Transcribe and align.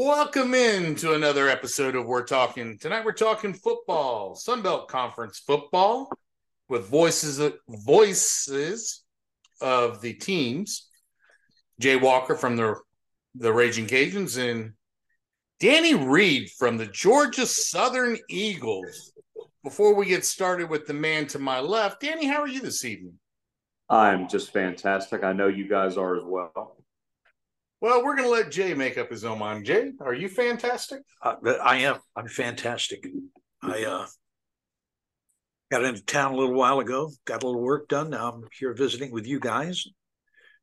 Welcome 0.00 0.54
in 0.54 0.94
to 0.98 1.14
another 1.14 1.48
episode 1.48 1.96
of 1.96 2.06
We're 2.06 2.22
Talking. 2.22 2.78
Tonight 2.78 3.04
we're 3.04 3.10
talking 3.10 3.52
football, 3.52 4.36
Sunbelt 4.36 4.86
Conference 4.86 5.40
football, 5.40 6.08
with 6.68 6.86
voices 6.86 7.40
voices 7.68 9.02
of 9.60 10.00
the 10.00 10.12
teams. 10.12 10.88
Jay 11.80 11.96
Walker 11.96 12.36
from 12.36 12.54
the 12.54 12.76
the 13.34 13.52
Ragin' 13.52 13.88
Cajuns 13.88 14.38
and 14.38 14.74
Danny 15.58 15.94
Reed 15.94 16.48
from 16.56 16.76
the 16.76 16.86
Georgia 16.86 17.44
Southern 17.44 18.18
Eagles. 18.30 19.12
Before 19.64 19.96
we 19.96 20.06
get 20.06 20.24
started 20.24 20.70
with 20.70 20.86
the 20.86 20.94
man 20.94 21.26
to 21.26 21.40
my 21.40 21.58
left, 21.58 22.02
Danny, 22.02 22.26
how 22.26 22.40
are 22.40 22.46
you 22.46 22.60
this 22.60 22.84
evening? 22.84 23.18
I'm 23.90 24.28
just 24.28 24.52
fantastic. 24.52 25.24
I 25.24 25.32
know 25.32 25.48
you 25.48 25.68
guys 25.68 25.96
are 25.96 26.16
as 26.16 26.22
well. 26.24 26.76
Well, 27.80 28.04
we're 28.04 28.16
going 28.16 28.28
to 28.28 28.32
let 28.32 28.50
Jay 28.50 28.74
make 28.74 28.98
up 28.98 29.10
his 29.10 29.24
own 29.24 29.38
mind. 29.38 29.64
Jay, 29.64 29.92
are 30.00 30.14
you 30.14 30.28
fantastic? 30.28 31.02
Uh, 31.22 31.36
I 31.62 31.76
am. 31.78 31.98
I'm 32.16 32.26
fantastic. 32.26 33.06
I 33.62 33.84
uh, 33.84 34.06
got 35.70 35.84
into 35.84 36.04
town 36.04 36.32
a 36.32 36.36
little 36.36 36.54
while 36.54 36.80
ago, 36.80 37.12
got 37.24 37.44
a 37.44 37.46
little 37.46 37.62
work 37.62 37.88
done. 37.88 38.10
Now 38.10 38.32
I'm 38.32 38.44
here 38.58 38.74
visiting 38.74 39.12
with 39.12 39.28
you 39.28 39.38
guys. 39.38 39.86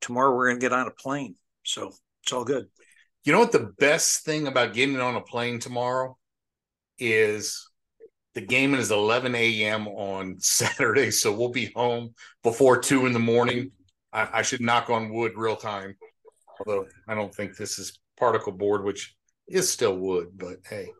Tomorrow 0.02 0.36
we're 0.36 0.48
going 0.48 0.60
to 0.60 0.62
get 0.62 0.74
on 0.74 0.88
a 0.88 0.92
plane. 0.92 1.36
So 1.64 1.94
it's 2.24 2.34
all 2.34 2.44
good. 2.44 2.66
You 3.24 3.32
know 3.32 3.40
what 3.40 3.54
the 3.54 3.72
best 3.78 4.26
thing 4.26 4.48
about 4.48 4.74
getting 4.74 5.00
on 5.00 5.16
a 5.16 5.22
plane 5.22 5.60
tomorrow 5.60 6.18
is 7.00 7.70
the 8.34 8.42
game 8.42 8.74
is 8.76 8.92
11 8.92 9.36
a.m. 9.36 9.88
on 9.88 10.36
Saturday. 10.40 11.12
So 11.12 11.34
we'll 11.34 11.50
be 11.50 11.72
home 11.74 12.14
before 12.44 12.78
two 12.82 13.06
in 13.06 13.14
the 13.14 13.20
morning. 13.20 13.72
I, 14.12 14.28
I 14.34 14.42
should 14.42 14.60
knock 14.62 14.90
on 14.90 15.14
wood 15.14 15.32
real 15.38 15.56
time 15.56 15.96
although 16.60 16.86
I 17.08 17.16
don't 17.16 17.34
think 17.34 17.56
this 17.56 17.80
is 17.80 18.00
particle 18.18 18.52
board, 18.52 18.84
which 18.84 19.16
is 19.48 19.70
still 19.70 19.98
wood, 19.98 20.30
but 20.36 20.58
hey. 20.70 20.92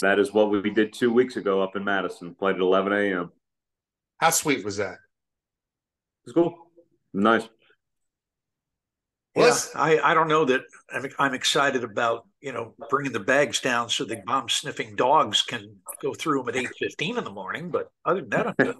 That 0.00 0.18
is 0.18 0.32
what 0.32 0.50
we 0.50 0.70
did 0.70 0.92
two 0.92 1.12
weeks 1.12 1.36
ago 1.36 1.62
up 1.62 1.76
in 1.76 1.84
Madison. 1.84 2.34
Played 2.34 2.56
at 2.56 2.60
11 2.60 2.92
a.m. 2.92 3.32
How 4.18 4.30
sweet 4.30 4.64
was 4.64 4.76
that? 4.78 4.96
It's 6.24 6.32
cool. 6.32 6.56
Nice. 7.12 7.48
Yeah, 9.36 9.56
I, 9.74 9.98
I 9.98 10.14
don't 10.14 10.28
know 10.28 10.44
that 10.44 10.62
I'm, 10.92 11.06
I'm 11.18 11.34
excited 11.34 11.82
about 11.82 12.26
you 12.40 12.52
know 12.52 12.74
bringing 12.88 13.12
the 13.12 13.20
bags 13.20 13.60
down 13.60 13.90
so 13.90 14.04
the 14.04 14.22
bomb 14.24 14.48
sniffing 14.48 14.94
dogs 14.94 15.42
can 15.42 15.76
go 16.00 16.14
through 16.14 16.40
them 16.40 16.50
at 16.50 16.56
eight 16.56 16.70
fifteen 16.78 17.18
in 17.18 17.24
the 17.24 17.32
morning. 17.32 17.70
But 17.70 17.90
other 18.04 18.20
than 18.20 18.30
that, 18.30 18.46
I'm 18.46 18.54
good. 18.58 18.76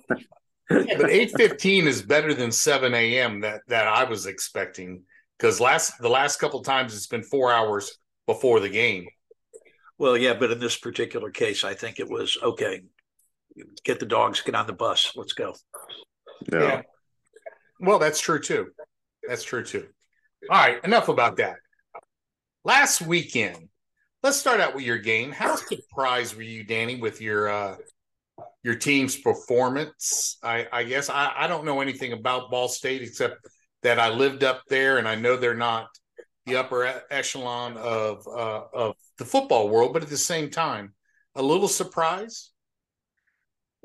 yeah, 0.71 0.97
but 0.97 1.11
eight 1.11 1.33
fifteen 1.37 1.89
is 1.89 2.03
better 2.03 2.35
than 2.35 2.53
seven 2.53 2.95
a.m. 2.95 3.41
that 3.41 3.63
that 3.67 3.89
I 3.89 4.05
was 4.05 4.27
expecting 4.27 5.03
because 5.39 5.61
last 5.61 5.95
the 6.01 6.09
last 6.09 6.39
couple 6.39 6.63
times 6.63 6.95
it's 6.95 7.07
been 7.07 7.23
four 7.23 7.53
hours 7.53 7.99
before 8.27 8.61
the 8.61 8.69
game. 8.69 9.07
Well, 9.99 10.17
yeah, 10.17 10.35
but 10.35 10.51
in 10.51 10.59
this 10.59 10.77
particular 10.77 11.31
case, 11.31 11.65
I 11.65 11.75
think 11.75 12.01
it 12.01 12.09
was 12.09 12.37
okay. 12.43 12.83
Get 13.85 14.01
the 14.01 14.07
dogs, 14.07 14.41
get 14.41 14.55
on 14.55 14.67
the 14.67 14.73
bus, 14.73 15.13
let's 15.15 15.33
go. 15.33 15.55
Yeah. 16.53 16.63
yeah. 16.63 16.83
Well, 17.81 17.99
that's 17.99 18.21
true 18.21 18.41
too. 18.41 18.69
That's 19.27 19.45
true 19.45 19.65
too. 19.65 19.87
All 20.51 20.59
right, 20.59 20.85
enough 20.85 21.09
about 21.09 21.37
that. 21.37 21.57
Last 22.65 23.03
weekend, 23.03 23.69
let's 24.23 24.37
start 24.37 24.61
out 24.61 24.75
with 24.75 24.85
your 24.85 24.99
game. 24.99 25.33
How 25.33 25.57
surprised 25.57 26.35
were 26.35 26.43
you, 26.43 26.65
Danny, 26.65 26.97
with 26.97 27.21
your 27.21 27.49
uh 27.49 27.77
your 28.63 28.75
team's 28.75 29.17
performance? 29.17 30.39
I, 30.43 30.67
I 30.73 30.83
guess 30.85 31.09
I, 31.09 31.33
I 31.37 31.47
don't 31.47 31.65
know 31.65 31.81
anything 31.81 32.13
about 32.13 32.51
Ball 32.51 32.69
State 32.69 33.03
except 33.03 33.47
that 33.85 34.01
I 34.01 34.09
lived 34.09 34.43
up 34.43 34.63
there, 34.69 34.99
and 34.99 35.07
I 35.07 35.15
know 35.15 35.37
they're 35.37 35.55
not 35.55 35.89
the 36.47 36.57
upper 36.57 37.03
echelon 37.11 37.77
of 37.77 38.27
uh, 38.27 38.63
of 38.73 38.97
the 39.19 39.25
football 39.25 39.69
world, 39.69 39.93
but 39.93 40.03
at 40.03 40.09
the 40.09 40.17
same 40.17 40.51
time, 40.51 40.95
a 41.37 41.43
little 41.43 41.69
surprise. 41.69 42.51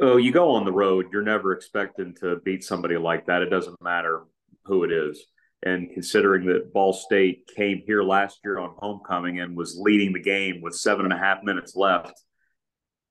Oh, 0.02 0.16
you 0.16 0.32
go 0.32 0.52
on 0.52 0.64
the 0.64 0.72
road, 0.72 1.08
you're 1.12 1.22
never 1.22 1.52
expecting 1.52 2.16
to 2.22 2.38
beat 2.46 2.64
somebody 2.64 2.98
like 2.98 3.26
that. 3.28 3.42
It 3.42 3.50
doesn't 3.50 3.82
matter 3.82 4.24
who 4.64 4.86
it 4.86 4.92
is. 4.92 5.22
And 5.64 5.92
considering 5.94 6.46
that 6.46 6.72
Ball 6.72 6.94
State 6.94 7.50
came 7.54 7.82
here 7.86 8.02
last 8.02 8.40
year 8.46 8.60
on 8.60 8.76
homecoming 8.78 9.42
and 9.42 9.58
was 9.58 9.78
leading 9.78 10.14
the 10.14 10.22
game 10.22 10.62
with 10.62 10.74
seven 10.74 11.04
and 11.04 11.14
a 11.14 11.18
half 11.18 11.44
minutes 11.44 11.76
left, 11.76 12.14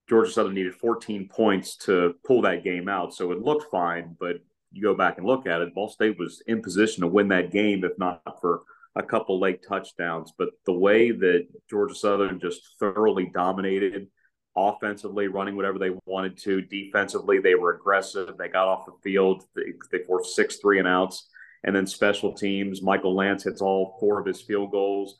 Georgia 0.08 0.30
Southern 0.30 0.54
needed 0.54 0.74
14 0.74 1.28
points 1.28 1.76
to 1.76 2.14
pull 2.26 2.40
that 2.42 2.64
game 2.64 2.88
out. 2.88 3.12
So 3.12 3.32
it 3.32 3.42
looked 3.42 3.70
fine, 3.70 4.16
but 4.18 4.36
you 4.72 4.82
go 4.82 4.94
back 4.94 5.18
and 5.18 5.26
look 5.26 5.46
at 5.46 5.60
it, 5.60 5.74
Ball 5.74 5.88
State 5.88 6.18
was 6.18 6.42
in 6.46 6.62
position 6.62 7.02
to 7.02 7.06
win 7.06 7.28
that 7.28 7.50
game, 7.50 7.84
if 7.84 7.98
not 7.98 8.22
for 8.40 8.62
a 8.94 9.02
couple 9.02 9.40
late 9.40 9.64
touchdowns. 9.66 10.32
But 10.36 10.50
the 10.66 10.72
way 10.72 11.10
that 11.10 11.46
Georgia 11.70 11.94
Southern 11.94 12.40
just 12.40 12.76
thoroughly 12.78 13.30
dominated 13.32 14.08
offensively, 14.56 15.28
running 15.28 15.56
whatever 15.56 15.78
they 15.78 15.90
wanted 16.04 16.36
to, 16.38 16.60
defensively, 16.62 17.38
they 17.38 17.54
were 17.54 17.74
aggressive. 17.74 18.36
They 18.36 18.48
got 18.48 18.68
off 18.68 18.86
the 18.86 18.92
field, 19.02 19.44
they, 19.54 19.72
they 19.90 20.04
forced 20.04 20.34
six 20.34 20.56
three 20.56 20.78
and 20.78 20.88
outs. 20.88 21.28
And 21.64 21.74
then 21.74 21.86
special 21.86 22.32
teams, 22.32 22.82
Michael 22.82 23.16
Lantz 23.16 23.44
hits 23.44 23.60
all 23.60 23.96
four 23.98 24.20
of 24.20 24.26
his 24.26 24.40
field 24.40 24.70
goals. 24.70 25.16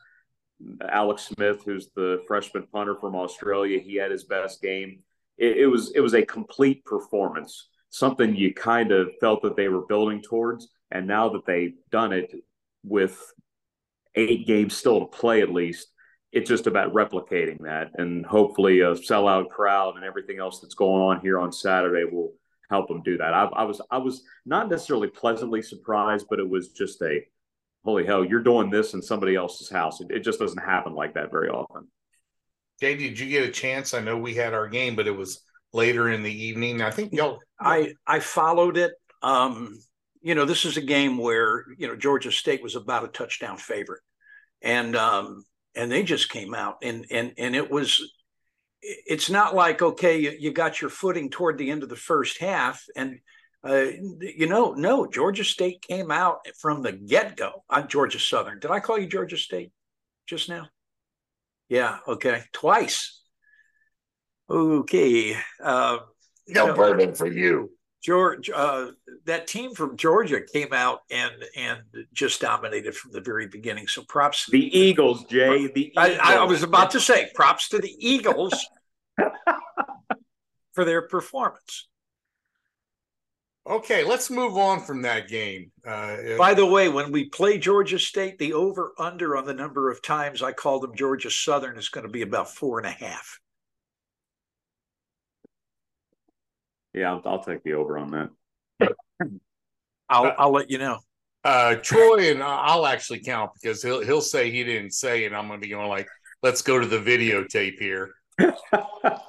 Alex 0.89 1.23
Smith, 1.27 1.63
who's 1.65 1.89
the 1.95 2.23
freshman 2.27 2.65
punter 2.71 2.95
from 2.95 3.15
Australia, 3.15 3.79
he 3.79 3.95
had 3.95 4.11
his 4.11 4.23
best 4.25 4.61
game. 4.61 4.99
It, 5.37 5.57
it 5.57 5.67
was 5.67 5.91
it 5.95 6.01
was 6.01 6.13
a 6.13 6.25
complete 6.25 6.83
performance 6.85 7.67
something 7.89 8.35
you 8.35 8.53
kind 8.53 8.91
of 8.91 9.09
felt 9.19 9.41
that 9.43 9.55
they 9.55 9.67
were 9.67 9.85
building 9.85 10.21
towards. 10.21 10.69
And 10.91 11.07
now 11.07 11.29
that 11.29 11.45
they've 11.45 11.75
done 11.91 12.13
it 12.13 12.33
with 12.83 13.19
eight 14.15 14.47
games 14.47 14.75
still 14.75 14.99
to 14.99 15.05
play, 15.05 15.41
at 15.41 15.53
least, 15.53 15.87
it's 16.31 16.49
just 16.49 16.67
about 16.67 16.93
replicating 16.93 17.61
that. 17.63 17.91
And 17.95 18.25
hopefully, 18.25 18.81
a 18.81 18.93
sellout 18.93 19.49
crowd 19.49 19.95
and 19.95 20.05
everything 20.05 20.39
else 20.39 20.59
that's 20.59 20.75
going 20.75 21.01
on 21.01 21.21
here 21.21 21.39
on 21.39 21.51
Saturday 21.51 22.03
will 22.03 22.33
help 22.69 22.87
them 22.87 23.01
do 23.03 23.17
that. 23.17 23.33
I, 23.33 23.45
I 23.45 23.63
was 23.63 23.81
I 23.89 23.97
was 23.97 24.23
not 24.45 24.69
necessarily 24.69 25.07
pleasantly 25.07 25.61
surprised, 25.61 26.27
but 26.29 26.39
it 26.39 26.47
was 26.47 26.69
just 26.69 27.01
a 27.01 27.21
holy 27.83 28.05
hell, 28.05 28.25
you're 28.25 28.43
doing 28.43 28.69
this 28.69 28.93
in 28.93 29.01
somebody 29.01 29.35
else's 29.35 29.69
house. 29.69 30.01
It, 30.01 30.11
it 30.11 30.19
just 30.19 30.39
doesn't 30.39 30.63
happen 30.63 30.93
like 30.93 31.13
that 31.13 31.31
very 31.31 31.49
often. 31.49 31.87
Jay, 32.79 32.95
did 32.95 33.19
you 33.19 33.29
get 33.29 33.47
a 33.47 33.51
chance? 33.51 33.93
I 33.93 33.99
know 33.99 34.17
we 34.17 34.33
had 34.33 34.53
our 34.53 34.67
game, 34.67 34.95
but 34.95 35.07
it 35.07 35.15
was 35.15 35.41
later 35.73 36.09
in 36.09 36.23
the 36.23 36.45
evening. 36.45 36.81
I 36.81 36.91
think 36.91 37.13
y'all. 37.13 37.39
I 37.59 37.93
I 38.07 38.19
followed 38.19 38.77
it. 38.77 38.93
Um, 39.21 39.79
you 40.21 40.35
know, 40.35 40.45
this 40.45 40.65
is 40.65 40.77
a 40.77 40.81
game 40.81 41.17
where 41.17 41.65
you 41.77 41.87
know 41.87 41.95
Georgia 41.95 42.31
State 42.31 42.63
was 42.63 42.75
about 42.75 43.05
a 43.05 43.09
touchdown 43.09 43.57
favorite, 43.57 44.01
and 44.61 44.95
um, 44.95 45.43
and 45.75 45.91
they 45.91 46.03
just 46.03 46.29
came 46.29 46.53
out 46.53 46.77
and 46.81 47.05
and 47.11 47.33
and 47.37 47.55
it 47.55 47.69
was. 47.69 48.01
It's 48.81 49.29
not 49.29 49.55
like 49.55 49.81
okay, 49.81 50.19
you, 50.19 50.35
you 50.39 50.53
got 50.53 50.79
your 50.79 50.89
footing 50.89 51.29
toward 51.29 51.57
the 51.57 51.69
end 51.69 51.83
of 51.83 51.89
the 51.89 51.97
first 51.97 52.39
half, 52.39 52.81
and 52.95 53.19
uh, 53.63 53.87
you 54.21 54.47
know, 54.47 54.73
no, 54.73 55.05
Georgia 55.05 55.43
State 55.43 55.81
came 55.81 56.11
out 56.11 56.47
from 56.59 56.81
the 56.81 56.93
get 56.93 57.35
go. 57.35 57.63
I'm 57.69 57.89
Georgia 57.89 58.19
Southern. 58.19 58.59
Did 58.59 58.71
I 58.71 58.79
call 58.79 58.97
you 58.97 59.07
Georgia 59.07 59.37
State 59.37 59.73
just 60.27 60.47
now? 60.47 60.69
Yeah, 61.67 61.99
okay, 62.07 62.43
twice. 62.53 63.18
Okay. 64.49 65.35
Uh, 65.61 65.99
no 66.47 66.73
burden 66.73 67.13
for 67.13 67.27
you. 67.27 67.71
George, 68.01 68.49
uh, 68.49 68.91
that 69.25 69.47
team 69.47 69.75
from 69.75 69.97
Georgia 69.97 70.41
came 70.41 70.71
out 70.71 71.01
and 71.11 71.33
and 71.55 71.79
just 72.13 72.39
dominated 72.39 72.95
from 72.95 73.11
the 73.11 73.19
very 73.19 73.47
beginning. 73.47 73.87
So 73.87 74.03
props 74.03 74.47
the 74.49 74.77
Eagles, 74.77 75.25
Jay. 75.25 75.67
The 75.67 75.87
Eagles. 75.87 76.17
I, 76.21 76.37
I, 76.37 76.43
was 76.45 76.63
about 76.63 76.91
to 76.91 77.01
say 77.01 77.29
props 77.35 77.69
to 77.69 77.79
the 77.79 77.93
Eagles 77.99 78.65
for 80.73 80.85
their 80.85 81.01
performance. 81.01 81.89
Okay, 83.69 84.03
let's 84.03 84.31
move 84.31 84.57
on 84.57 84.79
from 84.79 85.01
that 85.03 85.27
game. 85.27 85.71
Uh, 85.85 86.37
By 86.37 86.53
the 86.53 86.65
way, 86.65 86.89
when 86.89 87.11
we 87.11 87.25
play 87.25 87.59
Georgia 87.59 87.99
State, 87.99 88.39
the 88.39 88.53
over 88.53 88.93
under 88.97 89.37
on 89.37 89.45
the 89.45 89.53
number 89.53 89.91
of 89.91 90.01
times 90.01 90.41
I 90.41 90.53
call 90.53 90.79
them 90.79 90.95
Georgia 90.95 91.29
Southern 91.29 91.77
is 91.77 91.89
going 91.89 92.05
to 92.05 92.11
be 92.11 92.23
about 92.23 92.49
four 92.49 92.79
and 92.79 92.87
a 92.87 92.91
half. 92.91 93.39
Yeah, 96.93 97.11
I'll, 97.11 97.21
I'll 97.25 97.43
take 97.43 97.63
the 97.63 97.73
over 97.73 97.97
on 97.97 98.11
that. 98.11 98.89
I'll 100.09 100.25
uh, 100.25 100.35
I'll 100.37 100.51
let 100.51 100.71
you 100.71 100.77
know. 100.77 100.99
Uh, 101.43 101.75
Troy 101.75 102.31
and 102.31 102.43
I'll 102.43 102.85
actually 102.85 103.19
count 103.19 103.51
because 103.61 103.81
he'll 103.81 104.01
he'll 104.01 104.21
say 104.21 104.51
he 104.51 104.63
didn't 104.63 104.91
say, 104.91 105.25
and 105.25 105.35
I'm 105.35 105.47
going 105.47 105.59
to 105.59 105.65
be 105.65 105.71
going 105.71 105.87
like, 105.87 106.07
let's 106.43 106.61
go 106.61 106.79
to 106.79 106.85
the 106.85 106.99
videotape 106.99 107.79
here. 107.79 108.13
oh, 108.41 108.53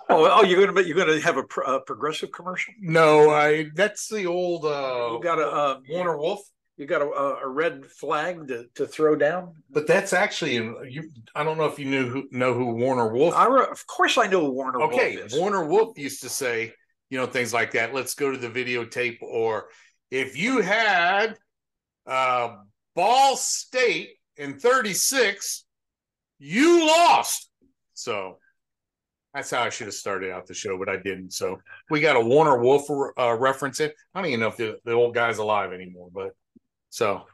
oh, 0.09 0.45
you're 0.45 0.67
gonna 0.67 0.83
you're 0.83 0.97
gonna 0.97 1.21
have 1.21 1.37
a, 1.37 1.43
pro, 1.43 1.77
a, 1.77 1.81
progressive 1.81 2.31
commercial? 2.33 2.75
No, 2.81 3.31
I 3.31 3.71
that's 3.75 4.09
the 4.09 4.27
old. 4.27 4.65
uh 4.65 5.11
You 5.13 5.21
got 5.23 5.39
a 5.39 5.47
uh, 5.47 5.81
Warner 5.89 6.17
Wolf. 6.17 6.41
You 6.77 6.87
got 6.87 7.03
a, 7.03 7.11
a 7.45 7.47
red 7.47 7.85
flag 7.87 8.49
to, 8.49 8.67
to 8.77 8.87
throw 8.87 9.15
down. 9.15 9.53
But 9.69 9.87
that's 9.87 10.13
actually 10.13 10.55
you. 10.55 11.11
I 11.35 11.45
don't 11.45 11.59
know 11.59 11.67
if 11.67 11.79
you 11.79 11.85
knew 11.85 12.09
who, 12.09 12.29
know 12.31 12.55
who 12.55 12.75
Warner 12.75 13.13
Wolf. 13.13 13.35
I, 13.35 13.47
of 13.47 13.87
course, 13.87 14.17
I 14.17 14.29
know 14.29 14.49
Warner. 14.49 14.81
Okay, 14.83 15.17
Wolf 15.17 15.33
Warner 15.35 15.67
Wolf 15.67 15.99
used 15.99 16.23
to 16.23 16.29
say 16.29 16.73
you 17.11 17.19
know, 17.19 17.27
things 17.27 17.53
like 17.53 17.73
that. 17.73 17.93
Let's 17.93 18.15
go 18.15 18.31
to 18.31 18.39
the 18.39 18.49
videotape. 18.49 19.19
Or 19.21 19.69
if 20.11 20.39
you 20.39 20.61
had 20.61 21.37
uh, 22.07 22.57
Ball 22.95 23.37
State 23.37 24.11
in 24.37 24.59
36, 24.59 25.65
you 26.39 26.87
lost. 26.87 27.51
So 27.95 28.39
that's 29.35 29.51
how 29.51 29.63
I 29.63 29.69
should 29.69 29.87
have 29.87 29.95
started 29.95 30.33
out 30.33 30.47
the 30.47 30.55
show, 30.55 30.79
but 30.79 30.89
I 30.89 30.97
didn't. 30.97 31.33
So 31.33 31.59
we 31.91 32.01
got 32.01 32.17
a 32.17 32.21
Warner 32.21 32.59
Wolf 32.59 32.89
uh, 33.19 33.35
reference 33.35 33.81
in. 33.81 33.91
I 34.15 34.21
don't 34.21 34.29
even 34.29 34.41
know 34.41 34.49
if 34.49 34.57
the, 34.57 34.79
the 34.85 34.93
old 34.93 35.15
guy's 35.15 35.39
alive 35.39 35.73
anymore, 35.73 36.09
but 36.13 36.31
so 36.89 37.25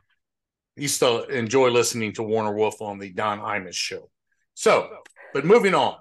you 0.76 0.88
still 0.88 1.25
enjoy 1.25 1.70
listening 1.70 2.12
to 2.14 2.23
Warner 2.23 2.55
Wolf 2.55 2.82
on 2.82 2.99
the 2.99 3.11
Don 3.11 3.40
Imus 3.40 3.75
show. 3.75 4.11
So, 4.55 4.88
but 5.32 5.44
moving 5.44 5.75
on. 5.75 5.96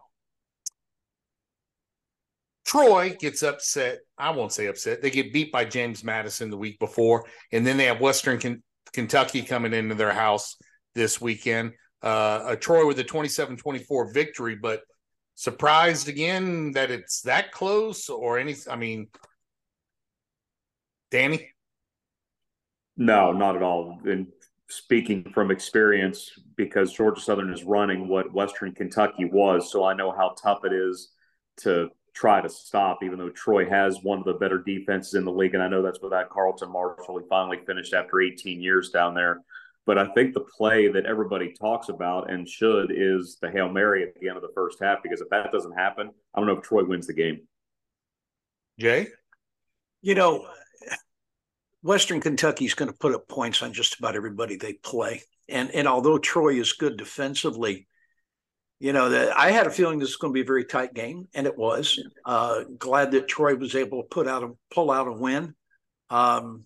Troy 2.65 3.15
gets 3.19 3.43
upset. 3.43 3.99
I 4.17 4.31
won't 4.31 4.51
say 4.51 4.65
upset. 4.65 5.01
They 5.01 5.11
get 5.11 5.31
beat 5.31 5.51
by 5.51 5.65
James 5.65 6.03
Madison 6.03 6.49
the 6.49 6.57
week 6.57 6.79
before, 6.79 7.25
and 7.51 7.65
then 7.65 7.77
they 7.77 7.85
have 7.85 8.01
Western 8.01 8.61
Kentucky 8.91 9.43
coming 9.43 9.73
into 9.73 9.95
their 9.95 10.11
house 10.11 10.57
this 10.95 11.21
weekend. 11.21 11.73
Uh, 12.01 12.43
a 12.47 12.57
Troy 12.57 12.85
with 12.85 12.99
a 12.99 13.03
27 13.03 13.57
24 13.57 14.13
victory, 14.13 14.55
but 14.55 14.81
surprised 15.35 16.09
again 16.09 16.71
that 16.71 16.89
it's 16.89 17.21
that 17.21 17.51
close 17.51 18.09
or 18.09 18.39
any. 18.39 18.55
I 18.69 18.75
mean, 18.75 19.07
Danny? 21.11 21.49
No, 22.97 23.31
not 23.31 23.55
at 23.55 23.61
all. 23.61 23.99
And 24.05 24.27
speaking 24.69 25.31
from 25.33 25.51
experience, 25.51 26.31
because 26.55 26.93
Georgia 26.93 27.21
Southern 27.21 27.53
is 27.53 27.63
running 27.63 28.07
what 28.07 28.33
Western 28.33 28.73
Kentucky 28.73 29.25
was, 29.25 29.71
so 29.71 29.83
I 29.83 29.93
know 29.93 30.11
how 30.11 30.35
tough 30.41 30.65
it 30.65 30.73
is 30.73 31.11
to 31.57 31.89
try 32.15 32.41
to 32.41 32.49
stop, 32.49 33.03
even 33.03 33.19
though 33.19 33.29
Troy 33.29 33.69
has 33.69 33.99
one 34.01 34.19
of 34.19 34.25
the 34.25 34.33
better 34.33 34.57
defenses 34.57 35.15
in 35.15 35.25
the 35.25 35.31
league. 35.31 35.53
And 35.53 35.61
I 35.61 35.67
know 35.67 35.81
that's 35.81 36.01
without 36.01 36.29
Carlton 36.29 36.71
Martial. 36.71 37.19
He 37.19 37.25
finally 37.29 37.59
finished 37.67 37.93
after 37.93 38.21
18 38.21 38.61
years 38.61 38.89
down 38.89 39.13
there. 39.13 39.41
But 39.85 39.99
I 39.99 40.07
think 40.13 40.33
the 40.33 40.39
play 40.39 40.87
that 40.87 41.05
everybody 41.05 41.53
talks 41.53 41.89
about 41.89 42.31
and 42.31 42.47
should 42.49 42.91
is 42.91 43.37
the 43.41 43.51
Hail 43.51 43.69
Mary 43.69 44.01
at 44.01 44.19
the 44.19 44.29
end 44.29 44.37
of 44.37 44.41
the 44.41 44.51
first 44.55 44.79
half, 44.81 45.03
because 45.03 45.21
if 45.21 45.29
that 45.29 45.51
doesn't 45.51 45.73
happen, 45.73 46.09
I 46.33 46.39
don't 46.39 46.47
know 46.47 46.57
if 46.57 46.63
Troy 46.63 46.83
wins 46.83 47.05
the 47.05 47.13
game. 47.13 47.41
Jay? 48.79 49.09
You 50.01 50.15
know, 50.15 50.47
Western 51.83 52.19
Kentucky 52.19 52.65
is 52.65 52.73
going 52.73 52.91
to 52.91 52.97
put 52.97 53.13
up 53.13 53.27
points 53.27 53.61
on 53.61 53.73
just 53.73 53.99
about 53.99 54.15
everybody 54.15 54.55
they 54.55 54.73
play. 54.73 55.21
And 55.47 55.69
and 55.71 55.87
although 55.87 56.17
Troy 56.17 56.59
is 56.59 56.73
good 56.73 56.97
defensively, 56.97 57.87
you 58.79 58.93
know 58.93 59.09
that 59.09 59.37
I 59.37 59.51
had 59.51 59.67
a 59.67 59.71
feeling 59.71 59.99
this 59.99 60.09
was 60.09 60.15
going 60.17 60.31
to 60.31 60.37
be 60.37 60.41
a 60.41 60.45
very 60.45 60.65
tight 60.65 60.93
game, 60.93 61.27
and 61.33 61.47
it 61.47 61.57
was. 61.57 61.99
Uh, 62.25 62.63
glad 62.77 63.11
that 63.11 63.27
Troy 63.27 63.55
was 63.55 63.75
able 63.75 64.03
to 64.03 64.09
put 64.09 64.27
out 64.27 64.43
a 64.43 64.51
pull 64.73 64.91
out 64.91 65.07
a 65.07 65.13
win. 65.13 65.55
Um, 66.09 66.65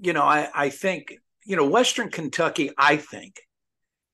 you 0.00 0.12
know, 0.12 0.22
I 0.22 0.48
I 0.54 0.70
think 0.70 1.14
you 1.44 1.56
know 1.56 1.68
Western 1.68 2.10
Kentucky. 2.10 2.70
I 2.78 2.96
think 2.96 3.40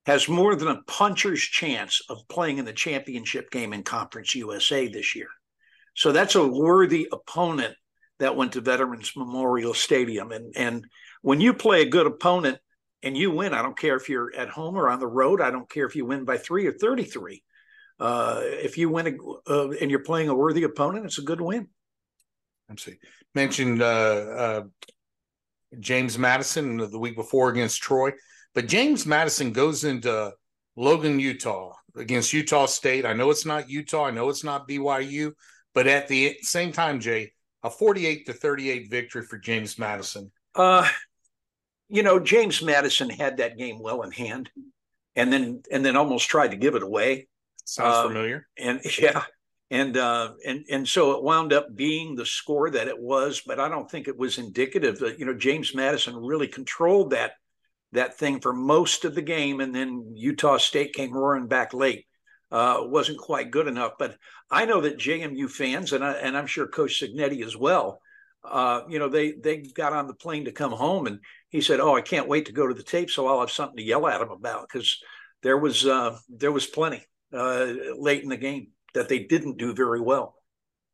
has 0.07 0.29
more 0.29 0.55
than 0.55 0.69
a 0.69 0.83
puncher's 0.83 1.41
chance 1.41 2.03
of 2.09 2.29
playing 2.29 2.59
in 2.59 2.65
the 2.65 2.73
championship 2.73 3.51
game 3.51 3.73
in 3.73 3.83
Conference 3.83 4.35
USA 4.35 4.87
this 4.87 5.15
year. 5.15 5.29
So 5.95 6.13
that's 6.13 6.35
a 6.35 6.47
worthy 6.47 7.09
opponent 7.11 7.75
that 8.19 8.37
went 8.37 8.53
to 8.53 8.61
Veterans 8.61 9.13
Memorial 9.17 9.75
Stadium. 9.75 10.33
And 10.33 10.53
and 10.57 10.87
when 11.23 11.41
you 11.41 11.55
play 11.55 11.83
a 11.83 11.89
good 11.89 12.07
opponent 12.07 12.59
and 13.05 13.17
you 13.17 13.31
win, 13.31 13.55
I 13.55 13.63
don't 13.63 13.79
care 13.79 13.97
if 13.97 14.09
you're 14.09 14.35
at 14.35 14.49
home 14.49 14.77
or 14.77 14.89
on 14.89 14.99
the 14.99 15.07
road. 15.07 15.41
I 15.41 15.51
don't 15.51 15.69
care 15.69 15.87
if 15.87 15.95
you 15.95 16.07
win 16.07 16.25
by 16.25 16.39
three 16.39 16.67
or 16.67 16.73
thirty-three. 16.73 17.43
Uh, 18.01 18.41
if 18.43 18.77
you 18.77 18.89
win 18.89 19.07
a, 19.07 19.51
uh, 19.51 19.71
and 19.81 19.91
you're 19.91 20.01
playing 20.01 20.29
a 20.29 20.35
worthy 20.35 20.65
opponent, 20.65 21.05
it's 21.05 21.19
a 21.19 21.23
good 21.23 21.41
win. 21.41 21.69
I'm 22.69 22.79
see. 22.79 22.97
Mentioned 23.35 23.83
uh, 23.83 23.85
uh, 23.85 24.63
James 25.79 26.19
Madison 26.19 26.79
the 26.79 26.99
week 26.99 27.15
before 27.15 27.51
against 27.51 27.83
Troy, 27.83 28.13
but 28.55 28.69
James 28.69 29.07
Madison 29.07 29.53
goes 29.53 29.85
into 29.85 30.33
Logan, 30.77 31.21
Utah 31.21 31.73
against 31.97 32.33
Utah 32.33 32.67
State. 32.67 33.07
I 33.07 33.13
know 33.13 33.31
it's 33.31 33.47
not 33.47 33.69
Utah. 33.69 34.07
I 34.07 34.11
know 34.11 34.29
it's 34.29 34.45
not 34.45 34.69
BYU, 34.69 35.33
but 35.75 35.87
at 35.87 36.09
the 36.09 36.37
same 36.43 36.73
time, 36.73 37.01
Jay, 37.01 37.33
a 37.63 37.71
48 37.71 38.27
to 38.27 38.33
38 38.33 38.91
victory 38.91 39.23
for 39.23 39.39
James 39.39 39.79
Madison? 39.79 40.33
Uh, 40.55 40.89
you 41.89 42.03
know, 42.03 42.19
James 42.19 42.63
Madison 42.63 43.11
had 43.11 43.39
that 43.39 43.59
game 43.59 43.79
well 43.81 44.03
in 44.03 44.11
hand 44.11 44.51
and 45.17 45.33
then 45.33 45.63
and 45.71 45.85
then 45.85 45.97
almost 45.97 46.29
tried 46.29 46.51
to 46.53 46.57
give 46.57 46.75
it 46.75 46.83
away. 46.83 47.29
Sounds 47.65 47.97
uh, 47.97 48.09
familiar. 48.09 48.49
And 48.59 48.81
yeah. 48.99 49.25
And 49.71 49.97
uh 49.97 50.35
and 50.47 50.65
and 50.71 50.87
so 50.87 51.13
it 51.13 51.23
wound 51.23 51.53
up 51.53 51.75
being 51.75 52.15
the 52.15 52.27
score 52.27 52.71
that 52.71 52.89
it 52.89 52.99
was, 52.99 53.43
but 53.47 53.59
I 53.59 53.69
don't 53.69 53.91
think 53.91 54.09
it 54.09 54.19
was 54.19 54.39
indicative 54.39 54.99
that 54.99 55.19
you 55.19 55.25
know 55.25 55.35
James 55.35 55.75
Madison 55.75 56.17
really 56.17 56.49
controlled 56.49 57.11
that 57.11 57.33
that 57.93 58.19
thing 58.19 58.41
for 58.41 58.53
most 58.53 59.05
of 59.05 59.15
the 59.15 59.23
game, 59.23 59.61
and 59.61 59.75
then 59.75 60.13
Utah 60.15 60.59
State 60.59 60.95
came 60.95 61.13
roaring 61.13 61.47
back 61.47 61.73
late 61.73 62.07
uh, 62.55 62.79
wasn't 62.83 63.19
quite 63.19 63.51
good 63.51 63.67
enough. 63.67 63.95
But 63.99 64.17
I 64.49 64.65
know 64.65 64.81
that 64.83 64.97
JMU 64.97 65.51
fans, 65.51 65.93
and 65.93 66.05
I, 66.05 66.13
and 66.13 66.37
I'm 66.37 66.47
sure 66.47 66.69
Coach 66.69 67.03
Cignetti 67.03 67.45
as 67.45 67.57
well, 67.57 68.01
uh, 68.45 68.83
you 68.89 69.01
know, 69.01 69.09
they 69.09 69.33
they 69.33 69.57
got 69.57 69.93
on 69.93 70.07
the 70.07 70.15
plane 70.15 70.45
to 70.45 70.53
come 70.53 70.71
home, 70.71 71.09
and 71.09 71.19
he 71.55 71.61
said, 71.61 71.79
"Oh, 71.79 71.95
I 71.95 72.01
can't 72.01 72.27
wait 72.27 72.47
to 72.47 72.53
go 72.53 72.67
to 72.67 72.75
the 72.75 72.83
tape, 72.83 73.11
so 73.11 73.29
I'll 73.29 73.39
have 73.39 73.51
something 73.51 73.77
to 73.77 73.83
yell 73.83 74.09
at 74.09 74.21
him 74.21 74.31
about." 74.31 74.67
Because 74.69 75.01
there 75.45 75.57
was 75.57 75.87
uh, 75.87 76.19
there 76.29 76.51
was 76.51 76.67
plenty 76.67 77.01
uh, 77.33 77.73
late 77.97 78.25
in 78.25 78.29
the 78.29 78.37
game 78.37 78.73
that 78.95 79.09
they 79.09 79.21
didn't 79.21 79.57
do 79.57 79.73
very 79.73 80.01
well. 80.01 80.35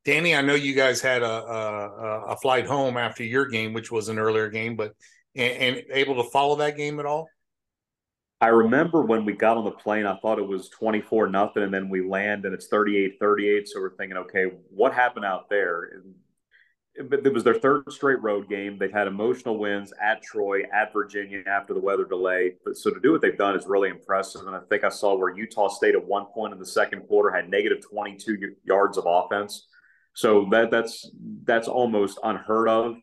Danny, 0.04 0.36
I 0.36 0.42
know 0.42 0.54
you 0.54 0.74
guys 0.74 1.00
had 1.00 1.22
a, 1.22 1.30
a, 1.30 2.24
a 2.32 2.36
flight 2.36 2.66
home 2.66 2.98
after 2.98 3.24
your 3.24 3.46
game, 3.46 3.72
which 3.72 3.90
was 3.90 4.10
an 4.10 4.18
earlier 4.18 4.50
game, 4.50 4.76
but 4.76 4.94
and, 5.34 5.76
and 5.78 5.84
able 5.92 6.22
to 6.22 6.28
follow 6.28 6.56
that 6.56 6.76
game 6.76 7.00
at 7.00 7.06
all? 7.06 7.28
I 8.42 8.48
remember 8.48 9.00
when 9.00 9.24
we 9.24 9.32
got 9.32 9.56
on 9.56 9.64
the 9.64 9.70
plane, 9.70 10.04
I 10.04 10.18
thought 10.18 10.38
it 10.38 10.46
was 10.46 10.68
24 10.68 11.28
nothing, 11.28 11.62
and 11.62 11.72
then 11.72 11.88
we 11.88 12.06
land 12.06 12.44
and 12.44 12.52
it's 12.52 12.66
38 12.66 13.16
38. 13.18 13.66
So 13.66 13.80
we're 13.80 13.96
thinking, 13.96 14.18
okay, 14.18 14.44
what 14.68 14.92
happened 14.92 15.24
out 15.24 15.48
there? 15.48 16.02
But 17.08 17.25
it 17.25 17.32
was 17.32 17.44
their 17.44 17.54
third 17.54 17.84
straight 17.90 18.20
road 18.20 18.48
game. 18.48 18.76
They've 18.76 18.92
had 18.92 19.06
emotional 19.06 19.58
wins 19.58 19.92
at 20.02 20.22
Troy, 20.22 20.62
at 20.72 20.92
Virginia 20.92 21.42
after 21.46 21.72
the 21.72 21.81
weather 21.81 22.04
delay. 22.04 22.54
But 22.64 22.76
so 22.76 22.90
to 22.90 23.00
do 23.00 23.12
what 23.12 23.22
they've 23.22 23.38
done 23.38 23.56
is 23.56 23.66
really 23.66 23.88
impressive. 23.88 24.46
And 24.46 24.56
I 24.56 24.60
think 24.69 24.84
I 24.84 24.88
saw 24.88 25.16
where 25.16 25.34
Utah 25.34 25.69
State 25.69 25.94
at 25.94 26.05
one 26.05 26.26
point 26.26 26.53
in 26.53 26.58
the 26.58 26.67
second 26.67 27.03
quarter 27.03 27.31
had 27.31 27.48
negative 27.48 27.79
22 27.88 28.56
yards 28.65 28.98
of 28.98 29.05
offense. 29.06 29.69
So 30.15 30.48
that 30.50 30.70
that's 30.70 31.10
that's 31.44 31.69
almost 31.69 32.19
unheard 32.22 32.69
of 32.69 32.96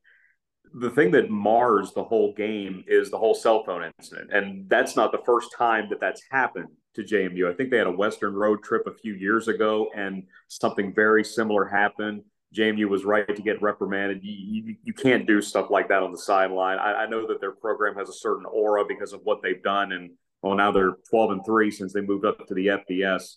the 0.73 0.89
thing 0.89 1.11
that 1.11 1.29
mars 1.29 1.93
the 1.93 2.03
whole 2.03 2.33
game 2.33 2.83
is 2.87 3.09
the 3.09 3.17
whole 3.17 3.33
cell 3.33 3.63
phone 3.63 3.91
incident. 3.97 4.31
And 4.31 4.69
that's 4.69 4.95
not 4.95 5.11
the 5.11 5.21
first 5.25 5.49
time 5.57 5.87
that 5.89 5.99
that's 5.99 6.21
happened 6.29 6.67
to 6.95 7.03
JMU. 7.03 7.51
I 7.51 7.55
think 7.55 7.71
they 7.71 7.77
had 7.77 7.87
a 7.87 7.91
Western 7.91 8.33
road 8.33 8.63
trip 8.63 8.85
a 8.85 8.93
few 8.93 9.13
years 9.13 9.47
ago 9.47 9.87
and 9.95 10.23
something 10.47 10.93
very 10.93 11.23
similar 11.23 11.65
happened. 11.65 12.23
JMU 12.55 12.87
was 12.87 13.03
right 13.03 13.27
to 13.27 13.41
get 13.41 13.61
reprimanded. 13.61 14.23
You, 14.23 14.33
you, 14.33 14.75
you 14.83 14.93
can't 14.93 15.27
do 15.27 15.41
stuff 15.41 15.69
like 15.69 15.89
that 15.89 16.03
on 16.03 16.11
the 16.11 16.17
sideline. 16.17 16.79
I, 16.79 17.03
I, 17.03 17.05
know 17.07 17.27
that 17.27 17.41
their 17.41 17.51
program 17.51 17.95
has 17.95 18.09
a 18.09 18.13
certain 18.13 18.45
aura 18.45 18.85
because 18.87 19.11
of 19.11 19.21
what 19.23 19.41
they've 19.43 19.61
done. 19.61 19.91
And 19.91 20.11
well, 20.41 20.55
now 20.55 20.71
they're 20.71 20.95
12 21.09 21.31
and 21.31 21.45
three 21.45 21.71
since 21.71 21.93
they 21.93 22.01
moved 22.01 22.25
up 22.25 22.47
to 22.47 22.53
the 22.53 22.67
FBS. 22.67 23.35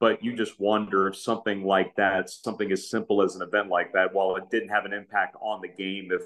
But 0.00 0.22
you 0.22 0.36
just 0.36 0.58
wonder 0.58 1.08
if 1.08 1.16
something 1.16 1.64
like 1.64 1.94
that, 1.96 2.30
something 2.30 2.70
as 2.72 2.90
simple 2.90 3.22
as 3.22 3.34
an 3.36 3.42
event 3.42 3.68
like 3.68 3.92
that, 3.92 4.12
while 4.12 4.36
it 4.36 4.44
didn't 4.50 4.68
have 4.68 4.84
an 4.84 4.92
impact 4.92 5.36
on 5.40 5.60
the 5.60 5.68
game, 5.68 6.10
if 6.10 6.22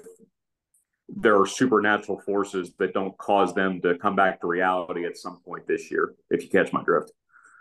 there 1.07 1.39
are 1.39 1.45
supernatural 1.45 2.19
forces 2.19 2.71
that 2.79 2.93
don't 2.93 3.17
cause 3.17 3.53
them 3.53 3.81
to 3.81 3.97
come 3.97 4.15
back 4.15 4.41
to 4.41 4.47
reality 4.47 5.05
at 5.05 5.17
some 5.17 5.39
point 5.45 5.67
this 5.67 5.91
year, 5.91 6.15
if 6.29 6.43
you 6.43 6.49
catch 6.49 6.71
my 6.71 6.83
drift. 6.83 7.11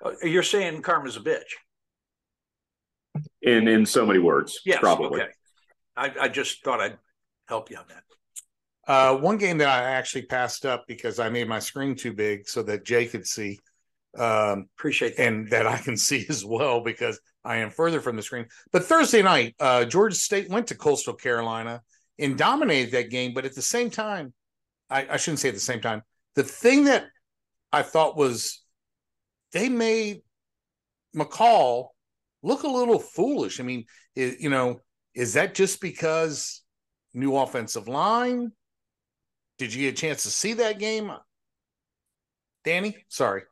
Uh, 0.04 0.12
you're 0.22 0.42
saying 0.42 0.82
karma's 0.82 1.16
a 1.16 1.20
bitch. 1.20 1.54
In 3.42 3.68
in 3.68 3.86
so 3.86 4.06
many 4.06 4.18
words, 4.18 4.60
yes, 4.64 4.78
probably. 4.78 5.22
Okay. 5.22 5.30
I, 5.96 6.12
I 6.22 6.28
just 6.28 6.64
thought 6.64 6.80
I'd 6.80 6.98
help 7.48 7.70
you 7.70 7.76
on 7.76 7.84
that. 7.88 8.02
Uh, 8.86 9.16
one 9.16 9.36
game 9.36 9.58
that 9.58 9.68
I 9.68 9.90
actually 9.90 10.22
passed 10.22 10.64
up 10.64 10.84
because 10.88 11.18
I 11.18 11.28
made 11.28 11.48
my 11.48 11.58
screen 11.58 11.94
too 11.94 12.12
big 12.12 12.48
so 12.48 12.62
that 12.64 12.84
Jay 12.84 13.06
could 13.06 13.26
see. 13.26 13.58
Um, 14.18 14.66
Appreciate 14.78 15.16
that. 15.16 15.26
And 15.26 15.50
that 15.50 15.66
I 15.66 15.78
can 15.78 15.96
see 16.08 16.26
as 16.28 16.44
well 16.44 16.80
because 16.80 17.20
I 17.44 17.56
am 17.56 17.70
further 17.70 18.00
from 18.00 18.16
the 18.16 18.22
screen. 18.22 18.46
But 18.72 18.84
Thursday 18.84 19.22
night, 19.22 19.54
uh, 19.60 19.84
Georgia 19.84 20.16
State 20.16 20.48
went 20.48 20.68
to 20.68 20.74
Coastal 20.74 21.14
Carolina 21.14 21.82
and 22.18 22.36
dominated 22.36 22.92
that 22.92 23.10
game. 23.10 23.32
But 23.34 23.44
at 23.44 23.54
the 23.54 23.62
same 23.62 23.90
time, 23.90 24.32
I, 24.88 25.06
I 25.10 25.16
shouldn't 25.16 25.40
say 25.40 25.48
at 25.48 25.54
the 25.54 25.60
same 25.60 25.80
time. 25.80 26.02
The 26.34 26.42
thing 26.42 26.84
that 26.84 27.06
I 27.72 27.82
thought 27.82 28.16
was 28.16 28.62
they 29.52 29.68
made 29.68 30.22
McCall 31.14 31.88
look 32.42 32.62
a 32.62 32.68
little 32.68 32.98
foolish. 32.98 33.60
I 33.60 33.62
mean, 33.62 33.84
it, 34.14 34.40
you 34.40 34.50
know, 34.50 34.80
is 35.14 35.34
that 35.34 35.54
just 35.54 35.80
because 35.80 36.62
new 37.14 37.36
offensive 37.36 37.88
line? 37.88 38.52
Did 39.58 39.74
you 39.74 39.82
get 39.82 39.98
a 39.98 40.00
chance 40.00 40.22
to 40.22 40.30
see 40.30 40.54
that 40.54 40.78
game? 40.78 41.12
Danny, 42.64 42.96
sorry. 43.08 43.42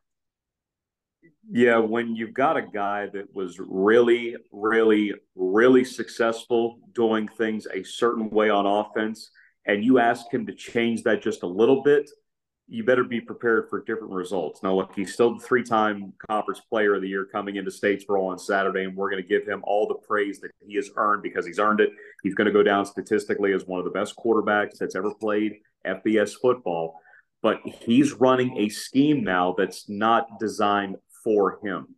Yeah, 1.51 1.79
when 1.79 2.15
you've 2.15 2.35
got 2.35 2.59
a 2.59 2.63
guy 2.63 3.07
that 3.13 3.35
was 3.35 3.59
really, 3.59 4.37
really, 4.53 5.15
really 5.35 5.85
successful 5.85 6.79
doing 6.93 7.27
things 7.39 7.67
a 7.73 7.83
certain 7.83 8.29
way 8.29 8.51
on 8.51 8.67
offense, 8.67 9.31
and 9.65 9.83
you 9.83 9.99
ask 9.99 10.33
him 10.33 10.47
to 10.47 10.55
change 10.55 11.03
that 11.05 11.23
just 11.23 11.43
a 11.43 11.47
little 11.47 11.83
bit, 11.83 12.11
you 12.69 12.85
better 12.85 13.03
be 13.03 13.21
prepared 13.21 13.69
for 13.71 13.83
different 13.83 14.13
results. 14.13 14.63
Now, 14.63 14.75
look, 14.75 14.93
he's 14.95 15.15
still 15.15 15.35
the 15.35 15.45
three 15.45 15.63
time 15.63 16.13
conference 16.29 16.61
player 16.61 16.95
of 16.95 17.03
the 17.03 17.09
year 17.09 17.25
coming 17.25 17.57
into 17.57 17.71
Statesboro 17.71 18.29
on 18.29 18.39
Saturday, 18.39 18.85
and 18.85 18.95
we're 18.95 19.11
going 19.11 19.23
to 19.23 19.29
give 19.29 19.47
him 19.47 19.63
all 19.65 19.89
the 19.89 19.95
praise 19.95 20.39
that 20.41 20.51
he 20.67 20.77
has 20.77 20.91
earned 20.97 21.23
because 21.23 21.47
he's 21.47 21.59
earned 21.59 21.81
it. 21.81 21.91
He's 22.23 22.35
going 22.35 22.47
to 22.47 22.53
go 22.53 22.63
down 22.63 22.85
statistically 22.85 23.55
as 23.55 23.67
one 23.67 23.79
of 23.79 23.85
the 23.85 23.91
best 23.91 24.17
quarterbacks 24.17 24.79
that's 24.79 24.95
ever 24.95 25.15
played 25.15 25.61
FBS 25.87 26.35
football. 26.41 27.01
But 27.41 27.61
he's 27.65 28.13
running 28.13 28.59
a 28.59 28.69
scheme 28.69 29.25
now 29.25 29.55
that's 29.57 29.89
not 29.89 30.39
designed 30.39 30.97
for 31.25 31.59
him. 31.65 31.95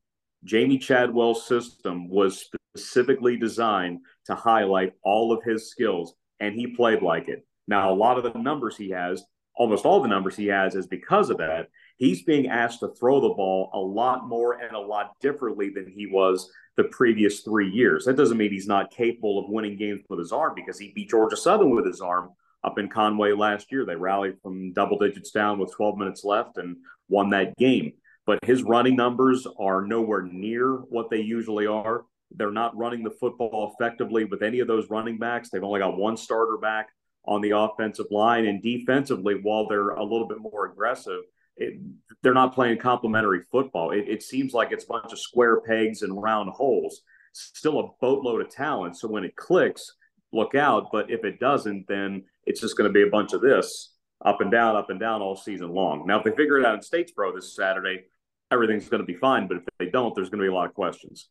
Jamey 0.46 0.80
Chadwell's 0.80 1.46
system 1.46 2.08
was 2.08 2.48
specifically 2.74 3.36
designed 3.36 4.00
to 4.26 4.34
highlight 4.34 4.92
all 5.02 5.32
of 5.32 5.42
his 5.42 5.70
skills, 5.70 6.14
and 6.38 6.54
he 6.54 6.68
played 6.68 7.02
like 7.02 7.28
it. 7.28 7.44
Now, 7.66 7.92
a 7.92 7.94
lot 7.94 8.18
of 8.18 8.32
the 8.32 8.38
numbers 8.38 8.76
he 8.76 8.90
has 8.90 9.24
almost 9.60 9.84
all 9.84 10.00
the 10.00 10.08
numbers 10.08 10.36
he 10.36 10.46
has 10.46 10.74
is 10.74 10.86
because 10.86 11.28
of 11.28 11.36
that. 11.36 11.68
He's 11.98 12.22
being 12.22 12.48
asked 12.48 12.80
to 12.80 12.94
throw 12.98 13.20
the 13.20 13.34
ball 13.34 13.68
a 13.74 13.78
lot 13.78 14.26
more 14.26 14.54
and 14.54 14.74
a 14.74 14.80
lot 14.80 15.12
differently 15.20 15.68
than 15.68 15.86
he 15.86 16.06
was 16.06 16.50
the 16.78 16.84
previous 16.84 17.40
three 17.40 17.68
years. 17.68 18.06
That 18.06 18.16
doesn't 18.16 18.38
mean 18.38 18.50
he's 18.50 18.66
not 18.66 18.90
capable 18.90 19.38
of 19.38 19.50
winning 19.50 19.76
games 19.76 20.00
with 20.08 20.18
his 20.18 20.32
arm 20.32 20.54
because 20.56 20.78
he 20.78 20.92
beat 20.94 21.10
Georgia 21.10 21.36
Southern 21.36 21.76
with 21.76 21.84
his 21.84 22.00
arm 22.00 22.30
up 22.64 22.78
in 22.78 22.88
Conway 22.88 23.32
last 23.32 23.70
year. 23.70 23.84
They 23.84 23.96
rallied 23.96 24.40
from 24.42 24.72
double 24.72 24.96
digits 24.96 25.30
down 25.30 25.58
with 25.58 25.74
12 25.74 25.98
minutes 25.98 26.24
left 26.24 26.56
and 26.56 26.78
won 27.10 27.28
that 27.30 27.54
game. 27.58 27.92
But 28.24 28.38
his 28.42 28.62
running 28.62 28.96
numbers 28.96 29.46
are 29.58 29.82
nowhere 29.82 30.22
near 30.22 30.76
what 30.76 31.10
they 31.10 31.20
usually 31.20 31.66
are. 31.66 32.06
They're 32.30 32.50
not 32.50 32.78
running 32.78 33.02
the 33.02 33.10
football 33.10 33.74
effectively 33.74 34.24
with 34.24 34.42
any 34.42 34.60
of 34.60 34.68
those 34.68 34.88
running 34.88 35.18
backs. 35.18 35.50
They've 35.50 35.62
only 35.62 35.80
got 35.80 35.98
one 35.98 36.16
starter 36.16 36.56
back 36.56 36.88
on 37.24 37.40
the 37.40 37.50
offensive 37.50 38.06
line 38.10 38.46
and 38.46 38.62
defensively, 38.62 39.34
while 39.42 39.68
they're 39.68 39.90
a 39.90 40.02
little 40.02 40.26
bit 40.26 40.38
more 40.40 40.66
aggressive, 40.66 41.20
it, 41.56 41.80
they're 42.22 42.34
not 42.34 42.54
playing 42.54 42.78
complementary 42.78 43.42
football. 43.50 43.90
It, 43.90 44.08
it, 44.08 44.22
seems 44.22 44.52
like 44.52 44.72
it's 44.72 44.84
a 44.84 44.88
bunch 44.88 45.12
of 45.12 45.18
square 45.18 45.60
pegs 45.60 46.02
and 46.02 46.20
round 46.20 46.50
holes. 46.50 47.02
Still 47.32 47.78
a 47.80 47.88
boatload 48.00 48.40
of 48.40 48.50
talent. 48.50 48.96
So 48.96 49.08
when 49.08 49.24
it 49.24 49.36
clicks, 49.36 49.94
look 50.32 50.54
out. 50.54 50.88
But 50.90 51.10
if 51.10 51.24
it 51.24 51.38
doesn't, 51.38 51.86
then 51.86 52.24
it's 52.46 52.60
just 52.60 52.76
going 52.76 52.88
to 52.88 52.92
be 52.92 53.06
a 53.06 53.10
bunch 53.10 53.32
of 53.32 53.42
this 53.42 53.94
up 54.24 54.40
and 54.40 54.50
down, 54.50 54.76
up 54.76 54.90
and 54.90 55.00
down 55.00 55.22
all 55.22 55.36
season 55.36 55.70
long. 55.70 56.06
Now, 56.06 56.18
if 56.18 56.24
they 56.24 56.30
figure 56.30 56.58
it 56.58 56.66
out 56.66 56.74
in 56.74 56.80
Statesboro 56.80 57.34
this 57.34 57.54
Saturday, 57.54 58.04
everything's 58.50 58.88
going 58.88 59.02
to 59.02 59.06
be 59.06 59.14
fine. 59.14 59.46
But 59.46 59.58
if 59.58 59.64
they 59.78 59.90
don't, 59.90 60.14
there's 60.14 60.30
going 60.30 60.40
to 60.40 60.44
be 60.44 60.52
a 60.52 60.54
lot 60.54 60.66
of 60.66 60.74
questions. 60.74 61.28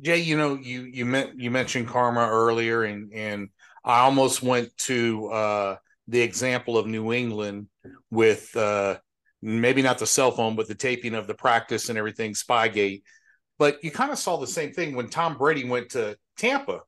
Jay, 0.00 0.18
you 0.18 0.36
know, 0.36 0.54
you 0.54 0.82
you 0.82 1.04
meant 1.04 1.38
you 1.38 1.50
mentioned 1.50 1.86
karma 1.86 2.26
earlier, 2.26 2.84
and 2.84 3.12
and 3.12 3.48
I 3.84 4.00
almost 4.00 4.42
went 4.42 4.76
to 4.78 5.28
uh, 5.28 5.76
the 6.08 6.20
example 6.20 6.76
of 6.76 6.86
New 6.86 7.12
England 7.12 7.68
with 8.10 8.54
uh, 8.56 8.98
maybe 9.42 9.82
not 9.82 9.98
the 9.98 10.06
cell 10.06 10.30
phone, 10.30 10.56
but 10.56 10.68
the 10.68 10.74
taping 10.74 11.14
of 11.14 11.26
the 11.26 11.34
practice 11.34 11.88
and 11.88 11.98
everything, 11.98 12.34
Spygate. 12.34 13.02
But 13.58 13.82
you 13.84 13.90
kind 13.90 14.10
of 14.10 14.18
saw 14.18 14.36
the 14.36 14.46
same 14.46 14.72
thing 14.72 14.94
when 14.94 15.08
Tom 15.08 15.36
Brady 15.36 15.68
went 15.68 15.90
to 15.90 16.16
Tampa, 16.36 16.80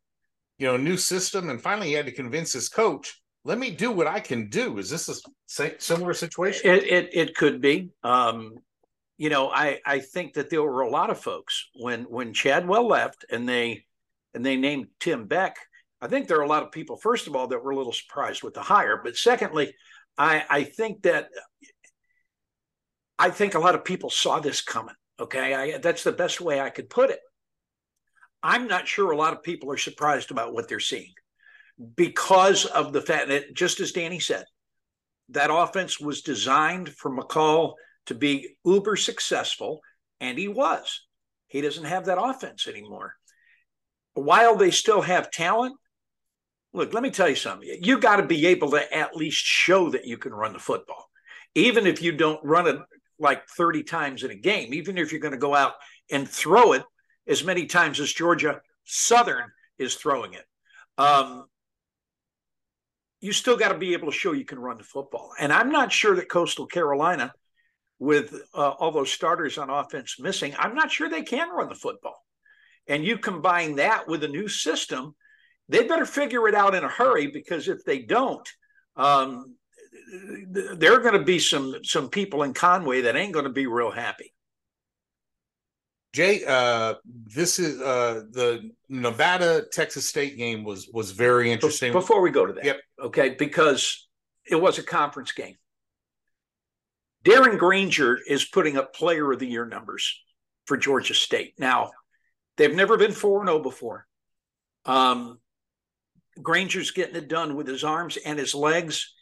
you 0.59 0.67
know, 0.67 0.77
new 0.77 0.97
system, 0.97 1.51
and 1.51 1.61
finally 1.61 1.89
he 1.89 1.93
had 1.95 2.07
to 2.07 2.13
convince 2.13 2.53
his 2.53 2.69
coach, 2.69 3.21
"Let 3.45 3.59
me 3.59 3.71
do 3.71 3.91
what 3.91 4.07
I 4.07 4.21
can 4.21 4.49
do." 4.49 4.79
Is 4.79 4.91
this 4.91 5.09
a 5.09 5.71
similar 5.79 6.15
situation? 6.15 6.71
It 6.71 6.85
it, 6.85 7.11
it 7.13 7.35
could 7.35 7.61
be. 7.61 7.91
Um, 8.03 8.55
you 9.19 9.29
know, 9.29 9.51
I 9.51 9.81
I 9.85 9.99
think 10.01 10.35
that 10.35 10.51
there 10.51 10.63
were 10.63 10.81
a 10.81 10.91
lot 10.91 11.11
of 11.11 11.21
folks 11.21 11.69
when 11.75 12.05
when 12.05 12.33
Chadwell 12.33 12.87
left 12.87 13.25
and 13.31 13.49
they 13.49 13.85
and 14.35 14.45
they 14.45 14.57
named 14.57 14.89
Tim 14.99 15.27
Beck 15.27 15.57
I 16.03 16.09
think 16.09 16.27
there 16.27 16.39
are 16.39 16.43
a 16.43 16.49
lot 16.49 16.65
of 16.65 16.73
people, 16.73 16.97
first 16.97 17.29
of 17.29 17.37
all, 17.37 17.47
that 17.47 17.63
were 17.63 17.71
a 17.71 17.77
little 17.77 17.93
surprised 17.93 18.43
with 18.43 18.55
the 18.55 18.61
hire. 18.61 19.01
But 19.03 19.17
secondly, 19.17 19.73
I, 20.19 20.45
I 20.51 20.65
think 20.65 21.03
that 21.03 21.29
I 23.19 23.31
think 23.31 23.55
a 23.55 23.61
lot 23.61 23.77
of 23.77 23.85
people 23.85 24.11
saw 24.11 24.41
this 24.41 24.63
coming. 24.63 24.97
Okay. 25.21 25.55
I, 25.55 25.79
that's 25.79 26.03
the 26.03 26.11
best 26.11 26.41
way 26.41 26.61
I 26.61 26.71
could 26.71 26.91
put 26.91 27.11
it. 27.11 27.21
I'm 28.43 28.67
not 28.67 28.89
sure 28.89 29.13
a 29.13 29.17
lot 29.17 29.33
of 29.33 29.45
people 29.45 29.71
are 29.71 29.77
surprised 29.77 30.33
about 30.33 30.53
what 30.53 30.69
they're 30.69 30.81
seeing 30.81 31.13
because 31.97 32.65
of 32.67 32.93
the 32.93 33.01
fact 33.01 33.29
that, 33.29 33.55
just 33.55 33.79
as 33.79 33.93
Danny 33.93 34.19
said, 34.19 34.45
that 35.29 35.55
offense 35.55 36.01
was 36.01 36.23
designed 36.23 36.89
for 36.89 37.17
McCall 37.17 37.75
to 38.07 38.15
be 38.17 38.57
uber 38.65 38.97
successful, 38.97 39.81
and 40.21 40.37
he 40.37 40.49
was. 40.49 41.07
He 41.47 41.61
doesn't 41.61 41.85
have 41.85 42.07
that 42.07 42.21
offense 42.21 42.67
anymore. 42.67 43.15
While 44.15 44.57
they 44.57 44.73
still 44.73 45.03
have 45.03 45.31
talent, 45.31 45.77
look, 46.73 46.93
let 46.93 47.03
me 47.03 47.11
tell 47.11 47.29
you 47.29 47.37
something. 47.37 47.69
You 47.81 47.99
got 47.99 48.17
to 48.17 48.27
be 48.27 48.47
able 48.47 48.71
to 48.73 48.95
at 48.95 49.17
least 49.17 49.45
show 49.45 49.91
that 49.91 50.07
you 50.07 50.17
can 50.17 50.33
run 50.33 50.53
the 50.53 50.59
football, 50.59 51.11
even 51.55 51.87
if 51.87 52.03
you 52.03 52.13
don't 52.13 52.43
run 52.45 52.67
it 52.67 52.79
like 53.19 53.47
30 53.49 53.83
times 53.83 54.23
in 54.23 54.31
a 54.31 54.37
game, 54.37 54.75
even 54.75 54.99
if 54.99 55.13
you're 55.13 55.21
going 55.21 55.33
to 55.33 55.39
go 55.39 55.55
out 55.55 55.75
and 56.11 56.29
throw 56.29 56.73
it 56.73 56.83
as 57.27 57.45
many 57.45 57.67
times 57.67 58.01
as 58.01 58.13
Georgia 58.13 58.61
Southern 58.85 59.51
is 59.79 59.95
throwing 59.95 60.35
it. 60.35 60.45
Um, 60.99 61.47
you 63.21 63.33
still 63.33 63.57
got 63.57 63.69
to 63.69 63.79
be 63.79 63.93
able 63.93 64.11
to 64.11 64.17
show 64.17 64.33
you 64.33 64.45
can 64.45 64.59
run 64.59 64.79
the 64.79 64.85
football. 64.85 65.31
And 65.39 65.53
I'm 65.53 65.71
not 65.71 65.93
sure 65.93 66.17
that 66.17 66.29
Coastal 66.29 66.67
Carolina, 66.67 67.33
with 68.01 68.35
uh, 68.53 68.71
all 68.71 68.91
those 68.91 69.13
starters 69.13 69.59
on 69.59 69.71
offense 69.71 70.17
missing, 70.19 70.55
I'm 70.59 70.75
not 70.75 70.91
sure 70.91 71.09
they 71.09 71.23
can 71.23 71.49
run 71.51 71.69
the 71.69 71.75
football. 71.77 72.25
And 72.89 73.05
you 73.05 73.17
combine 73.17 73.77
that 73.77 74.09
with 74.09 74.25
a 74.25 74.29
new 74.29 74.49
system 74.49 75.15
they 75.73 75.85
better 75.85 76.07
figure 76.07 76.49
it 76.49 76.55
out 76.55 76.75
in 76.75 76.85
a 76.85 76.89
hurry 76.89 77.29
because 77.29 77.69
if 77.69 77.85
they 77.85 78.01
don't, 78.01 78.49
um, 78.97 79.57
there 80.51 80.95
are 80.95 81.01
going 81.01 81.19
to 81.19 81.25
be 81.25 81.39
some 81.39 81.77
some 81.83 82.11
people 82.11 82.43
in 82.43 82.53
Conway 82.53 83.03
that 83.03 83.17
ain't 83.17 83.33
going 83.33 83.47
to 83.47 83.53
be 83.53 83.67
real 83.67 83.91
happy. 83.91 84.33
Jay, 86.13 86.45
uh, 86.47 86.95
this 87.07 87.59
is 87.59 87.81
uh, 87.81 88.25
the 88.31 88.71
Nevada 88.91 89.65
Texas 89.73 90.07
State 90.07 90.37
game 90.37 90.63
was 90.63 90.89
was 90.93 91.11
very 91.11 91.51
interesting. 91.51 91.93
Before 91.93 92.21
we 92.21 92.31
go 92.31 92.45
to 92.45 92.53
that, 92.53 92.65
yep. 92.65 92.81
okay, 93.03 93.31
because 93.31 94.09
it 94.45 94.57
was 94.57 94.79
a 94.79 94.83
conference 94.83 95.33
game. 95.33 95.57
Darren 97.25 97.57
Grainger 97.57 98.19
is 98.29 98.45
putting 98.45 98.77
up 98.77 98.95
Player 98.95 99.33
of 99.33 99.39
the 99.39 99.47
Year 99.47 99.65
numbers 99.65 100.21
for 100.67 100.77
Georgia 100.77 101.15
State. 101.15 101.55
Now, 101.59 101.93
they've 102.57 102.75
never 102.75 102.99
been 102.99 103.13
four 103.13 103.41
and 103.41 103.49
zero 103.49 103.61
oh 103.61 103.63
before. 103.63 104.07
Um, 104.85 105.39
Grainger's 106.41 106.91
getting 106.91 107.17
it 107.17 107.29
done 107.29 107.57
with 107.57 107.67
his 107.67 107.85
arms 107.85 108.17
and 108.25 108.39
his 108.39 108.55
legs. 108.55 109.15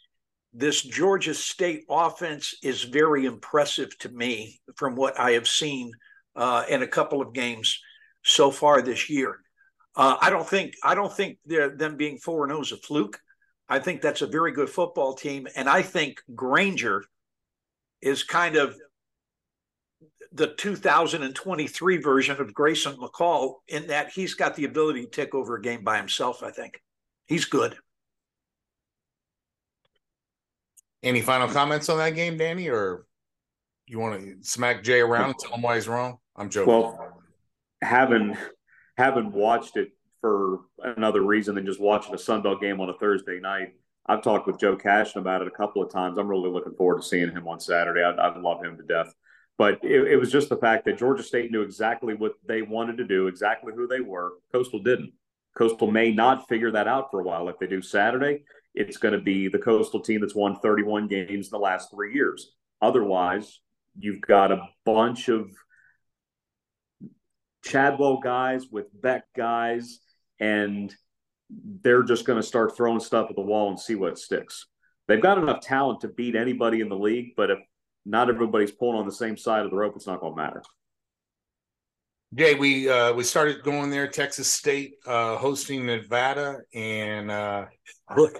This 0.53 0.81
Georgia 0.81 1.33
State 1.33 1.85
offense 1.89 2.55
is 2.61 2.83
very 2.83 3.25
impressive 3.25 3.97
to 3.99 4.09
me 4.09 4.59
from 4.75 4.95
what 4.95 5.19
I 5.19 5.31
have 5.31 5.47
seen 5.47 5.91
uh, 6.35 6.65
in 6.69 6.81
a 6.81 6.87
couple 6.87 7.21
of 7.21 7.33
games 7.33 7.79
so 8.23 8.51
far 8.51 8.81
this 8.81 9.09
year. 9.09 9.39
Uh, 9.95 10.17
I 10.21 10.29
don't 10.29 10.47
think 10.47 10.75
I 10.83 10.95
don't 10.95 11.11
think 11.11 11.37
them 11.45 11.97
being 11.97 12.17
four 12.17 12.43
and 12.43 12.51
zero 12.51 12.59
oh 12.59 12.61
is 12.61 12.71
a 12.71 12.77
fluke. 12.77 13.19
I 13.67 13.79
think 13.79 14.01
that's 14.01 14.21
a 14.21 14.27
very 14.27 14.51
good 14.51 14.69
football 14.69 15.13
team, 15.13 15.47
and 15.55 15.69
I 15.69 15.81
think 15.81 16.21
Grainger 16.35 17.03
is 18.01 18.23
kind 18.23 18.55
of 18.55 18.75
the 20.33 20.47
2023 20.47 21.97
version 21.97 22.39
of 22.39 22.53
Grayson 22.53 22.95
McCall 22.95 23.55
in 23.67 23.87
that 23.87 24.11
he's 24.11 24.33
got 24.33 24.55
the 24.55 24.65
ability 24.65 25.03
to 25.03 25.09
take 25.09 25.35
over 25.35 25.55
a 25.55 25.61
game 25.61 25.83
by 25.83 25.97
himself. 25.97 26.41
I 26.41 26.51
think. 26.51 26.81
He's 27.31 27.45
good. 27.45 27.77
Any 31.01 31.21
final 31.21 31.47
comments 31.47 31.87
on 31.87 31.97
that 31.97 32.09
game, 32.09 32.35
Danny, 32.35 32.67
or 32.67 33.05
you 33.87 33.99
want 33.99 34.19
to 34.19 34.35
smack 34.41 34.83
Jay 34.83 34.99
around 34.99 35.29
and 35.29 35.39
tell 35.39 35.53
him 35.53 35.61
why 35.61 35.75
he's 35.75 35.87
wrong? 35.87 36.17
I'm 36.35 36.49
joking. 36.49 36.73
Well, 36.73 37.21
having 37.81 38.35
having 38.97 39.31
watched 39.31 39.77
it 39.77 39.93
for 40.19 40.59
another 40.83 41.21
reason 41.21 41.55
than 41.55 41.65
just 41.65 41.79
watching 41.79 42.13
a 42.13 42.17
Sunbelt 42.17 42.59
game 42.59 42.81
on 42.81 42.89
a 42.89 42.97
Thursday 42.97 43.39
night, 43.39 43.75
I've 44.07 44.21
talked 44.21 44.45
with 44.45 44.59
Joe 44.59 44.75
Cashin 44.75 45.21
about 45.21 45.41
it 45.41 45.47
a 45.47 45.51
couple 45.51 45.81
of 45.81 45.89
times. 45.89 46.17
I'm 46.17 46.27
really 46.27 46.49
looking 46.49 46.75
forward 46.75 47.01
to 47.01 47.07
seeing 47.07 47.31
him 47.31 47.47
on 47.47 47.61
Saturday. 47.61 48.03
I, 48.03 48.11
I 48.11 48.37
love 48.37 48.61
him 48.61 48.75
to 48.75 48.83
death. 48.83 49.13
But 49.57 49.79
it, 49.83 50.11
it 50.11 50.17
was 50.17 50.33
just 50.33 50.49
the 50.49 50.57
fact 50.57 50.83
that 50.83 50.97
Georgia 50.97 51.23
State 51.23 51.49
knew 51.49 51.61
exactly 51.61 52.13
what 52.13 52.33
they 52.45 52.61
wanted 52.61 52.97
to 52.97 53.05
do, 53.05 53.27
exactly 53.27 53.71
who 53.73 53.87
they 53.87 54.01
were. 54.01 54.33
Coastal 54.51 54.79
didn't. 54.79 55.13
Coastal 55.57 55.91
may 55.91 56.11
not 56.11 56.47
figure 56.47 56.71
that 56.71 56.87
out 56.87 57.11
for 57.11 57.19
a 57.19 57.23
while. 57.23 57.49
If 57.49 57.59
they 57.59 57.67
do 57.67 57.81
Saturday, 57.81 58.43
it's 58.73 58.97
going 58.97 59.13
to 59.13 59.21
be 59.21 59.47
the 59.47 59.59
Coastal 59.59 59.99
team 59.99 60.21
that's 60.21 60.35
won 60.35 60.59
31 60.59 61.07
games 61.07 61.47
in 61.47 61.51
the 61.51 61.59
last 61.59 61.91
three 61.91 62.13
years. 62.13 62.51
Otherwise, 62.81 63.59
you've 63.97 64.21
got 64.21 64.51
a 64.51 64.67
bunch 64.85 65.27
of 65.27 65.51
Chadwell 67.63 68.17
guys 68.17 68.67
with 68.71 68.85
Beck 69.01 69.25
guys, 69.35 69.99
and 70.39 70.93
they're 71.49 72.03
just 72.03 72.25
going 72.25 72.41
to 72.41 72.47
start 72.47 72.75
throwing 72.75 72.99
stuff 72.99 73.29
at 73.29 73.35
the 73.35 73.41
wall 73.41 73.69
and 73.69 73.79
see 73.79 73.95
what 73.95 74.17
sticks. 74.17 74.67
They've 75.07 75.21
got 75.21 75.37
enough 75.37 75.61
talent 75.61 76.01
to 76.01 76.07
beat 76.07 76.35
anybody 76.35 76.79
in 76.79 76.89
the 76.89 76.95
league, 76.95 77.33
but 77.35 77.51
if 77.51 77.59
not 78.05 78.29
everybody's 78.29 78.71
pulling 78.71 78.97
on 78.97 79.05
the 79.05 79.11
same 79.11 79.37
side 79.37 79.65
of 79.65 79.71
the 79.71 79.77
rope, 79.77 79.93
it's 79.95 80.07
not 80.07 80.21
going 80.21 80.33
to 80.33 80.41
matter. 80.41 80.63
Jay, 82.33 82.55
we 82.55 82.89
uh, 82.89 83.13
we 83.13 83.23
started 83.23 83.61
going 83.61 83.89
there. 83.89 84.07
Texas 84.07 84.47
State 84.47 84.93
uh, 85.05 85.35
hosting 85.35 85.85
Nevada, 85.85 86.59
and 86.73 87.29
uh, 87.29 87.65
look, 88.15 88.39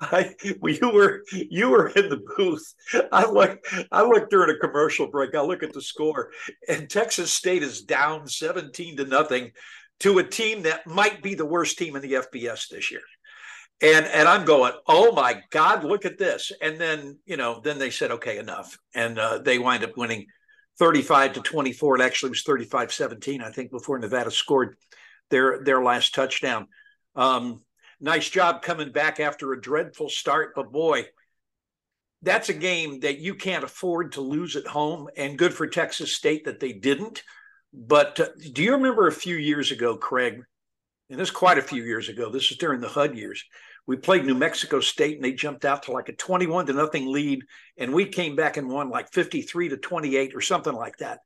I 0.00 0.34
you 0.62 0.90
were 0.92 1.24
you 1.32 1.70
were 1.70 1.88
in 1.88 2.10
the 2.10 2.20
booth. 2.36 2.74
I 3.10 3.28
look 3.28 3.58
I 3.90 4.02
look 4.02 4.30
during 4.30 4.54
a 4.54 4.58
commercial 4.60 5.08
break. 5.08 5.34
I 5.34 5.40
look 5.40 5.64
at 5.64 5.72
the 5.72 5.82
score, 5.82 6.30
and 6.68 6.88
Texas 6.88 7.32
State 7.32 7.64
is 7.64 7.82
down 7.82 8.28
seventeen 8.28 8.96
to 8.98 9.04
nothing 9.04 9.50
to 10.00 10.18
a 10.18 10.24
team 10.24 10.62
that 10.62 10.86
might 10.86 11.20
be 11.20 11.34
the 11.34 11.46
worst 11.46 11.76
team 11.76 11.96
in 11.96 12.02
the 12.02 12.12
FBS 12.12 12.68
this 12.68 12.92
year. 12.92 13.02
And 13.82 14.06
and 14.06 14.28
I'm 14.28 14.44
going, 14.44 14.74
oh 14.86 15.10
my 15.10 15.42
God, 15.50 15.82
look 15.82 16.04
at 16.04 16.18
this. 16.18 16.52
And 16.62 16.78
then 16.80 17.18
you 17.26 17.36
know, 17.36 17.60
then 17.64 17.80
they 17.80 17.90
said, 17.90 18.12
okay, 18.12 18.38
enough, 18.38 18.78
and 18.94 19.18
uh, 19.18 19.38
they 19.38 19.58
wind 19.58 19.82
up 19.82 19.96
winning 19.96 20.26
35 20.78 21.34
to 21.34 21.40
24. 21.40 21.96
It 21.96 22.02
actually 22.02 22.30
was 22.30 22.44
35-17, 22.44 23.42
I 23.42 23.50
think, 23.50 23.70
before 23.70 23.98
Nevada 23.98 24.30
scored 24.30 24.76
their 25.30 25.62
their 25.62 25.82
last 25.82 26.14
touchdown. 26.14 26.68
Um, 27.14 27.62
nice 28.00 28.28
job 28.28 28.62
coming 28.62 28.92
back 28.92 29.20
after 29.20 29.52
a 29.52 29.60
dreadful 29.60 30.08
start, 30.08 30.54
but 30.54 30.72
boy, 30.72 31.06
that's 32.22 32.48
a 32.48 32.54
game 32.54 33.00
that 33.00 33.18
you 33.18 33.34
can't 33.34 33.64
afford 33.64 34.12
to 34.12 34.20
lose 34.20 34.56
at 34.56 34.66
home. 34.66 35.08
And 35.16 35.38
good 35.38 35.54
for 35.54 35.66
Texas 35.66 36.14
State 36.14 36.46
that 36.46 36.60
they 36.60 36.72
didn't. 36.72 37.22
But 37.72 38.18
uh, 38.20 38.28
do 38.52 38.62
you 38.62 38.72
remember 38.72 39.06
a 39.06 39.12
few 39.12 39.36
years 39.36 39.70
ago, 39.70 39.96
Craig? 39.96 40.42
And 41.10 41.18
this 41.18 41.28
is 41.28 41.34
quite 41.34 41.58
a 41.58 41.62
few 41.62 41.82
years 41.82 42.08
ago. 42.08 42.30
This 42.30 42.50
is 42.50 42.56
during 42.56 42.80
the 42.80 42.88
HUD 42.88 43.16
years. 43.16 43.44
We 43.86 43.96
played 43.96 44.24
New 44.24 44.34
Mexico 44.34 44.80
State 44.80 45.16
and 45.16 45.24
they 45.24 45.32
jumped 45.32 45.64
out 45.64 45.84
to 45.84 45.92
like 45.92 46.08
a 46.08 46.14
21 46.14 46.66
to 46.66 46.72
nothing 46.72 47.12
lead. 47.12 47.42
And 47.76 47.92
we 47.92 48.06
came 48.06 48.34
back 48.34 48.56
and 48.56 48.68
won 48.68 48.88
like 48.88 49.12
53 49.12 49.70
to 49.70 49.76
28 49.76 50.34
or 50.34 50.40
something 50.40 50.72
like 50.72 50.96
that. 50.98 51.20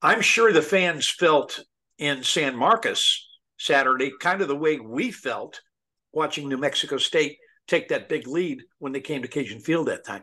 I'm 0.00 0.22
sure 0.22 0.52
the 0.52 0.62
fans 0.62 1.08
felt 1.08 1.60
in 1.98 2.22
San 2.22 2.56
Marcos 2.56 3.26
Saturday 3.58 4.12
kind 4.20 4.40
of 4.40 4.48
the 4.48 4.56
way 4.56 4.78
we 4.78 5.10
felt 5.10 5.60
watching 6.12 6.48
New 6.48 6.58
Mexico 6.58 6.96
State 6.96 7.38
take 7.66 7.88
that 7.88 8.08
big 8.08 8.26
lead 8.26 8.62
when 8.78 8.92
they 8.92 9.00
came 9.00 9.22
to 9.22 9.28
Cajun 9.28 9.60
Field 9.60 9.88
that 9.88 10.04
time. 10.04 10.22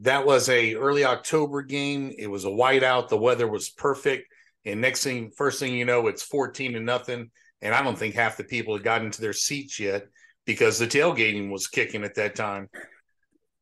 That 0.00 0.26
was 0.26 0.48
a 0.48 0.74
early 0.74 1.04
October 1.04 1.62
game. 1.62 2.12
It 2.18 2.26
was 2.26 2.44
a 2.44 2.48
whiteout. 2.48 3.08
The 3.08 3.16
weather 3.16 3.48
was 3.48 3.70
perfect. 3.70 4.26
And 4.64 4.80
next 4.80 5.02
thing, 5.02 5.30
first 5.36 5.58
thing 5.58 5.74
you 5.74 5.84
know, 5.84 6.06
it's 6.08 6.22
14 6.22 6.74
to 6.74 6.80
nothing. 6.80 7.30
And 7.62 7.74
I 7.74 7.82
don't 7.82 7.98
think 7.98 8.14
half 8.14 8.36
the 8.36 8.44
people 8.44 8.74
had 8.74 8.84
gotten 8.84 9.10
to 9.10 9.20
their 9.20 9.32
seats 9.32 9.80
yet 9.80 10.04
because 10.46 10.78
the 10.78 10.86
tailgating 10.86 11.50
was 11.50 11.66
kicking 11.66 12.04
at 12.04 12.14
that 12.16 12.34
time. 12.34 12.68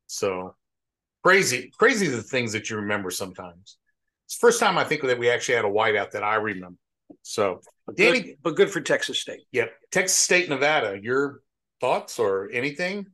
So 0.07 0.55
crazy, 1.23 1.71
crazy 1.79 2.07
the 2.09 2.23
things 2.23 2.53
that 2.53 2.71
you 2.71 2.77
remember 2.77 3.11
sometimes. 3.11 3.79
It's 4.27 4.39
the 4.39 4.47
first 4.47 4.61
time 4.61 4.79
I 4.79 4.85
think 4.85 5.03
that 5.03 5.19
we 5.19 5.31
actually 5.31 5.57
had 5.57 5.65
a 5.65 5.69
whiteout 5.69 6.13
that 6.13 6.23
I 6.23 6.37
remember. 6.37 6.79
So 7.23 7.61
Danny, 7.97 8.21
good, 8.21 8.37
but 8.43 8.57
good 8.57 8.71
for 8.71 8.81
Texas 8.81 9.21
State. 9.21 9.43
Yep. 9.53 9.73
Texas 9.91 10.19
State, 10.19 10.49
Nevada. 10.49 10.99
Your 11.03 11.41
thoughts 11.81 12.19
or 12.19 12.49
anything? 12.53 13.07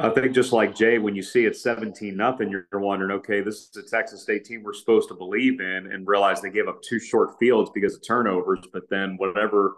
I 0.00 0.10
think 0.10 0.32
just 0.32 0.52
like 0.52 0.76
Jay, 0.76 0.98
when 0.98 1.16
you 1.16 1.24
see 1.24 1.44
it 1.44 1.56
17 1.56 2.16
nothing, 2.16 2.50
you're 2.50 2.66
wondering, 2.72 3.10
okay, 3.18 3.40
this 3.40 3.68
is 3.68 3.76
a 3.76 3.82
Texas 3.82 4.22
State 4.22 4.44
team 4.44 4.62
we're 4.62 4.72
supposed 4.72 5.08
to 5.08 5.14
believe 5.14 5.60
in 5.60 5.90
and 5.92 6.06
realize 6.06 6.40
they 6.40 6.50
gave 6.50 6.68
up 6.68 6.80
two 6.82 7.00
short 7.00 7.36
fields 7.40 7.72
because 7.74 7.96
of 7.96 8.06
turnovers. 8.06 8.60
But 8.72 8.88
then 8.90 9.16
whatever 9.16 9.74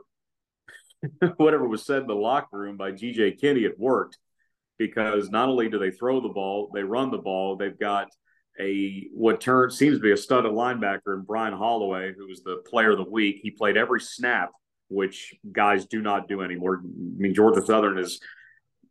whatever 1.37 1.67
was 1.67 1.85
said 1.85 2.03
in 2.03 2.07
the 2.07 2.15
locker 2.15 2.59
room 2.59 2.77
by 2.77 2.93
GJ 2.93 3.41
Kinne, 3.41 3.65
it 3.65 3.79
worked 3.79 4.19
because 4.79 5.31
not 5.31 5.49
only 5.49 5.69
do 5.69 5.79
they 5.79 5.91
throw 5.91 6.21
the 6.21 6.29
ball, 6.29 6.71
they 6.75 6.83
run 6.83 7.11
the 7.11 7.19
ball. 7.19 7.57
They've 7.57 7.79
got 7.79 8.09
a 8.59 9.09
what 9.13 9.41
turns 9.41 9.79
seems 9.79 9.99
to 9.99 10.03
be 10.03 10.13
a 10.13 10.17
stud 10.17 10.47
of 10.47 10.53
linebacker 10.53 11.15
in 11.15 11.23
Brian 11.23 11.55
Holloway, 11.55 12.13
who 12.17 12.27
was 12.29 12.43
the 12.43 12.63
player 12.69 12.91
of 12.91 12.99
the 12.99 13.11
week. 13.11 13.41
He 13.43 13.51
played 13.51 13.77
every 13.77 14.01
snap, 14.01 14.51
which 14.89 15.35
guys 15.51 15.87
do 15.87 16.03
not 16.03 16.29
do 16.29 16.43
anymore. 16.43 16.83
I 16.83 16.89
mean, 17.17 17.35
Georgia 17.35 17.65
Southern 17.65 17.99
is 17.99 18.21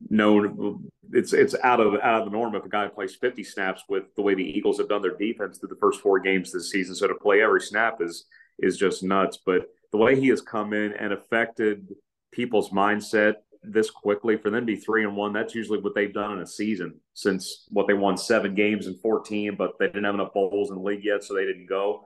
known 0.10 0.90
it's 1.12 1.34
it's 1.34 1.56
out 1.64 1.80
of 1.80 1.96
out 1.96 2.22
of 2.22 2.26
the 2.26 2.32
norm 2.32 2.56
if 2.56 2.64
a 2.64 2.70
guy 2.70 2.88
plays 2.88 3.16
50 3.16 3.44
snaps 3.44 3.84
with 3.90 4.04
the 4.16 4.22
way 4.22 4.34
the 4.34 4.44
Eagles 4.44 4.78
have 4.78 4.88
done 4.88 5.02
their 5.02 5.18
defense 5.18 5.58
through 5.58 5.70
the 5.70 5.76
first 5.76 6.02
four 6.02 6.20
games 6.20 6.52
this 6.52 6.72
season. 6.72 6.96
So 6.96 7.08
to 7.08 7.16
play 7.16 7.42
every 7.42 7.62
snap 7.62 8.02
is 8.02 8.26
is 8.60 8.78
just 8.78 9.04
nuts. 9.04 9.40
But 9.44 9.68
the 9.92 9.98
way 9.98 10.20
he 10.20 10.28
has 10.28 10.42
come 10.42 10.74
in 10.74 10.94
and 10.94 11.14
affected 11.14 11.88
people's 12.32 12.70
mindset 12.70 13.36
this 13.62 13.90
quickly 13.90 14.38
for 14.38 14.50
them 14.50 14.62
to 14.62 14.74
be 14.74 14.76
three 14.78 15.04
and 15.04 15.16
one, 15.16 15.34
that's 15.34 15.54
usually 15.54 15.80
what 15.80 15.94
they've 15.94 16.14
done 16.14 16.32
in 16.32 16.40
a 16.40 16.48
season 16.48 17.00
since 17.14 17.66
what 17.70 17.88
they 17.88 17.94
won 17.94 18.18
seven 18.18 18.56
games 18.56 18.88
in 18.88 18.96
14, 18.98 19.56
but 19.58 19.74
they 19.80 19.88
didn't 19.88 20.06
have 20.06 20.16
enough 20.16 20.34
bowls 20.34 20.70
in 20.70 20.78
the 20.78 20.82
league 20.82 21.04
yet, 21.04 21.24
so 21.24 21.34
they 21.34 21.46
didn't 21.46 21.68
go. 21.68 22.04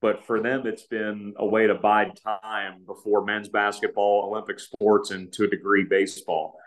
But 0.00 0.24
for 0.24 0.40
them, 0.40 0.66
it's 0.66 0.86
been 0.86 1.34
a 1.36 1.44
way 1.44 1.66
to 1.66 1.74
bide 1.74 2.12
time 2.22 2.84
before 2.86 3.24
men's 3.24 3.48
basketball, 3.48 4.30
Olympic 4.30 4.60
sports, 4.60 5.10
and 5.10 5.30
to 5.34 5.44
a 5.44 5.48
degree, 5.48 5.84
baseball 5.84 6.58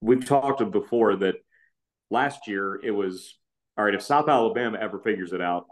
we've 0.00 0.24
talked 0.24 0.68
before 0.70 1.16
that 1.16 1.36
last 2.10 2.46
year 2.46 2.80
it 2.82 2.90
was 2.90 3.36
all 3.76 3.84
right. 3.84 3.94
If 3.94 4.02
South 4.02 4.28
Alabama 4.28 4.78
ever 4.80 4.98
figures 4.98 5.32
it 5.32 5.40
out, 5.40 5.66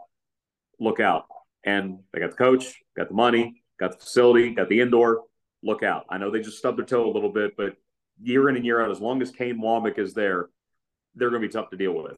look 0.79 1.01
out. 1.01 1.25
And 1.64 1.99
they 2.12 2.20
got 2.20 2.31
the 2.31 2.37
coach, 2.37 2.81
got 2.96 3.09
the 3.09 3.14
money, 3.14 3.62
got 3.79 3.93
the 3.93 3.99
facility, 3.99 4.51
got 4.51 4.69
the 4.69 4.81
indoor. 4.81 5.23
Look 5.62 5.83
out. 5.83 6.05
I 6.09 6.19
know 6.19 6.31
they 6.31 6.41
just 6.41 6.59
stubbed 6.59 6.79
their 6.79 6.87
toe 6.87 7.11
a 7.11 7.12
little 7.12 7.33
bit, 7.33 7.57
but 7.57 7.77
year 8.23 8.49
in 8.49 8.57
and 8.57 8.65
year 8.65 8.81
out, 8.81 8.91
as 8.91 9.01
long 9.01 9.21
as 9.23 9.31
Kane 9.31 9.61
Wommack 9.61 9.99
is 9.99 10.15
there, 10.15 10.49
they're 11.15 11.31
going 11.31 11.43
to 11.43 11.49
be 11.49 11.53
tough 11.53 11.71
to 11.71 11.77
deal 11.77 11.93
with. 11.93 12.17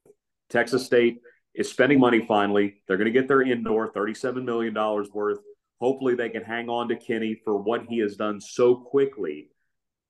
Texas 0.51 0.85
State 0.85 1.21
is 1.55 1.71
spending 1.71 2.01
money 2.01 2.25
finally. 2.27 2.83
They're 2.87 2.97
going 2.97 3.13
to 3.13 3.19
get 3.19 3.29
their 3.29 3.43
indoor, 3.43 3.93
$37 3.93 4.45
million 4.45 4.75
worth. 5.13 5.39
Hopefully, 5.81 6.15
they 6.15 6.29
can 6.29 6.43
hang 6.43 6.69
on 6.69 6.89
to 6.89 6.97
Kinne 6.97 7.37
for 7.45 7.57
what 7.57 7.85
he 7.89 7.99
has 7.99 8.17
done 8.17 8.41
so 8.41 8.75
quickly 8.75 9.49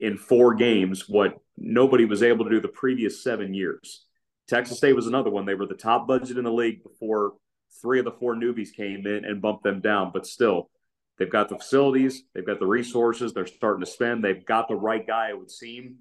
in 0.00 0.16
four 0.16 0.54
games 0.54 1.08
what 1.08 1.38
nobody 1.56 2.04
was 2.04 2.22
able 2.22 2.44
to 2.44 2.50
do 2.50 2.60
the 2.60 2.68
previous 2.68 3.22
seven 3.22 3.52
years. 3.52 4.04
Texas 4.48 4.78
State 4.78 4.94
was 4.94 5.06
another 5.06 5.30
one. 5.30 5.44
They 5.44 5.54
were 5.54 5.66
the 5.66 5.74
top 5.74 6.06
budget 6.06 6.38
in 6.38 6.44
the 6.44 6.52
league 6.52 6.82
before 6.82 7.34
three 7.82 7.98
of 7.98 8.04
the 8.04 8.12
four 8.12 8.34
newbies 8.34 8.72
came 8.72 9.06
in 9.06 9.24
and 9.24 9.42
bumped 9.42 9.64
them 9.64 9.80
down. 9.80 10.10
But 10.12 10.26
still, 10.26 10.70
they've 11.18 11.30
got 11.30 11.48
the 11.48 11.56
facilities, 11.56 12.24
they've 12.34 12.46
got 12.46 12.58
the 12.58 12.66
resources, 12.66 13.32
they're 13.32 13.46
starting 13.46 13.84
to 13.84 13.90
spend, 13.90 14.24
they've 14.24 14.44
got 14.44 14.68
the 14.68 14.76
right 14.76 15.06
guy, 15.06 15.30
it 15.30 15.38
would 15.38 15.50
seem. 15.50 15.96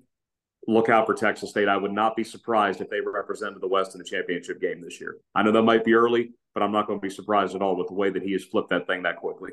Look 0.68 0.90
out 0.90 1.06
for 1.06 1.14
Texas 1.14 1.52
State. 1.52 1.70
I 1.70 1.78
would 1.78 1.94
not 1.94 2.16
be 2.16 2.26
surprised 2.26 2.82
if 2.82 2.90
they 2.90 3.00
represented 3.00 3.62
the 3.62 3.68
West 3.68 3.96
in 3.96 4.00
the 4.00 4.04
championship 4.04 4.60
game 4.60 4.82
this 4.82 5.00
year. 5.00 5.18
I 5.34 5.44
know 5.44 5.54
that 5.54 5.62
might 5.62 5.86
be 5.86 5.94
early, 5.94 6.32
but 6.54 6.62
I'm 6.62 6.74
not 6.74 6.88
going 6.88 7.00
to 7.00 7.02
be 7.02 7.10
surprised 7.10 7.56
at 7.56 7.62
all 7.62 7.78
with 7.78 7.88
the 7.88 7.94
way 7.94 8.10
that 8.10 8.22
he 8.22 8.34
has 8.34 8.44
flipped 8.44 8.70
that 8.72 8.86
thing 8.86 9.04
that 9.04 9.18
quickly. 9.18 9.52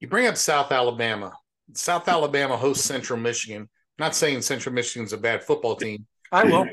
You 0.00 0.08
bring 0.08 0.26
up 0.26 0.36
South 0.36 0.72
Alabama. 0.72 1.34
South 1.74 2.08
Alabama 2.08 2.56
hosts 2.56 2.84
Central 2.84 3.18
Michigan. 3.18 3.62
I'm 3.62 4.04
not 4.04 4.14
saying 4.16 4.42
Central 4.42 4.74
Michigan's 4.74 5.12
a 5.12 5.18
bad 5.18 5.44
football 5.44 5.76
team. 5.76 6.06
I 6.32 6.44
will. 6.44 6.66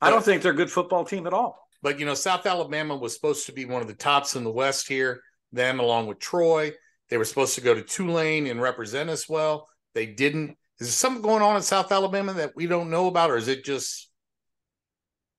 I 0.00 0.10
don't 0.10 0.24
think 0.24 0.42
they're 0.42 0.52
a 0.52 0.56
good 0.56 0.70
football 0.70 1.04
team 1.04 1.26
at 1.26 1.32
all. 1.32 1.68
But 1.82 1.98
you 1.98 2.06
know, 2.06 2.14
South 2.14 2.46
Alabama 2.46 2.96
was 2.96 3.14
supposed 3.14 3.46
to 3.46 3.52
be 3.52 3.64
one 3.64 3.82
of 3.82 3.88
the 3.88 3.94
tops 3.94 4.36
in 4.36 4.44
the 4.44 4.50
West 4.50 4.88
here. 4.88 5.22
Them 5.52 5.80
along 5.80 6.06
with 6.06 6.20
Troy, 6.20 6.72
they 7.10 7.18
were 7.18 7.24
supposed 7.24 7.56
to 7.56 7.60
go 7.60 7.74
to 7.74 7.82
Tulane 7.82 8.46
and 8.46 8.62
represent 8.62 9.10
us 9.10 9.28
well. 9.28 9.68
They 9.94 10.06
didn't. 10.06 10.56
Is 10.78 10.86
there 10.86 10.88
something 10.88 11.22
going 11.22 11.42
on 11.42 11.56
in 11.56 11.62
South 11.62 11.92
Alabama 11.92 12.32
that 12.34 12.56
we 12.56 12.66
don't 12.66 12.90
know 12.90 13.08
about, 13.08 13.30
or 13.30 13.36
is 13.36 13.48
it 13.48 13.64
just 13.64 14.08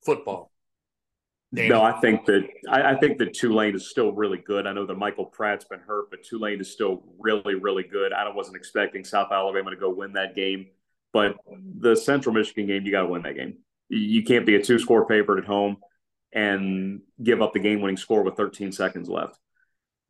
football? 0.06 0.52
Danny? 1.54 1.70
No, 1.70 1.82
I 1.82 2.00
think 2.00 2.26
that 2.26 2.48
I, 2.70 2.92
I, 2.92 2.96
think 2.96 3.18
that 3.18 3.34
Tulane 3.34 3.76
is 3.76 3.90
still 3.90 4.12
really 4.12 4.38
good. 4.38 4.68
I 4.68 4.74
know 4.74 4.86
that 4.86 4.98
Michael 4.98 5.26
Pratt's 5.26 5.66
been 5.66 5.80
hurt, 5.80 6.10
but 6.10 6.24
Tulane 6.24 6.62
is 6.62 6.72
still 6.72 7.04
really, 7.20 7.56
really 7.56 7.84
good. 7.84 8.14
I 8.14 8.30
wasn't 8.30 8.56
expecting 8.56 9.04
South 9.04 9.32
Alabama 9.32 9.72
to 9.72 9.76
go 9.76 9.90
win 9.90 10.14
that 10.14 10.36
game, 10.36 10.68
but 11.12 11.36
the 11.80 11.96
Central 11.96 12.34
Michigan 12.34 12.68
game, 12.68 12.86
you 12.86 12.92
got 12.92 13.02
to 13.02 13.08
win 13.08 13.24
that 13.24 13.36
game. 13.36 13.58
You 13.90 14.24
can't 14.24 14.46
be 14.46 14.56
a 14.56 14.64
two-score 14.64 15.06
favorite 15.08 15.40
at 15.40 15.46
home 15.46 15.78
and 16.32 17.02
give 17.22 17.42
up 17.42 17.52
the 17.52 17.60
game-winning 17.60 17.98
score 17.98 18.24
with 18.24 18.38
13 18.38 18.72
seconds 18.72 19.10
left. 19.10 19.38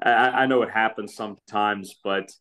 I, 0.02 0.44
I 0.44 0.46
know 0.46 0.62
it 0.64 0.72
happens 0.72 1.16
sometimes, 1.16 1.96
but 2.04 2.32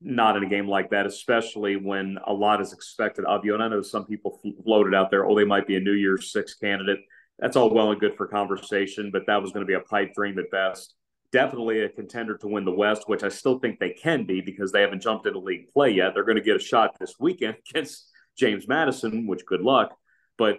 not 0.00 0.36
in 0.36 0.44
a 0.44 0.48
game 0.48 0.68
like 0.68 0.90
that, 0.90 1.06
especially 1.06 1.76
when 1.76 2.18
a 2.26 2.32
lot 2.32 2.60
is 2.60 2.72
expected 2.72 3.24
of 3.24 3.44
you. 3.44 3.54
And 3.54 3.62
I 3.62 3.68
know 3.68 3.82
some 3.82 4.06
people 4.06 4.40
floated 4.64 4.94
out 4.94 5.10
there, 5.10 5.26
oh, 5.26 5.36
they 5.36 5.44
might 5.44 5.66
be 5.66 5.76
a 5.76 5.80
New 5.80 5.92
Year's 5.92 6.32
Six 6.32 6.54
candidate 6.54 7.00
that's 7.38 7.56
all 7.56 7.70
well 7.70 7.92
and 7.92 8.00
good 8.00 8.16
for 8.16 8.26
conversation, 8.26 9.10
but 9.12 9.26
that 9.26 9.40
was 9.40 9.52
going 9.52 9.64
to 9.64 9.68
be 9.68 9.74
a 9.74 9.80
pipe 9.80 10.12
dream 10.14 10.38
at 10.38 10.50
best. 10.50 10.94
Definitely 11.30 11.82
a 11.82 11.88
contender 11.88 12.36
to 12.38 12.48
win 12.48 12.64
the 12.64 12.72
West, 12.72 13.04
which 13.06 13.22
I 13.22 13.28
still 13.28 13.58
think 13.58 13.78
they 13.78 13.90
can 13.90 14.24
be 14.24 14.40
because 14.40 14.72
they 14.72 14.80
haven't 14.80 15.02
jumped 15.02 15.26
into 15.26 15.38
league 15.38 15.68
play 15.72 15.90
yet. 15.90 16.14
They're 16.14 16.24
going 16.24 16.36
to 16.36 16.42
get 16.42 16.56
a 16.56 16.60
shot 16.60 16.98
this 16.98 17.14
weekend 17.20 17.56
against 17.70 18.10
James 18.36 18.66
Madison, 18.66 19.26
which 19.26 19.46
good 19.46 19.60
luck. 19.60 19.96
But 20.36 20.58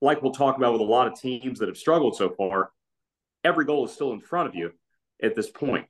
like 0.00 0.22
we'll 0.22 0.32
talk 0.32 0.56
about 0.56 0.72
with 0.72 0.80
a 0.80 0.84
lot 0.84 1.06
of 1.06 1.20
teams 1.20 1.58
that 1.58 1.68
have 1.68 1.76
struggled 1.76 2.16
so 2.16 2.30
far, 2.30 2.70
every 3.44 3.64
goal 3.64 3.84
is 3.84 3.92
still 3.92 4.12
in 4.12 4.20
front 4.20 4.48
of 4.48 4.54
you 4.54 4.72
at 5.22 5.34
this 5.34 5.50
point. 5.50 5.86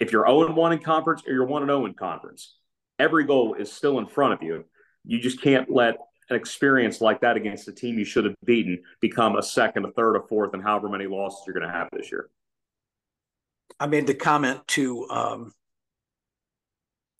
If 0.00 0.12
you're 0.12 0.26
0 0.26 0.52
1 0.52 0.72
in 0.72 0.78
conference 0.80 1.22
or 1.26 1.32
you're 1.32 1.46
1 1.46 1.66
0 1.66 1.86
in 1.86 1.94
conference, 1.94 2.56
every 2.98 3.24
goal 3.24 3.54
is 3.54 3.72
still 3.72 3.98
in 3.98 4.06
front 4.06 4.34
of 4.34 4.42
you. 4.42 4.64
You 5.04 5.20
just 5.20 5.40
can't 5.40 5.70
let 5.70 5.96
an 6.30 6.36
experience 6.36 7.00
like 7.00 7.20
that 7.20 7.36
against 7.36 7.68
a 7.68 7.72
team 7.72 7.98
you 7.98 8.04
should 8.04 8.24
have 8.24 8.34
beaten 8.44 8.82
become 9.00 9.36
a 9.36 9.42
second, 9.42 9.84
a 9.84 9.92
third, 9.92 10.16
a 10.16 10.20
fourth, 10.28 10.54
and 10.54 10.62
however 10.62 10.88
many 10.88 11.06
losses 11.06 11.42
you're 11.46 11.54
going 11.54 11.66
to 11.66 11.72
have 11.72 11.88
this 11.92 12.10
year. 12.10 12.28
I 13.78 13.86
made 13.86 14.06
the 14.06 14.14
comment 14.14 14.66
to 14.68 15.08
um, 15.08 15.52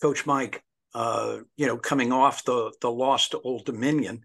Coach 0.01 0.27
Mike 0.27 0.63
uh, 0.95 1.39
you 1.57 1.67
know, 1.67 1.77
coming 1.77 2.13
off 2.13 2.45
the 2.45 2.73
the 2.81 2.91
loss 2.91 3.29
to 3.31 3.41
Old 3.41 3.65
Dominion. 3.65 4.25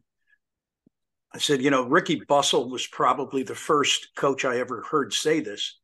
I 1.34 1.40
said, 1.40 1.62
you 1.62 1.72
know, 1.72 1.84
Rickey 1.88 2.22
Bustle 2.28 2.70
was 2.70 2.88
probably 2.88 3.44
the 3.44 3.56
first 3.56 4.10
coach 4.16 4.46
I 4.46 4.60
ever 4.60 4.84
heard 4.90 5.14
say 5.14 5.40
this. 5.40 5.78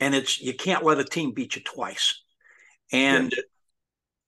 And 0.00 0.14
it's 0.14 0.40
you 0.40 0.54
can't 0.54 0.84
let 0.84 0.98
a 0.98 1.04
team 1.04 1.32
beat 1.32 1.56
you 1.56 1.62
twice. 1.62 2.22
And 2.92 3.32
yeah. 3.34 3.42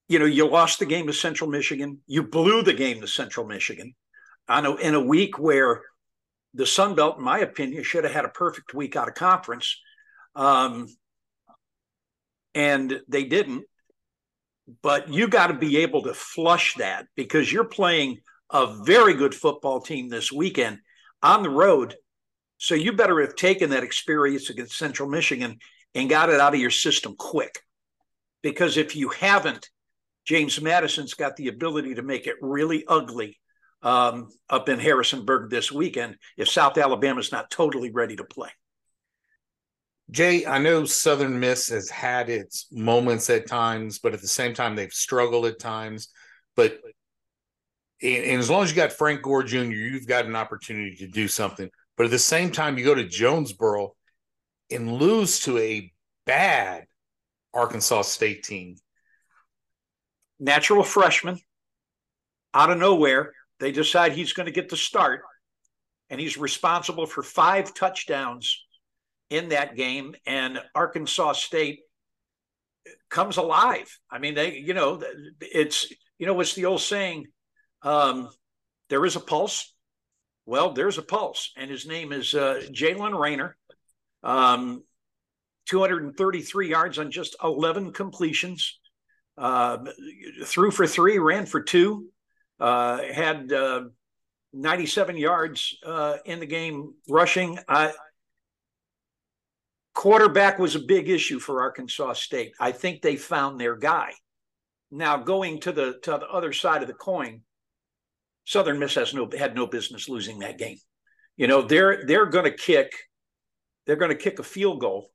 you 0.07 0.19
know, 0.19 0.25
you 0.25 0.47
lost 0.47 0.79
the 0.79 0.85
game 0.85 1.07
to 1.07 1.13
Central 1.13 1.49
Michigan, 1.49 1.99
you 2.07 2.23
blew 2.23 2.63
the 2.63 2.73
game 2.73 3.01
to 3.01 3.07
Central 3.07 3.45
Michigan 3.45 3.93
on 4.47 4.65
a, 4.65 4.75
in 4.75 4.95
a 4.95 4.99
week 4.99 5.37
where 5.37 5.81
the 6.53 6.65
Sun 6.65 6.95
Belt, 6.95 7.17
in 7.17 7.23
my 7.23 7.39
opinion, 7.39 7.83
should 7.83 8.03
have 8.03 8.13
had 8.13 8.25
a 8.25 8.29
perfect 8.29 8.73
week 8.73 8.95
out 8.95 9.07
of 9.07 9.13
conference. 9.13 9.79
Um, 10.35 10.87
and 12.55 13.01
they 13.07 13.23
didn't. 13.23 13.65
But 14.81 15.09
you 15.09 15.27
got 15.27 15.47
to 15.47 15.53
be 15.53 15.77
able 15.77 16.03
to 16.03 16.13
flush 16.13 16.75
that 16.75 17.05
because 17.15 17.51
you're 17.51 17.63
playing 17.63 18.19
a 18.49 18.83
very 18.83 19.13
good 19.13 19.35
football 19.35 19.79
team 19.79 20.09
this 20.09 20.31
weekend 20.31 20.79
on 21.21 21.43
the 21.43 21.49
road. 21.49 21.95
So 22.57 22.75
you 22.75 22.93
better 22.93 23.21
have 23.21 23.35
taken 23.35 23.69
that 23.69 23.83
experience 23.83 24.49
against 24.49 24.77
Central 24.77 25.09
Michigan 25.09 25.57
and 25.93 26.09
got 26.09 26.29
it 26.29 26.39
out 26.39 26.53
of 26.53 26.59
your 26.59 26.71
system 26.71 27.15
quick. 27.17 27.59
Because 28.41 28.77
if 28.77 28.95
you 28.95 29.09
haven't, 29.09 29.69
James 30.25 30.59
Madison's 30.61 31.13
got 31.13 31.35
the 31.35 31.47
ability 31.47 31.95
to 31.95 32.01
make 32.01 32.27
it 32.27 32.35
really 32.41 32.85
ugly 32.87 33.39
um, 33.81 34.29
up 34.49 34.69
in 34.69 34.79
Harrisonburg 34.79 35.49
this 35.49 35.71
weekend 35.71 36.17
if 36.35 36.49
South 36.49 36.77
Alabama's 36.77 37.31
not 37.31 37.49
totally 37.49 37.91
ready 37.91 38.15
to 38.15 38.23
play. 38.23 38.49
Jay, 40.09 40.45
I 40.45 40.57
know 40.57 40.85
Southern 40.85 41.39
Miss 41.39 41.69
has 41.69 41.89
had 41.89 42.29
its 42.29 42.67
moments 42.71 43.29
at 43.29 43.47
times, 43.47 43.99
but 43.99 44.13
at 44.13 44.21
the 44.21 44.27
same 44.27 44.53
time, 44.53 44.75
they've 44.75 44.91
struggled 44.91 45.45
at 45.45 45.59
times. 45.59 46.09
But 46.55 46.79
and, 48.01 48.39
as 48.39 48.49
long 48.49 48.63
as 48.63 48.69
you 48.69 48.75
got 48.75 48.93
Frank 48.93 49.21
Gore 49.21 49.43
Jr., 49.43 49.57
you've 49.63 50.07
got 50.07 50.25
an 50.25 50.35
opportunity 50.35 50.95
to 50.97 51.07
do 51.07 51.27
something. 51.27 51.69
But 51.97 52.05
at 52.05 52.11
the 52.11 52.19
same 52.19 52.51
time, 52.51 52.77
you 52.77 52.85
go 52.85 52.95
to 52.95 53.07
Jonesboro 53.07 53.95
and 54.69 54.93
lose 54.93 55.39
to 55.41 55.57
a 55.57 55.91
bad 56.25 56.85
Arkansas 57.53 58.03
State 58.03 58.43
team. 58.43 58.75
Natural 60.39 60.83
freshman 60.83 61.39
out 62.53 62.69
of 62.69 62.77
nowhere. 62.77 63.33
They 63.59 63.71
decide 63.71 64.11
he's 64.11 64.33
going 64.33 64.45
to 64.45 64.51
get 64.51 64.69
the 64.69 64.77
start, 64.77 65.21
and 66.11 66.21
he's 66.21 66.37
responsible 66.37 67.07
for 67.07 67.23
five 67.23 67.73
touchdowns 67.73 68.63
in 69.31 69.49
that 69.49 69.75
game. 69.75 70.15
And 70.27 70.61
Arkansas 70.75 71.33
State 71.33 71.79
comes 73.09 73.37
alive. 73.37 73.87
I 74.11 74.19
mean, 74.19 74.35
they, 74.35 74.57
you 74.57 74.75
know, 74.75 75.01
it's, 75.41 75.91
you 76.19 76.27
know, 76.27 76.35
what's 76.35 76.53
the 76.53 76.65
old 76.65 76.81
saying? 76.81 77.25
Um, 77.81 78.29
there 78.89 79.03
is 79.05 79.15
a 79.15 79.19
pulse. 79.19 79.73
Well, 80.47 80.71
there's 80.71 80.97
a 80.97 81.01
pulse, 81.01 81.51
and 81.57 81.69
his 81.69 81.85
name 81.85 82.13
is 82.13 82.33
uh, 82.33 82.61
Jaylen 82.71 83.19
Raynor. 83.19 83.57
Um, 84.23 84.81
233 85.67 86.69
yards 86.69 86.97
on 86.97 87.11
just 87.11 87.35
11 87.43 87.91
completions. 87.91 88.79
Uh, 89.37 89.79
threw 90.45 90.71
for 90.71 90.87
three, 90.87 91.19
ran 91.19 91.45
for 91.45 91.61
two, 91.61 92.07
uh, 92.61 93.03
had 93.11 93.51
uh, 93.51 93.81
97 94.53 95.17
yards 95.17 95.77
uh, 95.85 96.15
in 96.23 96.39
the 96.39 96.45
game 96.45 96.93
rushing. 97.09 97.59
quarterback 99.93 100.59
was 100.59 100.75
a 100.75 100.79
big 100.79 101.09
issue 101.09 101.39
for 101.39 101.61
Arkansas 101.61 102.13
State. 102.13 102.53
I 102.57 102.71
think 102.71 103.01
they 103.01 103.17
found 103.17 103.59
their 103.59 103.75
guy. 103.75 104.13
Now 104.91 105.17
going 105.17 105.59
to 105.61 105.73
the 105.73 105.99
to 106.03 106.11
the 106.11 106.27
other 106.29 106.53
side 106.53 106.83
of 106.83 106.87
the 106.87 106.93
coin, 106.93 107.41
Southern 108.47 108.79
Miss 108.79 108.95
has 108.95 109.13
no 109.13 109.29
had 109.37 109.55
no 109.55 109.67
business 109.67 110.07
losing 110.07 110.39
that 110.39 110.57
game. 110.57 110.77
You 111.35 111.47
know, 111.47 111.61
they're 111.61 112.05
they're 112.05 112.27
going 112.27 112.45
to 112.45 112.57
kick 112.57 112.93
they're 113.85 113.97
going 113.97 114.09
to 114.09 114.15
kick 114.15 114.39
a 114.39 114.43
field 114.43 114.79
goal 114.79 115.11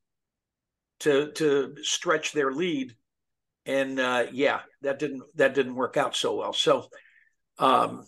to 1.01 1.33
to 1.33 1.75
stretch 1.83 2.33
their 2.33 2.53
lead 2.53 2.95
and 3.65 3.99
uh, 3.99 4.27
yeah, 4.33 4.61
that 4.83 4.99
didn't 4.99 5.23
that 5.37 5.55
didn't 5.55 5.77
work 5.77 5.97
out 5.97 6.15
so 6.15 6.37
well. 6.37 6.53
So 6.53 6.89
um, 7.59 8.05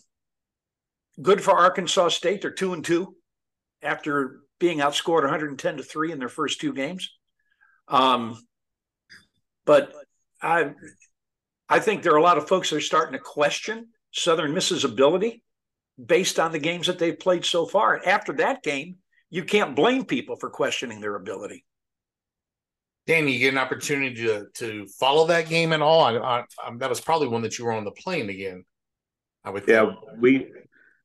good 1.23 1.43
for 1.43 1.57
Arkansas 1.57 2.09
State. 2.09 2.43
They're 2.43 2.51
2 2.51 2.75
and 2.75 2.85
2 2.85 3.15
after 3.83 4.41
being 4.59 4.79
outscored 4.79 5.23
110 5.23 5.79
to 5.79 5.83
3 5.83 6.13
in 6.13 6.19
their 6.19 6.29
first 6.29 6.61
two 6.61 6.75
games. 6.75 7.11
Um, 7.89 8.37
but 9.65 9.91
I 10.43 10.73
I 11.67 11.79
think 11.79 12.03
there 12.03 12.13
are 12.13 12.19
a 12.19 12.23
lot 12.23 12.37
of 12.37 12.47
folks 12.47 12.69
that 12.69 12.77
are 12.77 12.81
starting 12.83 13.15
to 13.15 13.19
question 13.19 13.89
Southern 14.15 14.55
Miss's 14.55 14.85
ability 14.85 15.43
based 16.05 16.39
on 16.39 16.53
the 16.53 16.59
games 16.59 16.87
that 16.87 16.99
they've 16.99 17.19
played 17.19 17.45
so 17.45 17.67
far. 17.67 18.01
After 18.07 18.33
that 18.35 18.63
game, 18.63 18.97
you 19.29 19.45
can't 19.45 19.75
blame 19.75 20.05
people 20.05 20.37
for 20.37 20.51
questioning 20.51 21.01
their 21.01 21.17
ability. 21.17 21.65
Dan, 23.07 23.29
you 23.29 23.39
get 23.39 23.53
an 23.53 23.59
opportunity 23.59 24.15
to 24.25 24.47
to 24.55 24.87
follow 24.99 25.27
that 25.27 25.49
game 25.49 25.73
at 25.73 25.83
all. 25.83 26.01
I, 26.01 26.17
I, 26.17 26.45
I, 26.65 26.77
that 26.79 26.89
was 26.89 27.01
probably 27.01 27.29
one 27.29 27.43
that 27.43 27.59
you 27.59 27.65
were 27.65 27.73
on 27.73 27.85
the 27.85 27.91
plane 27.91 28.31
again. 28.31 28.65
I 29.45 29.51
would. 29.51 29.65
Yeah, 29.67 29.87
think. 29.87 29.99
we 30.21 30.53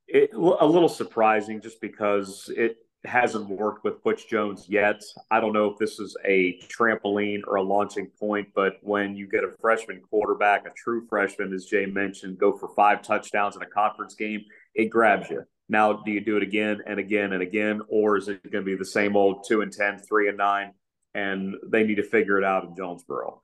it, 0.08 0.30
a 0.34 0.66
little 0.66 0.88
surprising 0.88 1.62
just 1.62 1.82
because 1.82 2.50
it 2.56 2.78
hasn't 3.06 3.50
worked 3.50 3.84
with 3.84 4.04
Butch 4.04 4.28
Jones 4.28 4.66
yet. 4.68 5.02
I 5.32 5.40
don't 5.40 5.54
know 5.54 5.72
if 5.72 5.78
this 5.78 6.00
is 6.00 6.18
a 6.26 6.60
trampoline 6.68 7.42
or 7.48 7.56
a 7.56 7.64
launching 7.64 8.08
point, 8.20 8.50
but 8.54 8.74
when 8.82 9.16
you 9.16 9.28
get 9.28 9.44
a 9.44 9.54
freshman 9.62 10.02
quarterback, 10.02 10.66
a 10.66 10.72
true 10.72 11.06
freshman, 11.08 11.54
as 11.54 11.66
Jay 11.66 11.86
mentioned, 11.86 12.38
go 12.38 12.58
for 12.58 12.70
five 12.76 13.02
touchdowns 13.02 13.56
in 13.56 13.62
a 13.62 13.68
conference 13.68 14.16
game, 14.16 14.44
it 14.76 14.90
grabs 14.90 15.30
you. 15.30 15.44
Now, 15.70 15.94
do 15.94 16.12
you 16.12 16.20
do 16.20 16.36
it 16.36 16.44
again 16.44 16.82
and 16.86 17.00
again 17.00 17.32
and 17.32 17.42
again, 17.42 17.82
or 17.88 18.18
is 18.18 18.28
it 18.28 18.44
going 18.52 18.66
to 18.66 18.70
be 18.72 18.76
the 18.76 18.84
same 18.84 19.16
old 19.16 19.46
two 19.48 19.62
and 19.62 19.72
10, 19.72 20.00
three 20.00 20.28
and 20.28 20.38
nine, 20.38 20.74
and 21.14 21.56
they 21.66 21.84
need 21.84 21.96
to 21.96 22.04
figure 22.04 22.38
it 22.38 22.44
out 22.44 22.66
in 22.66 22.76
Jonesboro? 22.76 23.42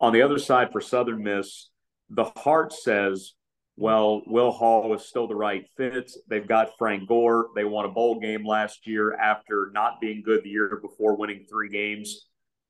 On 0.00 0.12
the 0.12 0.22
other 0.22 0.38
side 0.38 0.72
for 0.72 0.80
Southern 0.80 1.22
Miss, 1.22 1.68
the 2.08 2.24
heart 2.24 2.72
says 2.72 3.34
well, 3.80 4.20
Will 4.26 4.50
Hall 4.50 4.94
is 4.94 5.06
still 5.06 5.26
the 5.26 5.34
right 5.34 5.64
fit. 5.78 6.12
They've 6.28 6.46
got 6.46 6.76
Frank 6.76 7.08
Gore. 7.08 7.48
They 7.56 7.64
won 7.64 7.86
a 7.86 7.88
bowl 7.88 8.20
game 8.20 8.46
last 8.46 8.86
year 8.86 9.14
after 9.16 9.70
not 9.72 10.02
being 10.02 10.20
good 10.22 10.44
the 10.44 10.50
year 10.50 10.78
before 10.82 11.16
winning 11.16 11.46
three 11.48 11.70
games. 11.70 12.26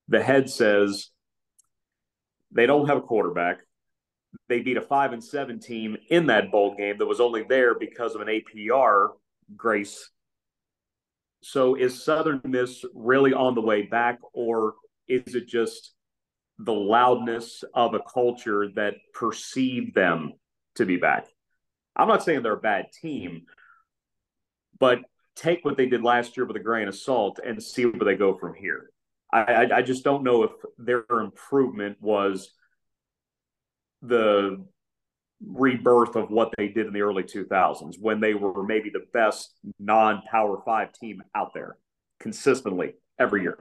The 0.06 0.22
head 0.22 0.48
says 0.48 1.10
they 2.52 2.64
don't 2.64 2.86
have 2.86 2.98
a 2.98 3.02
quarterback. 3.02 3.58
They 4.48 4.60
beat 4.60 4.76
a 4.76 4.82
five 4.82 5.12
and 5.12 5.22
seven 5.22 5.58
team 5.58 5.96
in 6.10 6.26
that 6.26 6.52
bowl 6.52 6.76
game 6.76 6.98
that 6.98 7.06
was 7.06 7.18
only 7.18 7.42
there 7.42 7.76
because 7.76 8.14
of 8.14 8.20
an 8.20 8.28
APR 8.28 9.08
grace. 9.56 10.10
So 11.42 11.74
is 11.74 12.04
Southern 12.04 12.40
Miss 12.44 12.84
really 12.94 13.32
on 13.32 13.56
the 13.56 13.62
way 13.62 13.82
back, 13.82 14.20
or 14.32 14.74
is 15.08 15.34
it 15.34 15.48
just 15.48 15.92
the 16.60 16.72
loudness 16.72 17.64
of 17.74 17.94
a 17.94 18.00
culture 18.14 18.68
that 18.76 18.94
perceived 19.12 19.96
them 19.96 20.34
to 20.76 20.86
be 20.86 20.96
back. 20.96 21.26
I'm 21.96 22.08
not 22.08 22.22
saying 22.22 22.42
they're 22.42 22.54
a 22.54 22.60
bad 22.60 22.86
team, 22.92 23.42
but 24.78 25.00
take 25.36 25.64
what 25.64 25.76
they 25.76 25.86
did 25.86 26.02
last 26.02 26.36
year 26.36 26.46
with 26.46 26.56
a 26.56 26.60
grain 26.60 26.88
of 26.88 26.94
salt 26.94 27.38
and 27.44 27.62
see 27.62 27.86
where 27.86 28.04
they 28.04 28.16
go 28.16 28.36
from 28.36 28.54
here. 28.54 28.90
I, 29.32 29.40
I, 29.40 29.76
I 29.78 29.82
just 29.82 30.04
don't 30.04 30.24
know 30.24 30.42
if 30.42 30.50
their 30.78 31.04
improvement 31.10 31.98
was 32.00 32.50
the 34.02 34.64
rebirth 35.46 36.16
of 36.16 36.30
what 36.30 36.52
they 36.56 36.68
did 36.68 36.86
in 36.86 36.92
the 36.92 37.00
early 37.00 37.22
2000s 37.22 37.98
when 37.98 38.20
they 38.20 38.34
were 38.34 38.62
maybe 38.62 38.90
the 38.90 39.06
best 39.12 39.54
non-power 39.78 40.62
five 40.64 40.92
team 40.92 41.22
out 41.34 41.54
there 41.54 41.76
consistently 42.18 42.94
every 43.18 43.42
year. 43.42 43.58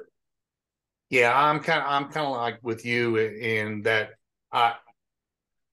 Yeah, 1.10 1.36
I'm 1.36 1.60
kind 1.62 1.82
of 1.82 1.86
I'm 1.88 2.12
kind 2.12 2.28
of 2.28 2.34
like 2.34 2.60
with 2.62 2.86
you 2.86 3.18
in 3.18 3.82
that 3.84 4.12
I 4.52 4.76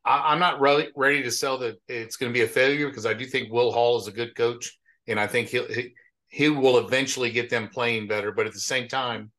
I, 0.07 0.33
am 0.33 0.39
not 0.39 0.61
really 0.61 0.89
ready 0.95 1.23
to 1.23 1.31
sell 1.31 1.59
that 1.59 1.81
it's 1.89 2.17
going 2.17 2.33
to 2.33 2.39
be 2.39 2.45
a 2.45 2.49
failure 2.49 2.89
because 2.89 3.07
I 3.07 3.15
do 3.15 3.27
think 3.27 3.53
Will 3.53 3.73
Hall 3.73 3.99
is 3.99 4.07
a 4.07 4.13
good 4.13 4.37
coach, 4.37 4.79
and 5.09 5.19
I 5.19 5.27
think 5.27 5.49
he'll 5.49 5.67
he, 5.67 5.95
he 6.29 6.49
will 6.49 6.79
eventually 6.79 7.31
get 7.31 7.51
them 7.51 7.69
playing 7.69 8.07
better. 8.07 8.31
But 8.31 8.47
at 8.47 8.53
the 8.53 8.61
same 8.61 8.87
time, 8.89 9.33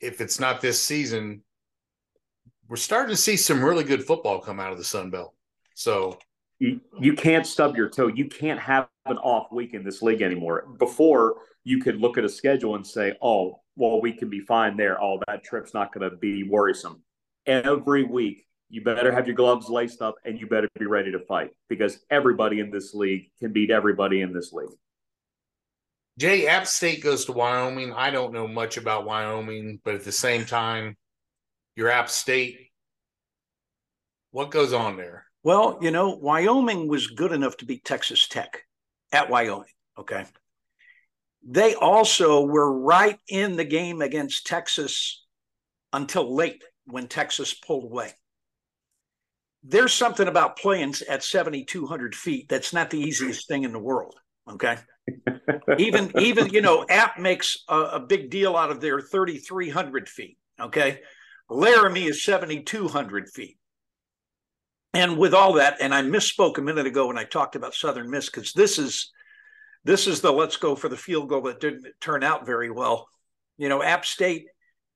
if 0.00 0.20
it's 0.20 0.40
not 0.40 0.60
this 0.60 0.82
season, 0.82 1.42
we're 2.68 2.76
starting 2.76 3.14
to 3.14 3.20
see 3.20 3.36
some 3.36 3.64
really 3.64 3.84
good 3.84 4.04
football 4.04 4.40
come 4.40 4.58
out 4.58 4.72
of 4.72 4.78
the 4.78 4.84
Sun 4.84 5.10
Belt. 5.10 5.34
So 5.74 6.18
you, 6.58 6.80
you 6.98 7.12
can't 7.12 7.46
stub 7.46 7.76
your 7.76 7.88
toe. 7.88 8.08
You 8.08 8.26
can't 8.26 8.58
have 8.58 8.88
an 9.04 9.18
off 9.18 9.52
week 9.52 9.74
in 9.74 9.84
this 9.84 10.02
league 10.02 10.22
anymore. 10.22 10.66
Before 10.78 11.36
you 11.62 11.80
could 11.80 12.00
look 12.00 12.18
at 12.18 12.24
a 12.24 12.28
schedule 12.28 12.74
and 12.74 12.84
say, 12.84 13.16
"Oh, 13.22 13.60
well, 13.76 14.00
we 14.00 14.12
can 14.12 14.28
be 14.28 14.40
fine 14.40 14.76
there. 14.76 15.00
Oh, 15.00 15.20
that 15.28 15.44
trip's 15.44 15.74
not 15.74 15.92
going 15.92 16.10
to 16.10 16.16
be 16.16 16.42
worrisome." 16.42 17.02
Every 17.46 18.02
week 18.02 18.45
you 18.68 18.82
better 18.82 19.12
have 19.12 19.26
your 19.26 19.36
gloves 19.36 19.68
laced 19.68 20.02
up 20.02 20.16
and 20.24 20.40
you 20.40 20.46
better 20.46 20.68
be 20.78 20.86
ready 20.86 21.12
to 21.12 21.20
fight 21.20 21.50
because 21.68 22.00
everybody 22.10 22.60
in 22.60 22.70
this 22.70 22.94
league 22.94 23.30
can 23.38 23.52
beat 23.52 23.70
everybody 23.70 24.20
in 24.22 24.32
this 24.32 24.52
league. 24.52 24.68
Jay, 26.18 26.46
App 26.46 26.66
State 26.66 27.02
goes 27.02 27.26
to 27.26 27.32
Wyoming. 27.32 27.92
I 27.92 28.10
don't 28.10 28.32
know 28.32 28.48
much 28.48 28.76
about 28.76 29.04
Wyoming, 29.04 29.80
but 29.84 29.94
at 29.94 30.04
the 30.04 30.12
same 30.12 30.44
time, 30.46 30.96
your 31.76 31.90
App 31.90 32.08
State, 32.08 32.70
What 34.30 34.50
goes 34.50 34.72
on 34.72 34.96
there? 34.96 35.26
Well, 35.42 35.78
you 35.80 35.90
know, 35.90 36.10
Wyoming 36.16 36.88
was 36.88 37.06
good 37.06 37.32
enough 37.32 37.56
to 37.58 37.66
beat 37.66 37.84
Texas 37.84 38.26
Tech 38.28 38.62
at 39.12 39.30
Wyoming. 39.30 39.66
Okay. 39.98 40.24
They 41.48 41.74
also 41.74 42.44
were 42.44 42.80
right 42.80 43.18
in 43.28 43.56
the 43.56 43.64
game 43.64 44.02
against 44.02 44.46
Texas 44.46 45.24
until 45.92 46.34
late 46.34 46.64
when 46.86 47.06
Texas 47.08 47.54
pulled 47.54 47.84
away. 47.84 48.12
There's 49.68 49.92
something 49.92 50.28
about 50.28 50.56
playing 50.56 50.94
at 51.08 51.24
7,200 51.24 52.14
feet 52.14 52.48
that's 52.48 52.72
not 52.72 52.90
the 52.90 53.00
easiest 53.00 53.48
thing 53.48 53.64
in 53.64 53.72
the 53.72 53.80
world. 53.80 54.14
Okay. 54.48 54.78
even, 55.78 56.12
even, 56.18 56.48
you 56.50 56.60
know, 56.60 56.86
App 56.88 57.18
makes 57.18 57.58
a, 57.68 57.78
a 57.78 58.00
big 58.00 58.30
deal 58.30 58.56
out 58.56 58.70
of 58.70 58.80
their 58.80 59.00
3,300 59.00 60.08
feet. 60.08 60.38
Okay. 60.60 61.00
Laramie 61.50 62.04
is 62.04 62.24
7,200 62.24 63.28
feet. 63.28 63.58
And 64.94 65.18
with 65.18 65.34
all 65.34 65.54
that, 65.54 65.76
and 65.80 65.94
I 65.94 66.02
misspoke 66.02 66.58
a 66.58 66.62
minute 66.62 66.86
ago 66.86 67.08
when 67.08 67.18
I 67.18 67.24
talked 67.24 67.54
about 67.54 67.74
Southern 67.74 68.10
Miss, 68.10 68.30
because 68.30 68.52
this 68.52 68.78
is 68.78 69.12
this 69.84 70.06
is 70.06 70.20
the 70.20 70.32
let's 70.32 70.56
go 70.56 70.74
for 70.74 70.88
the 70.88 70.96
field 70.96 71.28
goal 71.28 71.42
that 71.42 71.60
didn't 71.60 71.86
turn 72.00 72.24
out 72.24 72.46
very 72.46 72.70
well. 72.70 73.06
You 73.58 73.68
know, 73.68 73.82
App 73.82 74.06
State 74.06 74.46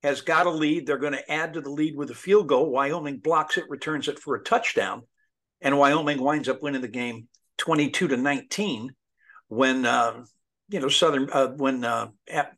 has 0.03 0.21
got 0.21 0.47
a 0.47 0.49
lead. 0.49 0.85
They're 0.85 0.97
going 0.97 1.13
to 1.13 1.31
add 1.31 1.53
to 1.53 1.61
the 1.61 1.69
lead 1.69 1.95
with 1.95 2.09
a 2.09 2.15
field 2.15 2.47
goal. 2.47 2.71
Wyoming 2.71 3.17
blocks 3.17 3.57
it, 3.57 3.69
returns 3.69 4.07
it 4.07 4.19
for 4.19 4.35
a 4.35 4.43
touchdown, 4.43 5.03
and 5.61 5.77
Wyoming 5.77 6.21
winds 6.21 6.49
up 6.49 6.61
winning 6.61 6.81
the 6.81 6.87
game 6.87 7.27
22 7.57 8.09
to 8.09 8.17
19 8.17 8.93
when 9.47 9.85
uh, 9.85 10.23
you 10.69 10.79
know 10.79 10.89
Southern 10.89 11.29
uh, 11.31 11.49
when 11.49 11.83
uh, 11.83 12.07
App, 12.29 12.55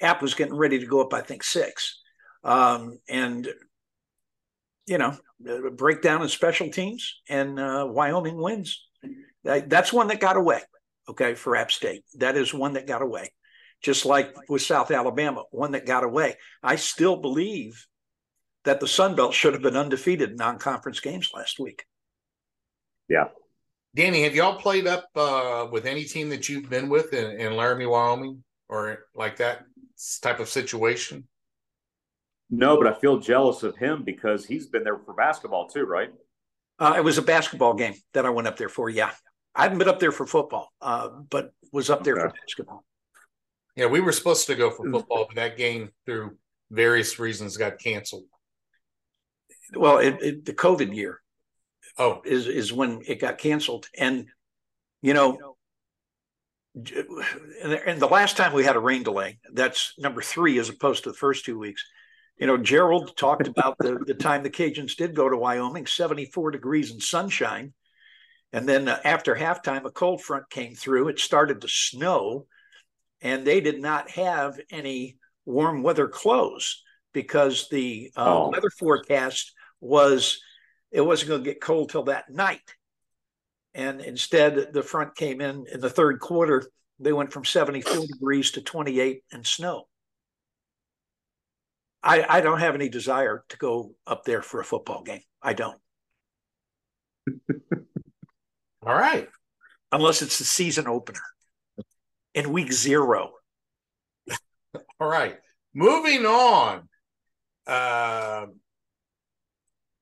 App 0.00 0.22
was 0.22 0.34
getting 0.34 0.54
ready 0.54 0.78
to 0.78 0.86
go 0.86 1.00
up, 1.00 1.14
I 1.14 1.22
think 1.22 1.42
six, 1.42 2.00
um, 2.44 2.98
and 3.08 3.48
you 4.86 4.98
know 4.98 5.16
breakdown 5.72 6.22
in 6.22 6.28
special 6.28 6.70
teams, 6.70 7.20
and 7.28 7.58
uh, 7.58 7.86
Wyoming 7.88 8.36
wins. 8.36 8.86
That, 9.44 9.68
that's 9.68 9.92
one 9.92 10.08
that 10.08 10.20
got 10.20 10.36
away. 10.36 10.60
Okay, 11.08 11.34
for 11.34 11.56
App 11.56 11.70
State, 11.70 12.04
that 12.18 12.36
is 12.36 12.54
one 12.54 12.74
that 12.74 12.86
got 12.86 13.02
away. 13.02 13.32
Just 13.84 14.06
like 14.06 14.34
with 14.48 14.62
South 14.62 14.90
Alabama, 14.90 15.44
one 15.50 15.72
that 15.72 15.84
got 15.84 16.04
away. 16.04 16.36
I 16.62 16.76
still 16.76 17.16
believe 17.16 17.86
that 18.64 18.80
the 18.80 18.88
Sun 18.88 19.14
Belt 19.14 19.34
should 19.34 19.52
have 19.52 19.62
been 19.62 19.76
undefeated 19.76 20.30
in 20.30 20.36
non-conference 20.36 21.00
games 21.00 21.30
last 21.34 21.60
week. 21.60 21.84
Yeah. 23.10 23.26
Danny, 23.94 24.22
have 24.22 24.34
y'all 24.34 24.58
played 24.58 24.86
up 24.86 25.06
uh, 25.14 25.66
with 25.70 25.84
any 25.84 26.04
team 26.04 26.30
that 26.30 26.48
you've 26.48 26.70
been 26.70 26.88
with 26.88 27.12
in, 27.12 27.38
in 27.38 27.56
Laramie, 27.56 27.84
Wyoming, 27.84 28.42
or 28.70 29.04
like 29.14 29.36
that 29.36 29.66
type 30.22 30.40
of 30.40 30.48
situation? 30.48 31.28
No, 32.48 32.78
but 32.78 32.86
I 32.86 32.98
feel 32.98 33.18
jealous 33.18 33.62
of 33.62 33.76
him 33.76 34.02
because 34.02 34.46
he's 34.46 34.66
been 34.66 34.82
there 34.82 34.98
for 34.98 35.12
basketball 35.12 35.68
too, 35.68 35.84
right? 35.84 36.10
Uh, 36.78 36.94
it 36.96 37.04
was 37.04 37.18
a 37.18 37.22
basketball 37.22 37.74
game 37.74 37.94
that 38.14 38.24
I 38.24 38.30
went 38.30 38.48
up 38.48 38.56
there 38.56 38.70
for. 38.70 38.88
Yeah, 38.88 39.10
I 39.54 39.64
haven't 39.64 39.78
been 39.78 39.88
up 39.88 40.00
there 40.00 40.10
for 40.12 40.26
football, 40.26 40.72
uh, 40.80 41.08
but 41.28 41.52
was 41.70 41.90
up 41.90 42.02
there 42.02 42.14
okay. 42.14 42.28
for 42.28 42.34
basketball. 42.46 42.84
Yeah, 43.76 43.86
we 43.86 44.00
were 44.00 44.12
supposed 44.12 44.46
to 44.46 44.54
go 44.54 44.70
for 44.70 44.90
football, 44.90 45.26
but 45.28 45.36
that 45.36 45.56
game, 45.56 45.90
through 46.06 46.36
various 46.70 47.18
reasons, 47.18 47.56
got 47.56 47.78
canceled. 47.78 48.24
Well, 49.74 49.98
it, 49.98 50.18
it, 50.20 50.44
the 50.44 50.52
COVID 50.52 50.94
year, 50.94 51.20
oh, 51.98 52.22
is 52.24 52.46
is 52.46 52.72
when 52.72 53.02
it 53.06 53.20
got 53.20 53.38
canceled, 53.38 53.88
and 53.98 54.26
you 55.02 55.14
know, 55.14 55.56
and 56.74 58.00
the 58.00 58.08
last 58.10 58.36
time 58.36 58.52
we 58.52 58.64
had 58.64 58.76
a 58.76 58.80
rain 58.80 59.02
delay, 59.02 59.38
that's 59.52 59.94
number 59.98 60.22
three 60.22 60.58
as 60.58 60.68
opposed 60.68 61.04
to 61.04 61.10
the 61.10 61.16
first 61.16 61.44
two 61.44 61.58
weeks 61.58 61.84
you 62.38 62.46
know, 62.46 62.56
Gerald 62.56 63.16
talked 63.16 63.46
about 63.46 63.78
the, 63.78 63.98
the 64.06 64.14
time 64.14 64.42
the 64.42 64.50
Cajuns 64.50 64.96
did 64.96 65.14
go 65.14 65.28
to 65.28 65.36
Wyoming, 65.36 65.86
74 65.86 66.50
degrees 66.50 66.90
and 66.90 67.02
sunshine. 67.02 67.72
And 68.52 68.68
then 68.68 68.88
uh, 68.88 68.98
after 69.04 69.34
halftime, 69.34 69.84
a 69.84 69.90
cold 69.90 70.22
front 70.22 70.50
came 70.50 70.74
through. 70.74 71.08
It 71.08 71.20
started 71.20 71.60
to 71.60 71.68
snow, 71.68 72.46
and 73.24 73.44
they 73.44 73.60
did 73.60 73.80
not 73.80 74.10
have 74.10 74.60
any 74.70 75.16
warm 75.46 75.82
weather 75.82 76.06
clothes 76.06 76.84
because 77.12 77.68
the 77.70 78.12
uh, 78.16 78.44
oh. 78.44 78.50
weather 78.50 78.70
forecast 78.78 79.52
was 79.80 80.40
it 80.92 81.00
wasn't 81.00 81.30
going 81.30 81.42
to 81.42 81.50
get 81.50 81.60
cold 81.60 81.88
till 81.88 82.04
that 82.04 82.30
night. 82.30 82.74
And 83.72 84.00
instead, 84.00 84.72
the 84.72 84.82
front 84.82 85.16
came 85.16 85.40
in 85.40 85.64
in 85.72 85.80
the 85.80 85.90
third 85.90 86.20
quarter. 86.20 86.64
They 87.00 87.12
went 87.12 87.32
from 87.32 87.44
74 87.44 88.06
degrees 88.06 88.52
to 88.52 88.62
28 88.62 89.22
and 89.32 89.44
snow. 89.44 89.88
I, 92.02 92.24
I 92.28 92.40
don't 92.42 92.60
have 92.60 92.74
any 92.74 92.90
desire 92.90 93.44
to 93.48 93.56
go 93.56 93.94
up 94.06 94.24
there 94.24 94.42
for 94.42 94.60
a 94.60 94.64
football 94.64 95.02
game. 95.02 95.22
I 95.42 95.54
don't. 95.54 95.80
All 98.86 98.94
right. 98.94 99.28
Unless 99.90 100.20
it's 100.22 100.38
the 100.38 100.44
season 100.44 100.86
opener 100.86 101.22
in 102.34 102.52
week 102.52 102.72
zero. 102.72 103.32
All 105.00 105.08
right. 105.08 105.36
Moving 105.72 106.26
on. 106.26 106.88
Uh, 107.66 108.46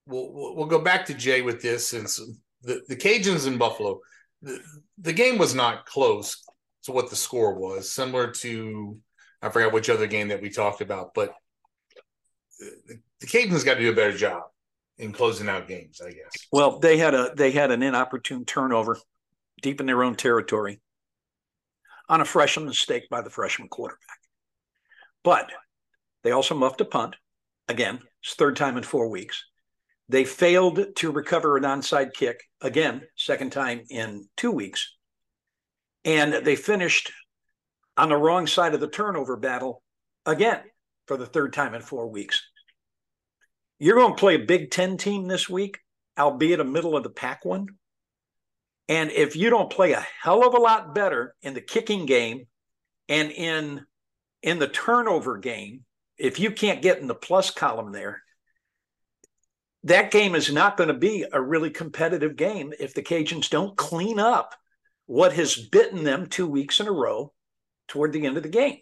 we'll, 0.06 0.56
we'll 0.56 0.66
go 0.66 0.80
back 0.80 1.06
to 1.06 1.14
Jay 1.14 1.42
with 1.42 1.62
this 1.62 1.88
since 1.88 2.20
the, 2.62 2.82
the 2.88 2.96
Cajuns 2.96 3.46
in 3.46 3.58
Buffalo, 3.58 4.00
the, 4.42 4.60
the 4.98 5.12
game 5.12 5.38
was 5.38 5.54
not 5.54 5.86
close 5.86 6.42
to 6.84 6.92
what 6.92 7.10
the 7.10 7.16
score 7.16 7.54
was, 7.54 7.92
similar 7.92 8.30
to, 8.30 8.98
I 9.40 9.48
forgot 9.48 9.72
which 9.72 9.90
other 9.90 10.06
game 10.06 10.28
that 10.28 10.42
we 10.42 10.50
talked 10.50 10.80
about, 10.80 11.14
but 11.14 11.32
the, 12.58 12.98
the 13.20 13.26
Cajuns 13.26 13.64
got 13.64 13.74
to 13.74 13.80
do 13.80 13.92
a 13.92 13.94
better 13.94 14.16
job 14.16 14.42
in 14.98 15.12
closing 15.12 15.48
out 15.48 15.68
games, 15.68 16.00
I 16.04 16.10
guess. 16.10 16.46
Well, 16.52 16.78
they 16.78 16.98
had 16.98 17.14
a 17.14 17.32
they 17.34 17.50
had 17.50 17.70
an 17.70 17.82
inopportune 17.82 18.44
turnover 18.44 18.98
deep 19.62 19.80
in 19.80 19.86
their 19.86 20.02
own 20.02 20.16
territory 20.16 20.80
on 22.08 22.20
a 22.20 22.24
freshman 22.24 22.66
mistake 22.66 23.08
by 23.10 23.20
the 23.20 23.30
freshman 23.30 23.68
quarterback. 23.68 24.18
But 25.24 25.50
they 26.22 26.32
also 26.32 26.54
muffed 26.54 26.80
a 26.80 26.84
punt. 26.84 27.16
Again, 27.68 28.00
it's 28.22 28.34
third 28.34 28.56
time 28.56 28.76
in 28.76 28.82
four 28.82 29.08
weeks. 29.08 29.44
They 30.08 30.24
failed 30.24 30.96
to 30.96 31.10
recover 31.10 31.56
an 31.56 31.62
onside 31.62 32.12
kick. 32.12 32.42
Again, 32.60 33.02
second 33.16 33.50
time 33.50 33.82
in 33.88 34.28
two 34.36 34.50
weeks. 34.50 34.94
And 36.04 36.32
they 36.32 36.56
finished 36.56 37.12
on 37.96 38.08
the 38.08 38.16
wrong 38.16 38.46
side 38.46 38.74
of 38.74 38.80
the 38.80 38.88
turnover 38.88 39.36
battle 39.36 39.82
again 40.26 40.60
for 41.06 41.16
the 41.16 41.26
third 41.26 41.52
time 41.52 41.74
in 41.74 41.82
four 41.82 42.08
weeks. 42.08 42.42
You're 43.78 43.96
going 43.96 44.14
to 44.14 44.18
play 44.18 44.36
a 44.36 44.40
Big 44.40 44.70
Ten 44.70 44.96
team 44.96 45.26
this 45.26 45.48
week, 45.48 45.78
albeit 46.18 46.60
a 46.60 46.64
middle 46.64 46.96
of 46.96 47.02
the 47.02 47.10
pack 47.10 47.44
one. 47.44 47.66
And 48.92 49.10
if 49.10 49.36
you 49.36 49.48
don't 49.48 49.70
play 49.70 49.92
a 49.92 50.06
hell 50.22 50.46
of 50.46 50.52
a 50.52 50.58
lot 50.58 50.94
better 50.94 51.34
in 51.40 51.54
the 51.54 51.62
kicking 51.62 52.04
game 52.04 52.46
and 53.08 53.30
in 53.30 53.86
in 54.42 54.58
the 54.58 54.68
turnover 54.68 55.38
game, 55.38 55.86
if 56.18 56.38
you 56.38 56.50
can't 56.50 56.82
get 56.82 56.98
in 56.98 57.06
the 57.06 57.14
plus 57.14 57.50
column 57.50 57.92
there, 57.92 58.22
that 59.84 60.10
game 60.10 60.34
is 60.34 60.52
not 60.52 60.76
going 60.76 60.88
to 60.88 60.94
be 60.94 61.24
a 61.32 61.40
really 61.40 61.70
competitive 61.70 62.36
game 62.36 62.74
if 62.78 62.92
the 62.92 63.02
Cajuns 63.02 63.48
don't 63.48 63.74
clean 63.78 64.18
up 64.18 64.54
what 65.06 65.32
has 65.32 65.56
bitten 65.56 66.04
them 66.04 66.26
two 66.26 66.46
weeks 66.46 66.78
in 66.78 66.86
a 66.86 66.92
row 66.92 67.32
toward 67.88 68.12
the 68.12 68.26
end 68.26 68.36
of 68.36 68.42
the 68.42 68.50
game. 68.50 68.76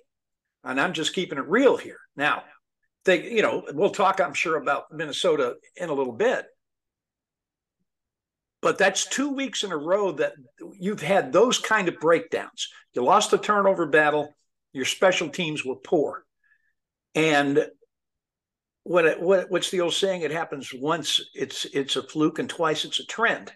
And 0.64 0.80
I'm 0.80 0.92
just 0.92 1.14
keeping 1.14 1.38
it 1.38 1.46
real 1.46 1.76
here. 1.76 2.00
Now, 2.16 2.42
they, 3.04 3.30
you 3.30 3.42
know, 3.42 3.62
we'll 3.74 3.90
talk, 3.90 4.20
I'm 4.20 4.34
sure, 4.34 4.56
about 4.56 4.90
Minnesota 4.90 5.54
in 5.76 5.88
a 5.88 5.94
little 5.94 6.14
bit. 6.14 6.46
But 8.62 8.78
that's 8.78 9.06
two 9.06 9.30
weeks 9.30 9.64
in 9.64 9.72
a 9.72 9.76
row 9.76 10.12
that 10.12 10.34
you've 10.78 11.00
had 11.00 11.32
those 11.32 11.58
kind 11.58 11.88
of 11.88 11.98
breakdowns. 11.98 12.68
You 12.92 13.02
lost 13.02 13.30
the 13.30 13.38
turnover 13.38 13.86
battle, 13.86 14.34
your 14.72 14.84
special 14.84 15.28
teams 15.30 15.64
were 15.64 15.76
poor. 15.76 16.24
And 17.14 17.66
what, 18.82 19.06
it, 19.06 19.20
what 19.20 19.50
what's 19.50 19.70
the 19.70 19.80
old 19.80 19.94
saying? 19.94 20.22
It 20.22 20.30
happens 20.30 20.72
once 20.74 21.20
it's 21.34 21.64
it's 21.72 21.96
a 21.96 22.02
fluke 22.02 22.38
and 22.38 22.48
twice 22.48 22.84
it's 22.84 23.00
a 23.00 23.06
trend. 23.06 23.52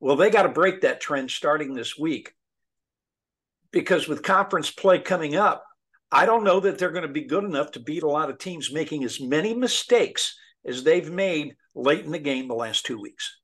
Well, 0.00 0.16
they 0.16 0.30
got 0.30 0.42
to 0.42 0.48
break 0.48 0.82
that 0.82 1.00
trend 1.00 1.30
starting 1.30 1.74
this 1.74 1.98
week 1.98 2.32
because 3.72 4.06
with 4.06 4.22
conference 4.22 4.70
play 4.70 4.98
coming 4.98 5.36
up, 5.36 5.64
I 6.12 6.26
don't 6.26 6.44
know 6.44 6.60
that 6.60 6.78
they're 6.78 6.90
going 6.90 7.06
to 7.06 7.12
be 7.12 7.26
good 7.26 7.44
enough 7.44 7.72
to 7.72 7.80
beat 7.80 8.02
a 8.02 8.08
lot 8.08 8.30
of 8.30 8.38
teams 8.38 8.72
making 8.72 9.04
as 9.04 9.20
many 9.20 9.54
mistakes 9.54 10.36
as 10.64 10.82
they've 10.82 11.10
made 11.10 11.56
late 11.74 12.04
in 12.04 12.12
the 12.12 12.18
game 12.18 12.48
the 12.48 12.54
last 12.54 12.86
two 12.86 13.00
weeks. 13.00 13.40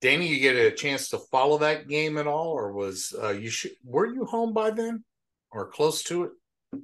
Danny, 0.00 0.26
you 0.28 0.40
get 0.40 0.56
a 0.56 0.70
chance 0.70 1.10
to 1.10 1.18
follow 1.18 1.58
that 1.58 1.88
game 1.88 2.16
at 2.16 2.26
all, 2.26 2.48
or 2.48 2.72
was 2.72 3.14
uh, 3.22 3.30
you 3.30 3.50
sh- 3.50 3.66
were 3.84 4.06
you 4.06 4.24
home 4.24 4.54
by 4.54 4.70
then, 4.70 5.04
or 5.50 5.66
close 5.66 6.02
to 6.04 6.24
it? 6.24 6.30
I 6.74 6.78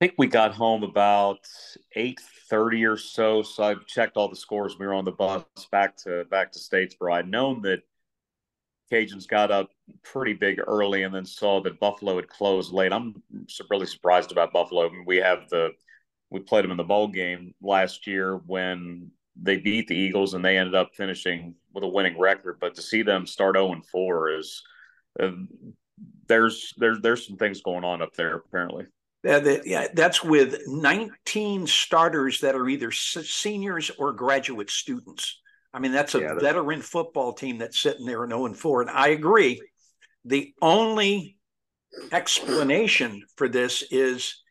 think 0.00 0.14
we 0.16 0.26
got 0.26 0.54
home 0.54 0.82
about 0.82 1.40
eight 1.94 2.20
thirty 2.48 2.84
or 2.84 2.96
so. 2.96 3.42
So 3.42 3.62
I 3.62 3.74
checked 3.86 4.16
all 4.16 4.28
the 4.28 4.36
scores. 4.36 4.78
We 4.78 4.86
were 4.86 4.94
on 4.94 5.04
the 5.04 5.12
bus 5.12 5.44
back 5.70 5.96
to 5.98 6.24
back 6.30 6.52
to 6.52 6.58
Statesboro. 6.58 7.12
I'd 7.12 7.28
known 7.28 7.60
that 7.62 7.82
Cajuns 8.90 9.28
got 9.28 9.50
up 9.50 9.70
pretty 10.02 10.32
big 10.32 10.60
early 10.66 11.02
and 11.02 11.14
then 11.14 11.24
saw 11.24 11.60
that 11.62 11.80
Buffalo 11.80 12.16
had 12.16 12.28
closed 12.28 12.72
late. 12.72 12.92
I'm 12.92 13.22
really 13.70 13.86
surprised 13.86 14.32
about 14.32 14.52
Buffalo. 14.52 14.90
we 15.06 15.16
have 15.18 15.48
the 15.50 15.70
we 16.30 16.40
played 16.40 16.64
them 16.64 16.70
in 16.70 16.76
the 16.76 16.84
bowl 16.84 17.08
game 17.08 17.54
last 17.60 18.06
year 18.06 18.36
when 18.46 19.10
they 19.40 19.56
beat 19.56 19.88
the 19.88 19.96
Eagles 19.96 20.34
and 20.34 20.44
they 20.44 20.58
ended 20.58 20.74
up 20.74 20.94
finishing 20.94 21.54
with 21.72 21.84
a 21.84 21.88
winning 21.88 22.18
record. 22.18 22.58
But 22.60 22.74
to 22.76 22.82
see 22.82 23.02
them 23.02 23.26
start 23.26 23.56
0 23.56 23.72
and 23.72 23.86
4 23.86 24.30
is 24.38 24.62
uh, 25.20 25.30
there's 26.26 26.72
there's 26.76 27.00
there's 27.00 27.26
some 27.26 27.36
things 27.36 27.60
going 27.62 27.84
on 27.84 28.02
up 28.02 28.14
there 28.14 28.36
apparently. 28.36 28.86
Uh, 29.26 29.40
the, 29.40 29.62
yeah, 29.64 29.86
that's 29.94 30.22
with 30.22 30.60
19 30.66 31.66
starters 31.66 32.40
that 32.40 32.54
are 32.54 32.68
either 32.68 32.90
seniors 32.92 33.90
or 33.98 34.12
graduate 34.12 34.68
students. 34.68 35.40
I 35.72 35.78
mean, 35.78 35.92
that's 35.92 36.14
a 36.14 36.20
yeah, 36.20 36.34
veteran 36.38 36.82
football 36.82 37.32
team 37.32 37.58
that's 37.58 37.78
sitting 37.78 38.04
there 38.04 38.22
and 38.22 38.32
0 38.32 38.46
and 38.46 38.56
4. 38.56 38.82
And 38.82 38.90
I 38.90 39.08
agree. 39.08 39.62
The 40.26 40.52
only 40.60 41.38
explanation 42.12 43.24
for 43.36 43.48
this 43.48 43.82
is 43.90 44.42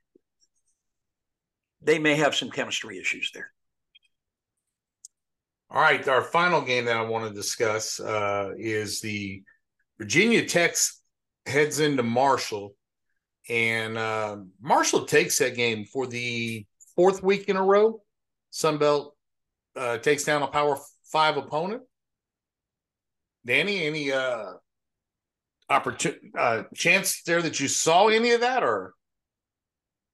they 1.82 2.00
may 2.00 2.15
have 2.15 2.36
some 2.36 2.50
chemistry 2.50 2.98
issues 2.98 3.32
there. 3.34 3.52
All 5.73 5.81
right, 5.81 6.07
our 6.07 6.21
final 6.21 6.62
game 6.62 6.86
that 6.86 6.97
I 6.97 7.01
want 7.01 7.27
to 7.27 7.33
discuss 7.33 7.99
uh, 7.99 8.51
is 8.55 9.01
the 9.01 9.41
Virginia 9.97 10.45
Tech 10.45 10.75
heads 11.47 11.79
into 11.79 12.03
Marshall, 12.03 12.75
and 13.49 13.97
uh, 13.97 14.38
Marshall 14.62 15.05
takes 15.05 15.39
that 15.39 15.55
game 15.55 15.86
for 15.86 16.05
the 16.05 16.63
fourth 16.95 17.23
week 17.23 17.49
in 17.49 17.57
a 17.57 17.63
row. 17.63 18.03
Sunbelt 18.51 19.13
uh, 19.75 19.97
takes 19.97 20.23
down 20.23 20.43
a 20.43 20.47
Power 20.47 20.77
Five 21.12 21.38
opponent. 21.38 21.81
Danny, 23.43 23.83
any 23.83 24.12
uh, 24.12 24.51
opportunity 25.71 26.31
uh, 26.38 26.63
chance 26.75 27.23
there 27.23 27.41
that 27.41 27.59
you 27.59 27.67
saw 27.67 28.09
any 28.09 28.29
of 28.29 28.41
that, 28.41 28.62
or 28.62 28.93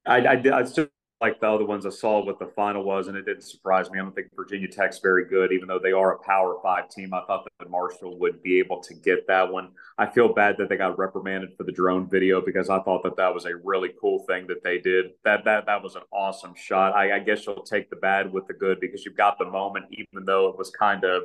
I, 0.05 0.19
I, 0.19 0.41
I 0.53 0.63
still 0.63 0.87
like 1.21 1.41
the 1.41 1.49
other 1.49 1.65
ones 1.65 1.85
I 1.85 1.89
saw 1.89 2.23
what 2.23 2.39
the 2.39 2.47
final 2.47 2.83
was, 2.83 3.07
and 3.07 3.17
it 3.17 3.25
didn't 3.25 3.43
surprise 3.43 3.89
me. 3.89 3.99
I 3.99 4.03
don't 4.03 4.15
think 4.15 4.29
Virginia 4.35 4.69
Tech's 4.69 4.99
very 4.99 5.25
good, 5.25 5.51
even 5.51 5.67
though 5.67 5.79
they 5.79 5.91
are 5.91 6.13
a 6.13 6.19
Power 6.19 6.57
Five 6.63 6.89
team. 6.89 7.13
I 7.13 7.21
thought 7.27 7.45
that 7.59 7.69
Marshall 7.69 8.17
would 8.19 8.41
be 8.41 8.57
able 8.59 8.81
to 8.83 8.93
get 8.93 9.27
that 9.27 9.51
one. 9.51 9.71
I 9.97 10.05
feel 10.05 10.33
bad 10.33 10.55
that 10.57 10.69
they 10.69 10.77
got 10.77 10.97
reprimanded 10.97 11.57
for 11.57 11.65
the 11.65 11.73
drone 11.73 12.09
video 12.09 12.41
because 12.41 12.69
I 12.69 12.79
thought 12.79 13.03
that 13.03 13.17
that 13.17 13.33
was 13.33 13.45
a 13.45 13.57
really 13.57 13.91
cool 13.99 14.19
thing 14.27 14.47
that 14.47 14.63
they 14.63 14.77
did. 14.77 15.07
That 15.25 15.43
that 15.43 15.65
that 15.65 15.83
was 15.83 15.95
an 15.95 16.03
awesome 16.13 16.53
shot. 16.55 16.95
I, 16.95 17.17
I 17.17 17.19
guess 17.19 17.45
you'll 17.45 17.63
take 17.63 17.89
the 17.89 17.97
bad 17.97 18.31
with 18.31 18.47
the 18.47 18.53
good 18.53 18.79
because 18.79 19.03
you've 19.03 19.17
got 19.17 19.37
the 19.37 19.45
moment, 19.45 19.87
even 19.91 20.25
though 20.25 20.47
it 20.47 20.57
was 20.57 20.69
kind 20.69 21.03
of 21.03 21.23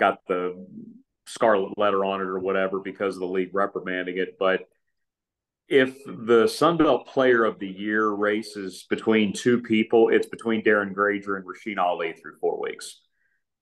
got 0.00 0.26
the 0.26 0.66
scarlet 1.26 1.76
letter 1.78 2.04
on 2.04 2.20
it 2.20 2.26
or 2.26 2.38
whatever 2.38 2.80
because 2.80 3.14
of 3.14 3.20
the 3.20 3.26
league 3.26 3.54
reprimanding 3.54 4.16
it, 4.16 4.36
but 4.38 4.68
if 5.68 6.02
the 6.04 6.44
Sunbelt 6.44 7.06
Player 7.06 7.44
of 7.44 7.58
the 7.58 7.68
Year 7.68 8.08
races 8.08 8.86
between 8.88 9.34
two 9.34 9.60
people, 9.60 10.08
it's 10.08 10.26
between 10.26 10.62
Darren 10.62 10.94
Grainger 10.94 11.36
and 11.36 11.44
Rasheen 11.44 11.78
Ali 11.78 12.14
through 12.14 12.38
four 12.40 12.60
weeks. 12.60 13.00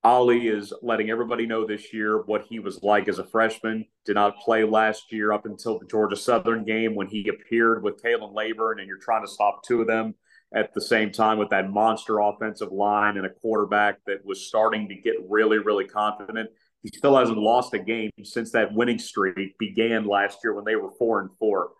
Ali 0.04 0.46
is 0.46 0.72
letting 0.82 1.10
everybody 1.10 1.46
know 1.46 1.66
this 1.66 1.92
year 1.92 2.22
what 2.22 2.44
he 2.48 2.60
was 2.60 2.80
like 2.84 3.08
as 3.08 3.18
a 3.18 3.24
freshman. 3.24 3.84
Did 4.04 4.14
not 4.14 4.38
play 4.38 4.62
last 4.62 5.10
year 5.10 5.32
up 5.32 5.46
until 5.46 5.80
the 5.80 5.86
Georgia 5.86 6.14
Southern 6.14 6.64
game 6.64 6.94
when 6.94 7.08
he 7.08 7.28
appeared 7.28 7.82
with 7.82 8.00
Khalan 8.00 8.32
Laborn, 8.32 8.78
and 8.78 8.86
you're 8.86 8.98
trying 8.98 9.26
to 9.26 9.32
stop 9.32 9.64
two 9.64 9.80
of 9.80 9.88
them 9.88 10.14
at 10.54 10.72
the 10.74 10.80
same 10.80 11.10
time 11.10 11.38
with 11.38 11.50
that 11.50 11.70
monster 11.70 12.20
offensive 12.20 12.70
line 12.70 13.16
and 13.16 13.26
a 13.26 13.30
quarterback 13.30 13.98
that 14.06 14.24
was 14.24 14.46
starting 14.46 14.88
to 14.88 14.94
get 14.94 15.14
really, 15.28 15.58
really 15.58 15.86
confident. 15.86 16.50
He 16.82 16.88
still 16.96 17.16
hasn't 17.16 17.36
lost 17.36 17.74
a 17.74 17.80
game 17.80 18.12
since 18.22 18.52
that 18.52 18.72
winning 18.72 19.00
streak 19.00 19.58
began 19.58 20.06
last 20.06 20.38
year 20.44 20.54
when 20.54 20.64
they 20.64 20.76
were 20.76 20.92
four 21.00 21.20
and 21.20 21.30
four. 21.40 21.70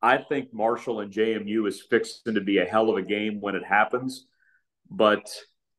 I 0.00 0.18
think 0.18 0.52
Marshall 0.52 1.00
and 1.00 1.12
JMU 1.12 1.66
is 1.66 1.82
fixing 1.82 2.34
to 2.34 2.40
be 2.40 2.58
a 2.58 2.64
hell 2.64 2.90
of 2.90 2.96
a 2.96 3.02
game 3.02 3.40
when 3.40 3.56
it 3.56 3.64
happens. 3.64 4.26
But 4.90 5.28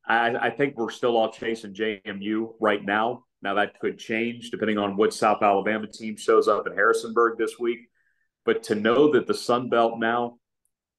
I, 0.06 0.34
I, 0.36 0.50
think 0.50 0.76
we're 0.76 0.90
still 0.90 1.16
all 1.16 1.32
chasing 1.32 1.74
JMU 1.74 2.54
right 2.60 2.84
now. 2.84 3.24
Now 3.42 3.54
that 3.54 3.80
could 3.80 3.98
change 3.98 4.50
depending 4.50 4.78
on 4.78 4.96
what 4.96 5.14
South 5.14 5.42
Alabama 5.42 5.86
team 5.86 6.16
shows 6.16 6.48
up 6.48 6.66
in 6.66 6.74
Harrisonburg 6.74 7.38
this 7.38 7.58
week. 7.58 7.78
But 8.44 8.62
to 8.64 8.74
know 8.74 9.12
that 9.12 9.26
the 9.26 9.34
Sun 9.34 9.70
Belt 9.70 9.98
now 9.98 10.38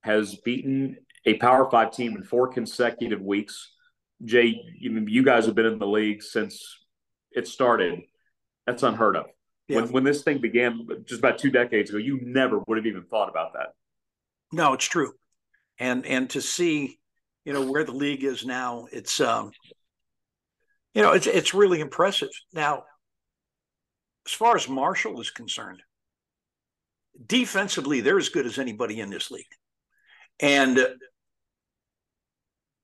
has 0.02 0.36
beaten 0.36 0.98
a 1.26 1.36
Power 1.36 1.70
Five 1.70 1.92
team 1.92 2.16
in 2.16 2.24
four 2.24 2.48
consecutive 2.48 3.22
weeks, 3.22 3.72
Jay, 4.24 4.60
you, 4.80 5.06
you 5.08 5.24
guys 5.24 5.46
have 5.46 5.56
been 5.56 5.66
in 5.66 5.80
the 5.80 5.88
league 5.88 6.24
since 6.24 6.64
it 7.32 7.48
started. 7.48 8.02
That's 8.66 8.84
unheard 8.84 9.16
of. 9.16 9.26
Yeah. 9.72 9.82
When 9.82 9.92
when 9.92 10.04
this 10.04 10.24
thing 10.24 10.40
began 10.40 10.86
just 11.06 11.20
about 11.20 11.40
two 11.40 11.50
decades 11.50 11.90
ago, 11.90 11.98
you 11.98 12.20
never 12.22 12.60
would 12.68 12.78
have 12.78 12.86
even 12.86 13.04
thought 13.04 13.30
about 13.30 13.54
that. 13.54 13.70
No, 14.52 14.74
it's 14.74 14.86
true. 14.86 15.14
And 15.80 16.06
and 16.06 16.30
to 16.32 16.42
see, 16.42 17.00
you 17.46 17.54
know, 17.54 17.72
where 17.72 17.86
the 17.86 17.94
league 17.94 18.26
is 18.26 18.46
now, 18.46 18.88
it's 18.92 19.22
um 19.22 19.52
you 20.94 21.02
know, 21.02 21.14
it's 21.14 21.26
it's 21.26 21.54
really 21.54 21.80
impressive. 21.80 22.32
Now, 22.52 22.84
as 24.28 24.34
far 24.34 24.58
as 24.58 24.68
Marshall 24.68 25.22
is 25.22 25.32
concerned, 25.32 25.82
defensively, 27.26 28.02
they're 28.02 28.18
as 28.18 28.28
good 28.28 28.46
as 28.46 28.60
anybody 28.60 29.00
in 29.00 29.10
this 29.10 29.32
league. 29.32 29.46
And 30.42 30.86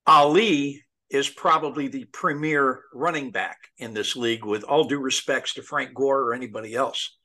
Ali 0.06 0.86
is 1.10 1.30
probably 1.30 1.88
the 1.88 2.06
premier 2.06 2.82
running 2.94 3.32
back 3.32 3.58
in 3.78 3.94
this 3.94 4.16
league, 4.16 4.44
with 4.44 4.64
all 4.64 4.84
due 4.84 5.00
respects 5.00 5.54
to 5.54 5.62
Frank 5.62 5.94
Gore 5.94 6.22
or 6.22 6.34
anybody 6.34 6.76
else. 6.76 7.18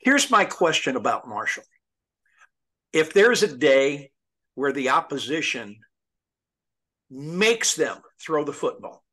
Here's 0.00 0.30
my 0.30 0.44
question 0.44 0.96
about 0.96 1.28
Marshall. 1.28 1.64
If 2.92 3.12
there's 3.12 3.42
a 3.42 3.56
day 3.56 4.12
where 4.54 4.72
the 4.72 4.90
opposition 4.90 5.76
makes 7.10 7.74
them 7.74 7.98
throw 8.20 8.44
the 8.44 8.52
football, 8.52 9.04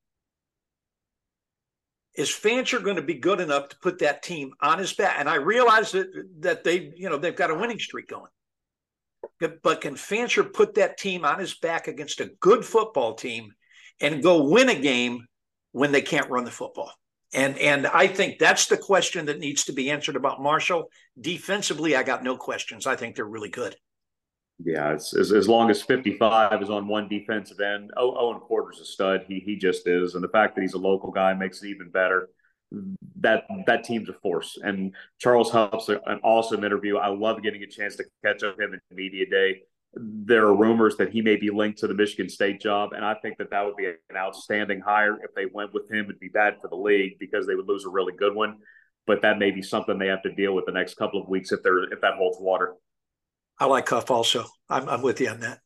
is 2.15 2.29
Fancher 2.29 2.79
going 2.79 2.97
to 2.97 3.01
be 3.01 3.15
good 3.15 3.39
enough 3.39 3.69
to 3.69 3.77
put 3.79 3.99
that 3.99 4.21
team 4.21 4.51
on 4.61 4.79
his 4.79 4.93
back? 4.93 5.15
And 5.17 5.29
I 5.29 5.35
realize 5.35 5.91
that 5.93 6.07
that 6.39 6.63
they, 6.63 6.91
you 6.95 7.09
know, 7.09 7.17
they've 7.17 7.35
got 7.35 7.51
a 7.51 7.55
winning 7.55 7.79
streak 7.79 8.09
going. 8.09 8.31
But 9.63 9.81
can 9.81 9.95
Fancher 9.95 10.43
put 10.43 10.75
that 10.75 10.97
team 10.97 11.25
on 11.25 11.39
his 11.39 11.53
back 11.55 11.87
against 11.87 12.19
a 12.19 12.31
good 12.39 12.65
football 12.65 13.15
team 13.15 13.53
and 14.01 14.23
go 14.23 14.43
win 14.43 14.69
a 14.69 14.75
game 14.75 15.25
when 15.71 15.91
they 15.91 16.01
can't 16.01 16.29
run 16.29 16.43
the 16.43 16.51
football. 16.51 16.91
And 17.33 17.57
and 17.59 17.87
I 17.87 18.07
think 18.07 18.39
that's 18.39 18.65
the 18.65 18.77
question 18.77 19.25
that 19.27 19.39
needs 19.39 19.63
to 19.65 19.73
be 19.73 19.89
answered 19.89 20.17
about 20.17 20.41
Marshall. 20.41 20.89
Defensively, 21.19 21.95
I 21.95 22.03
got 22.03 22.23
no 22.23 22.35
questions. 22.35 22.85
I 22.85 22.97
think 22.97 23.15
they're 23.15 23.25
really 23.25 23.49
good. 23.49 23.75
Yeah, 24.63 24.91
as, 24.91 25.13
as 25.13 25.47
long 25.47 25.71
as 25.71 25.81
55 25.81 26.61
is 26.61 26.69
on 26.69 26.87
one 26.87 27.07
defensive 27.07 27.59
end, 27.59 27.91
Owen 27.97 28.41
Porter's 28.41 28.79
a 28.79 28.85
stud. 28.85 29.23
He 29.27 29.39
he 29.39 29.55
just 29.55 29.87
is, 29.87 30.15
and 30.15 30.23
the 30.23 30.29
fact 30.29 30.55
that 30.55 30.61
he's 30.61 30.73
a 30.73 30.79
local 30.79 31.11
guy 31.11 31.33
makes 31.33 31.63
it 31.63 31.69
even 31.69 31.89
better. 31.89 32.29
That 33.21 33.45
that 33.65 33.85
team's 33.85 34.09
a 34.09 34.13
force. 34.13 34.57
And 34.61 34.93
Charles 35.17 35.51
Huff's 35.51 35.87
an 35.87 36.19
awesome 36.23 36.65
interview. 36.65 36.97
I 36.97 37.07
love 37.07 37.41
getting 37.41 37.63
a 37.63 37.67
chance 37.67 37.95
to 37.95 38.03
catch 38.25 38.43
up 38.43 38.59
him 38.59 38.73
in 38.73 38.95
media 38.95 39.25
day 39.29 39.61
there 39.93 40.45
are 40.45 40.55
rumors 40.55 40.95
that 40.97 41.11
he 41.11 41.21
may 41.21 41.35
be 41.35 41.49
linked 41.49 41.79
to 41.79 41.87
the 41.87 41.93
Michigan 41.93 42.29
State 42.29 42.61
job, 42.61 42.93
and 42.93 43.03
I 43.03 43.15
think 43.15 43.37
that 43.37 43.49
that 43.51 43.65
would 43.65 43.75
be 43.75 43.87
an 43.87 44.15
outstanding 44.15 44.79
hire 44.79 45.19
if 45.23 45.33
they 45.35 45.45
went 45.51 45.73
with 45.73 45.91
him. 45.91 46.05
It'd 46.05 46.19
be 46.19 46.29
bad 46.29 46.55
for 46.61 46.69
the 46.69 46.75
league 46.75 47.19
because 47.19 47.45
they 47.45 47.55
would 47.55 47.67
lose 47.67 47.85
a 47.85 47.89
really 47.89 48.13
good 48.13 48.33
one, 48.33 48.57
but 49.05 49.21
that 49.21 49.37
may 49.37 49.51
be 49.51 49.61
something 49.61 49.97
they 49.97 50.07
have 50.07 50.23
to 50.23 50.33
deal 50.33 50.53
with 50.53 50.65
the 50.65 50.71
next 50.71 50.95
couple 50.95 51.21
of 51.21 51.27
weeks 51.27 51.51
if 51.51 51.61
they're 51.61 51.83
if 51.91 51.99
that 52.01 52.15
holds 52.15 52.37
water. 52.39 52.75
I 53.59 53.65
like 53.65 53.89
Huff 53.89 54.09
also. 54.09 54.45
I'm 54.69 54.87
I'm 54.87 55.01
with 55.01 55.19
you 55.19 55.29
on 55.29 55.41
that. 55.41 55.59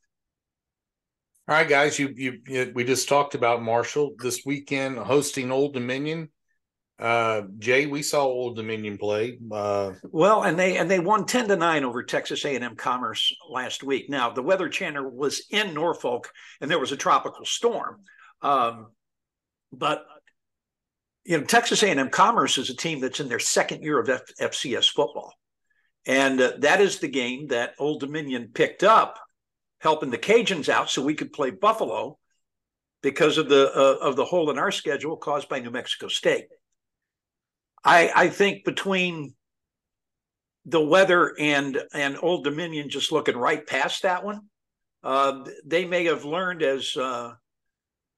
All 1.47 1.55
right, 1.55 1.69
guys. 1.69 1.99
You, 1.99 2.11
you, 2.15 2.39
you 2.47 2.71
we 2.73 2.83
just 2.83 3.07
talked 3.07 3.35
about 3.35 3.61
Marshall 3.61 4.15
this 4.17 4.41
weekend 4.45 4.97
hosting 4.97 5.51
Old 5.51 5.75
Dominion. 5.75 6.29
Uh, 6.97 7.41
Jay, 7.59 7.87
we 7.87 8.01
saw 8.01 8.23
Old 8.23 8.55
Dominion 8.55 8.97
play. 8.97 9.37
Uh, 9.51 9.93
well, 10.03 10.43
and 10.43 10.57
they 10.57 10.77
and 10.77 10.89
they 10.89 10.99
won 10.99 11.25
ten 11.25 11.47
to 11.49 11.55
nine 11.57 11.83
over 11.83 12.03
Texas 12.03 12.45
A 12.45 12.55
and 12.55 12.63
M 12.63 12.75
Commerce 12.75 13.35
last 13.49 13.83
week. 13.83 14.09
Now 14.09 14.29
the 14.29 14.41
Weather 14.41 14.69
Channel 14.69 15.09
was 15.09 15.45
in 15.49 15.73
Norfolk, 15.73 16.31
and 16.61 16.71
there 16.71 16.79
was 16.79 16.93
a 16.93 16.97
tropical 16.97 17.45
storm. 17.45 18.01
Um, 18.41 18.87
but 19.73 20.05
you 21.25 21.37
know, 21.37 21.43
Texas 21.43 21.83
A 21.83 21.89
and 21.89 21.99
M 21.99 22.09
Commerce 22.09 22.57
is 22.57 22.69
a 22.69 22.75
team 22.75 23.01
that's 23.01 23.19
in 23.19 23.27
their 23.27 23.39
second 23.39 23.83
year 23.83 23.99
of 23.99 24.07
F- 24.07 24.21
FCS 24.39 24.89
football, 24.89 25.33
and 26.05 26.39
uh, 26.39 26.53
that 26.59 26.79
is 26.79 26.99
the 26.99 27.09
game 27.09 27.47
that 27.47 27.73
Old 27.77 27.99
Dominion 27.99 28.51
picked 28.53 28.85
up, 28.85 29.19
helping 29.81 30.11
the 30.11 30.17
Cajuns 30.17 30.69
out 30.69 30.89
so 30.89 31.03
we 31.03 31.15
could 31.15 31.33
play 31.33 31.49
Buffalo 31.49 32.17
because 33.03 33.37
of 33.37 33.49
the 33.49 33.69
uh, 33.75 33.97
of 34.01 34.15
the 34.15 34.23
hole 34.23 34.49
in 34.49 34.57
our 34.57 34.71
schedule 34.71 35.17
caused 35.17 35.49
by 35.49 35.59
New 35.59 35.71
Mexico 35.71 36.07
State. 36.07 36.45
I, 37.85 38.11
I 38.15 38.29
think 38.29 38.65
between 38.65 39.35
the 40.65 40.81
weather 40.81 41.35
and 41.39 41.79
and 41.93 42.17
Old 42.21 42.43
Dominion 42.43 42.89
just 42.89 43.11
looking 43.11 43.37
right 43.37 43.65
past 43.65 44.01
that 44.01 44.23
one, 44.23 44.41
uh, 45.03 45.45
they 45.63 45.85
may 45.85 46.05
have 46.05 46.25
learned, 46.25 46.63
as 46.63 46.97
uh, 46.97 47.33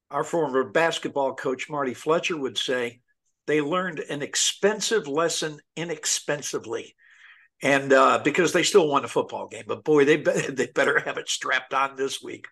our 0.10 0.24
former 0.24 0.70
basketball 0.72 1.36
coach 1.36 1.70
Marty 1.70 1.94
Fletcher 1.94 2.38
would 2.38 2.58
say, 2.58 3.02
they 3.46 3.60
learned 3.60 4.00
an 4.00 4.22
expensive 4.22 5.08
lesson 5.08 5.60
inexpensively, 5.76 6.96
and 7.62 7.92
uh, 7.92 8.20
because 8.24 8.54
they 8.54 8.64
still 8.64 8.88
won 8.88 9.04
a 9.04 9.10
football 9.10 9.48
game, 9.48 9.66
but 9.68 9.84
boy, 9.84 10.06
they 10.06 10.16
be- 10.18 10.32
they 10.50 10.68
better 10.68 11.00
have 11.00 11.18
it 11.18 11.28
strapped 11.28 11.74
on 11.74 11.98
this 11.98 12.24
week 12.24 12.48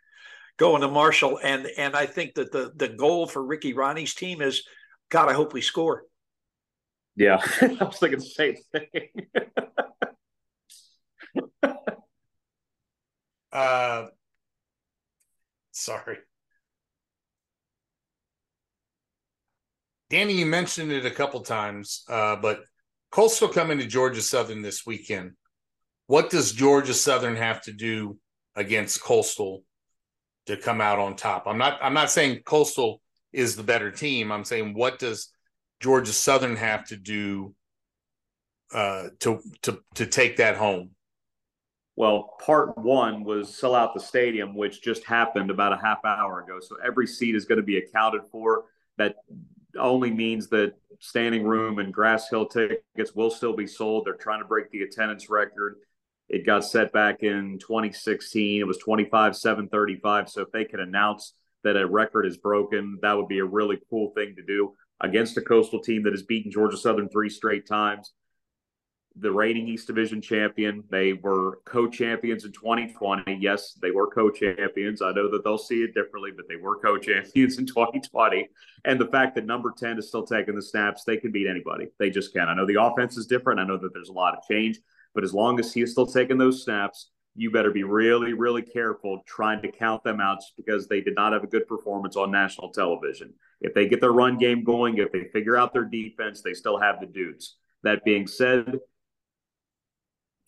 going 0.57 0.81
to 0.81 0.87
Marshall, 0.87 1.39
and 1.43 1.67
and 1.77 1.95
I 1.95 2.05
think 2.05 2.35
that 2.35 2.51
the 2.51 2.71
the 2.75 2.89
goal 2.89 3.27
for 3.27 3.43
Ricky 3.43 3.73
Rahne's 3.73 4.13
team 4.13 4.41
is, 4.41 4.63
God, 5.09 5.29
I 5.29 5.33
hope 5.33 5.53
we 5.53 5.61
score. 5.61 6.03
Yeah, 7.15 7.37
I 7.61 7.83
was 7.83 7.97
thinking 7.97 8.19
the 8.19 8.25
same 8.25 8.55
thing. 8.71 9.09
uh, 13.51 14.05
sorry. 15.71 16.17
Danny, 20.09 20.33
you 20.33 20.45
mentioned 20.45 20.91
it 20.91 21.05
a 21.05 21.11
couple 21.11 21.41
times, 21.41 22.03
uh, 22.09 22.35
but 22.35 22.61
Coastal 23.11 23.47
coming 23.47 23.79
to 23.79 23.85
Georgia 23.87 24.21
Southern 24.21 24.61
this 24.61 24.85
weekend. 24.85 25.31
What 26.07 26.29
does 26.29 26.51
Georgia 26.51 26.93
Southern 26.93 27.35
have 27.37 27.61
to 27.63 27.71
do 27.71 28.19
against 28.55 29.01
Coastal 29.01 29.63
to 30.45 30.57
come 30.57 30.81
out 30.81 30.99
on 30.99 31.15
top? 31.15 31.47
I'm 31.47 31.57
not. 31.57 31.79
I'm 31.81 31.93
not 31.93 32.11
saying 32.11 32.41
Coastal 32.45 33.01
is 33.33 33.55
the 33.55 33.63
better 33.63 33.89
team. 33.89 34.31
I'm 34.31 34.45
saying 34.45 34.73
what 34.73 34.99
does 34.99 35.29
Georgia 35.79 36.13
Southern 36.13 36.55
have 36.55 36.85
to 36.85 36.95
do 36.95 37.53
uh, 38.73 39.09
to 39.19 39.39
to 39.61 39.79
to 39.95 40.05
take 40.05 40.37
that 40.37 40.57
home? 40.57 40.91
Well, 41.95 42.35
part 42.45 42.77
one 42.77 43.23
was 43.23 43.55
sell 43.55 43.73
out 43.73 43.93
the 43.93 44.01
stadium, 44.01 44.55
which 44.55 44.81
just 44.81 45.05
happened 45.05 45.49
about 45.49 45.71
a 45.71 45.77
half 45.77 46.03
hour 46.03 46.41
ago. 46.41 46.59
So 46.59 46.75
every 46.85 47.07
seat 47.07 47.35
is 47.35 47.45
going 47.45 47.57
to 47.57 47.63
be 47.63 47.77
accounted 47.77 48.21
for. 48.31 48.65
That 48.97 49.15
only 49.79 50.11
means 50.11 50.47
that 50.49 50.73
standing 50.99 51.43
room 51.43 51.79
and 51.79 51.93
grass 51.93 52.29
hill 52.29 52.47
tickets 52.47 53.13
will 53.13 53.29
still 53.29 53.55
be 53.55 53.67
sold. 53.67 54.05
They're 54.05 54.15
trying 54.15 54.41
to 54.41 54.47
break 54.47 54.71
the 54.71 54.81
attendance 54.81 55.29
record. 55.29 55.77
It 56.27 56.45
got 56.45 56.65
set 56.65 56.91
back 56.91 57.23
in 57.23 57.59
2016. 57.59 58.59
It 58.59 58.67
was 58.67 58.77
25 58.79 59.35
735. 59.35 60.29
So 60.29 60.41
if 60.41 60.51
they 60.51 60.65
can 60.65 60.81
announce 60.81 61.33
that 61.63 61.77
a 61.77 61.87
record 61.87 62.25
is 62.25 62.37
broken, 62.37 62.99
that 63.01 63.13
would 63.13 63.27
be 63.27 63.39
a 63.39 63.45
really 63.45 63.79
cool 63.89 64.11
thing 64.15 64.35
to 64.35 64.43
do 64.43 64.73
against 65.01 65.37
a 65.37 65.41
coastal 65.41 65.81
team 65.81 66.03
that 66.03 66.13
has 66.13 66.23
beaten 66.23 66.51
Georgia 66.51 66.77
Southern 66.77 67.09
three 67.09 67.29
straight 67.29 67.67
times 67.67 68.13
the 69.17 69.31
reigning 69.31 69.67
East 69.67 69.87
Division 69.87 70.21
champion. 70.21 70.83
They 70.89 71.13
were 71.13 71.59
co-champions 71.65 72.43
in 72.43 72.51
2020. 72.51 73.37
Yes, 73.39 73.73
they 73.81 73.91
were 73.91 74.07
co-champions. 74.07 75.01
I 75.01 75.11
know 75.13 75.31
that 75.31 75.43
they'll 75.43 75.57
see 75.57 75.83
it 75.83 75.93
differently, 75.93 76.31
but 76.35 76.47
they 76.49 76.57
were 76.57 76.79
co-champions 76.79 77.57
in 77.57 77.65
2020. 77.65 78.49
And 78.83 78.99
the 78.99 79.07
fact 79.07 79.35
that 79.35 79.45
number 79.45 79.73
10 79.77 79.97
is 79.97 80.09
still 80.09 80.25
taking 80.25 80.55
the 80.55 80.61
snaps, 80.61 81.03
they 81.03 81.17
can 81.17 81.31
beat 81.31 81.47
anybody. 81.47 81.87
They 81.97 82.09
just 82.09 82.33
can. 82.33 82.49
I 82.49 82.55
know 82.55 82.65
the 82.65 82.81
offense 82.81 83.15
is 83.17 83.25
different. 83.25 83.59
I 83.59 83.65
know 83.65 83.77
that 83.77 83.93
there's 83.93 84.09
a 84.09 84.13
lot 84.13 84.35
of 84.35 84.43
change, 84.49 84.79
but 85.13 85.23
as 85.23 85.33
long 85.33 85.59
as 85.59 85.73
he 85.73 85.81
is 85.81 85.91
still 85.91 86.07
taking 86.07 86.37
those 86.37 86.63
snaps, 86.63 87.09
you 87.35 87.51
better 87.51 87.71
be 87.71 87.83
really, 87.83 88.33
really 88.33 88.61
careful 88.61 89.21
trying 89.27 89.61
to 89.61 89.71
count 89.71 90.03
them 90.03 90.21
out 90.21 90.39
because 90.55 90.87
they 90.87 91.01
did 91.01 91.15
not 91.15 91.33
have 91.33 91.43
a 91.43 91.47
good 91.47 91.67
performance 91.67 92.15
on 92.15 92.31
national 92.31 92.69
television. 92.69 93.33
If 93.59 93.73
they 93.73 93.87
get 93.87 93.99
their 93.99 94.13
run 94.13 94.37
game 94.37 94.63
going, 94.63 94.97
if 94.97 95.11
they 95.11 95.25
figure 95.25 95.57
out 95.57 95.73
their 95.73 95.83
defense, 95.83 96.41
they 96.41 96.53
still 96.53 96.79
have 96.79 96.99
the 96.99 97.05
dudes. 97.05 97.57
That 97.83 98.05
being 98.05 98.25
said, 98.25 98.79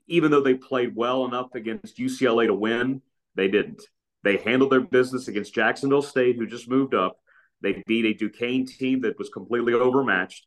even 0.08 0.32
though 0.32 0.42
they 0.42 0.54
played 0.54 0.96
well 0.96 1.26
enough 1.26 1.54
against 1.56 1.98
UCLA 1.98 2.48
to 2.48 2.54
win, 2.54 3.02
they 3.36 3.50
didn't. 3.50 3.84
They 4.24 4.38
handled 4.38 4.72
their 4.72 4.82
business 4.82 5.28
against 5.28 5.54
Jacksonville 5.54 6.02
State, 6.02 6.38
who 6.38 6.48
just 6.48 6.70
moved 6.70 6.94
up. 6.94 7.18
They 7.62 7.84
beat 7.86 8.06
a 8.06 8.14
Duquesne 8.14 8.66
team 8.66 9.02
that 9.02 9.18
was 9.18 9.30
completely 9.30 9.74
overmatched. 9.74 10.46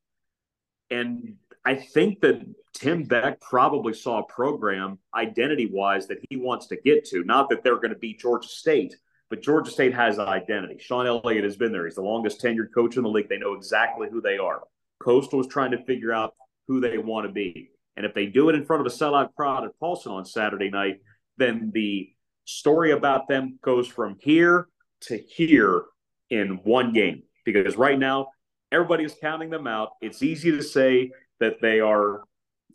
And 0.91 1.37
I 1.71 1.77
think 1.77 2.21
that 2.23 2.45
Tim 2.75 3.05
Beck 3.05 3.41
probably 3.41 3.95
saw 3.95 4.19
a 4.19 4.25
program 4.25 4.99
identity 5.15 5.67
wise 5.73 6.09
that 6.09 6.19
he 6.29 6.37
wants 6.37 6.67
to 6.67 6.77
get 6.85 7.05
to. 7.11 7.23
Not 7.23 7.49
that 7.49 7.63
they're 7.63 7.77
going 7.77 7.93
to 7.93 7.99
beat 7.99 8.19
Georgia 8.19 8.49
State, 8.49 8.97
but 9.29 9.41
Georgia 9.41 9.71
State 9.71 9.95
has 9.95 10.19
an 10.19 10.27
identity. 10.27 10.79
Shawn 10.81 11.07
Elliott 11.07 11.45
has 11.45 11.57
been 11.57 11.71
there. 11.71 11.85
He's 11.85 11.95
the 11.95 12.03
longest 12.03 12.43
tenured 12.43 12.75
coach 12.75 12.97
in 12.97 13.05
the 13.05 13.09
league. 13.09 13.29
They 13.29 13.39
know 13.39 13.55
exactly 13.55 14.09
who 14.11 14.21
they 14.21 14.37
are. 14.37 14.63
Coastal 14.99 15.39
is 15.39 15.47
trying 15.47 15.71
to 15.71 15.85
figure 15.85 16.13
out 16.13 16.35
who 16.67 16.81
they 16.81 16.99
want 16.99 17.29
to 17.29 17.33
be. 17.33 17.71
And 17.97 18.05
if 18.05 18.15
they 18.15 18.27
do 18.27 18.49
it 18.49 18.57
in 18.57 18.65
front 18.65 18.85
of 18.85 18.93
a 18.93 18.97
sellout 18.97 19.33
crowd 19.37 19.63
at 19.63 19.79
Paulson 19.79 20.11
on 20.11 20.25
Saturday 20.25 20.71
night, 20.71 20.99
then 21.37 21.71
the 21.73 22.11
story 22.47 22.91
about 22.91 23.29
them 23.29 23.61
goes 23.63 23.87
from 23.87 24.17
here 24.19 24.67
to 25.03 25.17
here 25.17 25.85
in 26.31 26.59
one 26.65 26.93
game. 26.93 27.23
Because 27.45 27.77
right 27.77 27.99
now, 27.99 28.31
everybody 28.73 29.05
is 29.05 29.15
counting 29.21 29.51
them 29.51 29.69
out. 29.69 29.91
It's 30.01 30.25
easy 30.25 30.51
to 30.51 30.65
say 30.65 31.13
that 31.41 31.61
they 31.61 31.81
are 31.81 32.23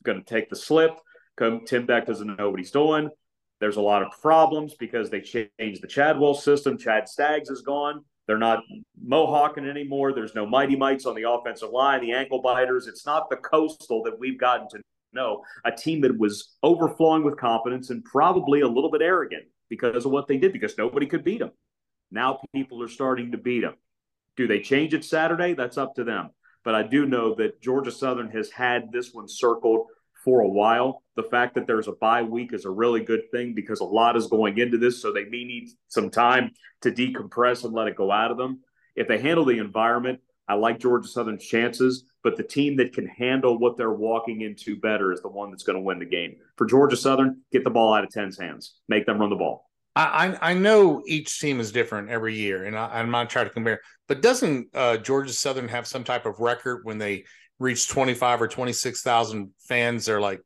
going 0.04 0.18
to 0.18 0.26
take 0.26 0.50
the 0.50 0.56
slip. 0.56 0.92
Tim 1.40 1.86
Beck 1.86 2.06
doesn't 2.06 2.38
know 2.38 2.50
what 2.50 2.60
he's 2.60 2.72
doing. 2.72 3.10
There's 3.60 3.78
a 3.78 3.82
lot 3.82 4.04
of 4.04 4.12
problems 4.22 4.76
because 4.78 5.10
they 5.10 5.22
changed 5.22 5.82
the 5.82 5.88
Chadwell 5.88 6.34
system. 6.34 6.78
Chad 6.78 7.08
Staggs 7.08 7.50
is 7.50 7.62
gone. 7.62 8.04
They're 8.28 8.38
not 8.38 8.64
mohawking 9.02 9.66
anymore. 9.66 10.14
There's 10.14 10.36
no 10.36 10.46
mighty 10.46 10.76
mites 10.76 11.06
on 11.06 11.16
the 11.16 11.30
offensive 11.30 11.70
line, 11.70 12.02
the 12.02 12.12
ankle 12.12 12.42
biters. 12.42 12.88
It's 12.88 13.06
not 13.06 13.30
the 13.30 13.38
coastal 13.38 14.04
that 14.04 14.20
we've 14.20 14.40
gotten 14.40 14.68
to 14.70 14.82
know. 15.14 15.44
A 15.64 15.72
team 15.72 16.02
that 16.02 16.18
was 16.18 16.56
overflowing 16.64 17.24
with 17.24 17.38
confidence 17.38 17.92
and 17.92 18.04
probably 18.04 18.62
a 18.62 18.68
little 18.68 18.92
bit 18.92 19.02
arrogant 19.02 19.44
because 19.70 20.06
of 20.06 20.12
what 20.12 20.28
they 20.28 20.38
did, 20.38 20.54
because 20.54 20.78
nobody 20.78 21.06
could 21.06 21.24
beat 21.24 21.40
them. 21.40 21.52
Now 22.12 22.40
people 22.54 22.82
are 22.84 22.88
starting 22.88 23.32
to 23.32 23.38
beat 23.38 23.62
them. 23.62 23.76
Do 24.38 24.48
they 24.48 24.60
change 24.60 24.94
it 24.94 25.06
Saturday? 25.06 25.54
That's 25.54 25.78
up 25.78 25.96
to 25.96 26.04
them. 26.04 26.32
But 26.66 26.76
I 26.76 26.84
do 26.84 27.06
know 27.06 27.36
that 27.36 27.62
Georgia 27.62 27.92
Southern 27.92 28.30
has 28.32 28.52
had 28.52 28.92
this 28.92 29.14
one 29.14 29.30
circled 29.30 29.88
for 30.24 30.42
a 30.42 30.50
while. 30.50 31.04
The 31.16 31.24
fact 31.24 31.54
that 31.56 31.68
there's 31.68 31.88
a 31.88 31.94
bye 31.94 32.24
week 32.24 32.52
is 32.52 32.66
a 32.66 32.70
really 32.70 33.02
good 33.02 33.22
thing 33.32 33.54
because 33.54 33.80
a 33.80 33.86
lot 33.86 34.18
is 34.18 34.28
going 34.28 34.58
into 34.58 34.80
this. 34.80 35.02
So 35.02 35.14
they 35.14 35.26
may 35.26 35.44
need 35.44 35.70
some 35.88 36.10
time 36.10 36.52
to 36.82 36.92
decompress 36.92 37.64
and 37.64 37.74
let 37.74 37.88
it 37.88 37.96
go 37.96 38.12
out 38.12 38.32
of 38.32 38.38
them. 38.38 38.62
If 38.96 39.08
they 39.08 39.20
handle 39.20 39.46
the 39.46 39.60
environment, 39.60 40.20
I 40.48 40.56
like 40.56 40.80
Georgia 40.80 41.08
Southern's 41.08 41.46
chances, 41.46 42.06
but 42.24 42.38
the 42.38 42.44
team 42.44 42.78
that 42.78 42.94
can 42.94 43.08
handle 43.08 43.58
what 43.58 43.78
they're 43.78 43.92
walking 43.92 44.42
into 44.42 44.80
better 44.80 45.12
is 45.12 45.22
the 45.22 45.30
one 45.30 45.52
that's 45.52 45.64
going 45.64 45.78
to 45.78 45.82
win 45.82 46.00
the 46.00 46.06
game. 46.06 46.36
For 46.58 46.66
Georgia 46.66 46.98
Southern, 46.98 47.42
get 47.52 47.64
the 47.64 47.72
ball 47.72 47.94
out 47.94 48.04
of 48.04 48.10
10's 48.12 48.40
hands, 48.40 48.76
make 48.88 49.06
them 49.06 49.20
run 49.20 49.32
the 49.32 49.36
ball. 49.36 49.65
I, 49.96 50.38
I 50.42 50.54
know 50.54 51.04
each 51.08 51.40
team 51.40 51.62
is 51.62 51.72
different 51.72 52.10
every 52.10 52.36
year, 52.36 52.66
and 52.66 52.78
I, 52.78 53.00
am 53.00 53.12
not 53.12 53.30
trying 53.30 53.46
to 53.46 53.54
compare. 53.54 53.80
But 54.08 54.22
doesn't 54.22 54.68
uh, 54.74 54.98
Georgia 54.98 55.32
Southern 55.32 55.70
have 55.70 55.88
some 55.88 56.04
type 56.04 56.26
of 56.26 56.40
record 56.40 56.82
when 56.84 56.98
they 56.98 57.24
reach 57.60 57.88
25 57.88 58.42
or 58.42 58.48
26 58.50 59.02
thousand 59.02 59.52
fans? 59.60 60.06
They're 60.06 60.20
like 60.20 60.42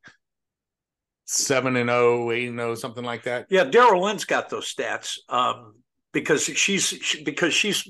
seven 1.24 1.74
and 1.76 1.90
0, 1.90 2.30
8 2.30 2.48
and 2.48 2.58
0, 2.58 2.74
something 2.76 3.04
like 3.04 3.24
that. 3.24 3.46
Yeah, 3.50 3.64
Daryl 3.64 4.02
Lynn's 4.02 4.24
got 4.24 4.50
those 4.50 4.72
stats 4.72 5.18
um, 5.28 5.74
because 6.12 6.44
she's 6.44 6.86
she, 6.86 7.24
because 7.24 7.52
she's 7.52 7.88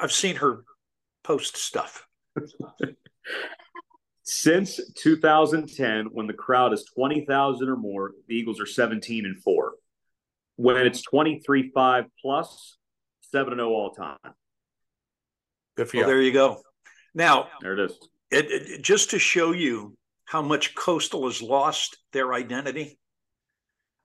I've 0.00 0.12
seen 0.12 0.36
her 0.36 0.64
post 1.24 1.58
stuff. 1.58 2.06
Since 4.22 4.80
2010, 4.94 6.06
when 6.06 6.26
the 6.26 6.32
crowd 6.32 6.72
is 6.72 6.84
20,000 6.96 7.68
or 7.68 7.76
more, 7.76 8.12
the 8.26 8.34
Eagles 8.34 8.60
are 8.60 8.66
17 8.66 9.24
and 9.24 9.40
4. 9.40 9.72
When 10.56 10.76
it's 10.78 11.02
23 11.02 11.70
5 11.70 12.04
plus, 12.20 12.76
7 13.32 13.52
and 13.52 13.60
0 13.60 13.68
all 13.68 13.90
time. 13.90 14.18
Good 15.76 15.90
for 15.90 15.96
you. 15.96 16.02
Well, 16.02 16.08
there 16.08 16.22
you 16.22 16.32
go. 16.32 16.62
Now, 17.14 17.48
there 17.60 17.78
it 17.78 17.90
is. 17.90 17.98
It, 18.30 18.46
it, 18.50 18.82
just 18.82 19.10
to 19.10 19.18
show 19.18 19.52
you 19.52 19.96
how 20.24 20.42
much 20.42 20.74
Coastal 20.74 21.26
has 21.26 21.40
lost 21.40 21.98
their 22.12 22.34
identity. 22.34 22.98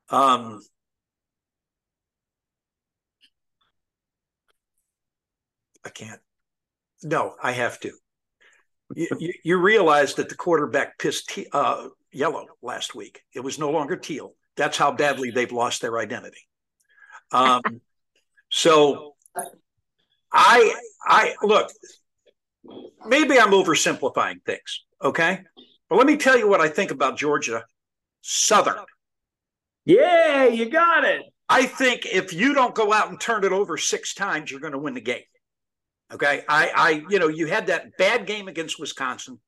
Um, 0.10 0.62
I 5.86 5.90
can't. 5.90 6.20
No, 7.04 7.36
I 7.42 7.54
have 7.54 7.80
to. 7.80 7.92
you, 8.96 9.34
you, 9.44 9.58
realize 9.58 10.16
that 10.16 10.30
the 10.30 10.36
quarterback 10.36 11.00
pissed 11.00 11.40
uh, 11.54 11.88
yellow 12.12 12.46
last 12.62 12.94
week. 12.94 13.24
It 13.34 13.40
was 13.40 13.58
no 13.58 13.72
longer 13.72 13.96
teal. 13.96 14.34
That's 14.58 14.78
how 14.78 14.92
badly 14.92 15.32
they've 15.32 15.52
lost 15.52 15.82
their 15.82 15.98
identity. 15.98 16.42
Um, 17.34 17.62
so 18.50 19.16
I 20.34 20.76
I 21.02 21.36
look. 21.42 21.72
Maybe 23.06 23.40
I'm 23.40 23.52
oversimplifying 23.52 24.44
things. 24.46 24.84
Okay, 25.02 25.40
but 25.90 25.96
let 25.96 26.08
me 26.08 26.18
tell 26.18 26.38
you 26.38 26.50
what 26.50 26.60
I 26.60 26.68
think 26.68 26.92
about 26.92 27.18
Georgia 27.18 27.64
Southern. 28.20 28.84
Yeah, 29.86 30.46
you 30.48 30.70
got 30.70 31.06
it. 31.06 31.24
I 31.50 31.66
think 31.66 32.06
if 32.06 32.34
you 32.34 32.54
don't 32.54 32.74
go 32.74 32.94
out 32.94 33.10
and 33.10 33.20
turn 33.20 33.44
it 33.44 33.52
over 33.52 33.78
six 33.78 34.14
times, 34.14 34.50
you're 34.50 34.62
going 34.62 34.74
to 34.74 34.80
win 34.80 34.94
the 34.94 35.02
game. 35.02 35.24
Okay. 36.14 36.44
I, 36.48 36.72
I, 36.76 37.04
you 37.10 37.20
know, 37.20 37.28
you 37.28 37.48
had 37.48 37.68
that 37.68 37.98
bad 37.98 38.26
game 38.26 38.48
against 38.48 38.80
Wisconsin. 38.80 39.40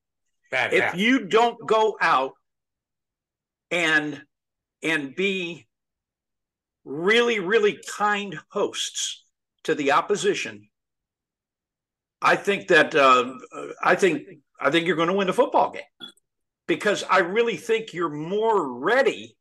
Bad, 0.52 0.74
if 0.74 0.80
bad. 0.80 1.00
you 1.00 1.26
don't 1.26 1.58
go 1.66 1.98
out 2.02 2.34
and 3.72 4.22
and 4.84 5.16
be 5.16 5.68
really, 6.86 7.40
really 7.40 7.80
kind 7.98 8.40
hosts 8.50 9.24
to 9.64 9.76
the 9.76 9.94
opposition, 9.94 10.70
I 12.22 12.36
think 12.36 12.68
that 12.70 12.96
uh, 12.96 13.34
I 13.84 13.96
think 13.96 14.24
I 14.60 14.72
think 14.72 14.88
you're 14.88 14.96
going 14.96 15.10
to 15.10 15.14
win 15.16 15.28
the 15.28 15.34
football 15.34 15.72
game 15.72 15.84
because 16.68 17.04
I 17.10 17.20
really 17.20 17.58
think 17.58 17.94
you're 17.94 18.10
more 18.10 18.80
ready 18.80 19.38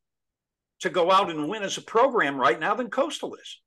to 0.80 0.90
go 0.90 1.10
out 1.12 1.30
and 1.30 1.48
win 1.48 1.62
as 1.62 1.78
a 1.78 1.82
program 1.82 2.36
right 2.36 2.58
now 2.58 2.74
than 2.74 2.90
Coastal 2.90 3.34
is. 3.36 3.60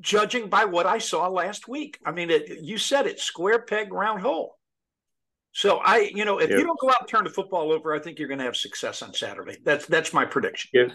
judging 0.00 0.48
by 0.48 0.64
what 0.64 0.86
I 0.86 0.98
saw 0.98 1.28
last 1.28 1.68
week. 1.68 1.98
I 2.04 2.12
mean, 2.12 2.30
it, 2.30 2.62
you 2.62 2.78
said 2.78 3.06
it 3.06 3.20
square 3.20 3.60
peg, 3.60 3.92
round 3.92 4.20
hole. 4.20 4.57
So 5.52 5.78
I, 5.78 6.10
you 6.14 6.24
know, 6.24 6.38
if 6.38 6.50
you 6.50 6.62
don't 6.62 6.78
go 6.78 6.90
out 6.90 7.00
and 7.00 7.08
turn 7.08 7.24
the 7.24 7.30
football 7.30 7.72
over, 7.72 7.94
I 7.94 7.98
think 7.98 8.18
you're 8.18 8.28
going 8.28 8.38
to 8.38 8.44
have 8.44 8.56
success 8.56 9.02
on 9.02 9.12
Saturday. 9.12 9.56
That's 9.64 9.86
that's 9.86 10.12
my 10.12 10.24
prediction. 10.24 10.70
If 10.72 10.92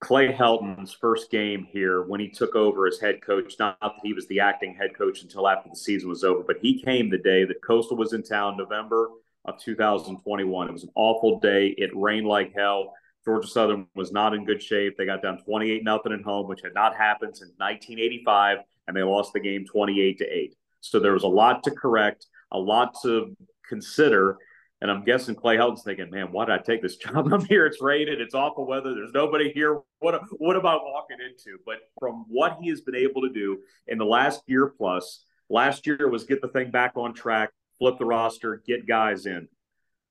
Clay 0.00 0.32
Helton's 0.32 0.92
first 0.92 1.30
game 1.30 1.66
here 1.70 2.02
when 2.02 2.20
he 2.20 2.28
took 2.28 2.54
over 2.54 2.86
as 2.86 3.00
head 3.00 3.20
coach, 3.22 3.54
not 3.58 3.78
that 3.80 3.92
he 4.02 4.12
was 4.12 4.26
the 4.28 4.40
acting 4.40 4.74
head 4.74 4.96
coach 4.96 5.22
until 5.22 5.48
after 5.48 5.68
the 5.70 5.76
season 5.76 6.08
was 6.08 6.24
over, 6.24 6.42
but 6.46 6.56
he 6.60 6.82
came 6.82 7.10
the 7.10 7.18
day 7.18 7.44
that 7.44 7.62
Coastal 7.62 7.96
was 7.96 8.12
in 8.12 8.22
town, 8.22 8.56
November 8.56 9.08
of 9.44 9.58
2021. 9.60 10.68
It 10.68 10.72
was 10.72 10.84
an 10.84 10.90
awful 10.94 11.40
day. 11.40 11.74
It 11.78 11.90
rained 11.94 12.26
like 12.26 12.52
hell. 12.54 12.92
Georgia 13.24 13.48
Southern 13.48 13.86
was 13.94 14.12
not 14.12 14.34
in 14.34 14.44
good 14.44 14.62
shape. 14.62 14.96
They 14.98 15.06
got 15.06 15.22
down 15.22 15.42
28 15.42 15.82
nothing 15.82 16.12
at 16.12 16.20
home, 16.22 16.46
which 16.46 16.60
had 16.62 16.74
not 16.74 16.94
happened 16.94 17.36
since 17.36 17.52
1985, 17.56 18.58
and 18.86 18.96
they 18.96 19.02
lost 19.02 19.32
the 19.32 19.40
game 19.40 19.64
28 19.64 20.18
to 20.18 20.24
8. 20.26 20.54
So 20.80 21.00
there 21.00 21.12
was 21.12 21.22
a 21.22 21.28
lot 21.28 21.62
to 21.64 21.70
correct, 21.70 22.26
a 22.52 22.58
lot 22.58 22.94
to 23.02 23.34
consider. 23.68 24.38
And 24.80 24.90
I'm 24.90 25.04
guessing 25.04 25.34
Clay 25.34 25.56
Helton's 25.56 25.82
thinking, 25.82 26.10
man, 26.10 26.30
why 26.30 26.44
did 26.44 26.52
I 26.52 26.58
take 26.58 26.82
this 26.82 26.96
job? 26.98 27.32
I'm 27.32 27.44
here. 27.46 27.66
It's 27.66 27.80
rated. 27.80 28.20
It's 28.20 28.34
awful 28.34 28.66
weather. 28.66 28.94
There's 28.94 29.12
nobody 29.12 29.50
here. 29.52 29.80
What, 30.00 30.20
what 30.32 30.56
am 30.56 30.66
I 30.66 30.74
walking 30.74 31.18
into? 31.20 31.58
But 31.64 31.78
from 31.98 32.26
what 32.28 32.58
he 32.60 32.68
has 32.68 32.80
been 32.80 32.96
able 32.96 33.22
to 33.22 33.30
do 33.30 33.60
in 33.86 33.98
the 33.98 34.04
last 34.04 34.42
year 34.46 34.66
plus, 34.66 35.24
last 35.48 35.86
year 35.86 36.08
was 36.08 36.24
get 36.24 36.42
the 36.42 36.48
thing 36.48 36.70
back 36.70 36.92
on 36.96 37.14
track, 37.14 37.50
flip 37.78 37.98
the 37.98 38.04
roster, 38.04 38.62
get 38.66 38.86
guys 38.86 39.26
in. 39.26 39.48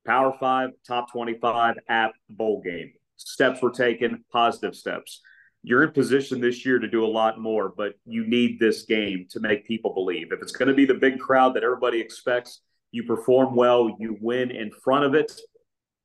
Power 0.05 0.35
five, 0.39 0.71
top 0.85 1.11
25 1.11 1.75
at 1.87 2.11
bowl 2.29 2.61
game. 2.61 2.93
Steps 3.17 3.61
were 3.61 3.71
taken, 3.71 4.25
positive 4.31 4.75
steps. 4.75 5.21
You're 5.61 5.83
in 5.83 5.91
position 5.91 6.41
this 6.41 6.65
year 6.65 6.77
to 6.77 6.89
do 6.89 7.05
a 7.05 7.07
lot 7.07 7.39
more, 7.39 7.71
but 7.75 7.93
you 8.05 8.27
need 8.27 8.59
this 8.59 8.83
game 8.83 9.27
to 9.29 9.39
make 9.39 9.65
people 9.65 9.93
believe. 9.93 10.33
If 10.33 10.41
it's 10.41 10.51
going 10.51 10.67
to 10.67 10.73
be 10.73 10.85
the 10.85 10.93
big 10.93 11.19
crowd 11.19 11.53
that 11.53 11.63
everybody 11.63 12.01
expects, 12.01 12.61
you 12.93 13.03
perform 13.03 13.55
well, 13.55 13.93
you 13.99 14.17
win 14.21 14.51
in 14.51 14.71
front 14.71 15.03
of 15.03 15.15
it, 15.15 15.33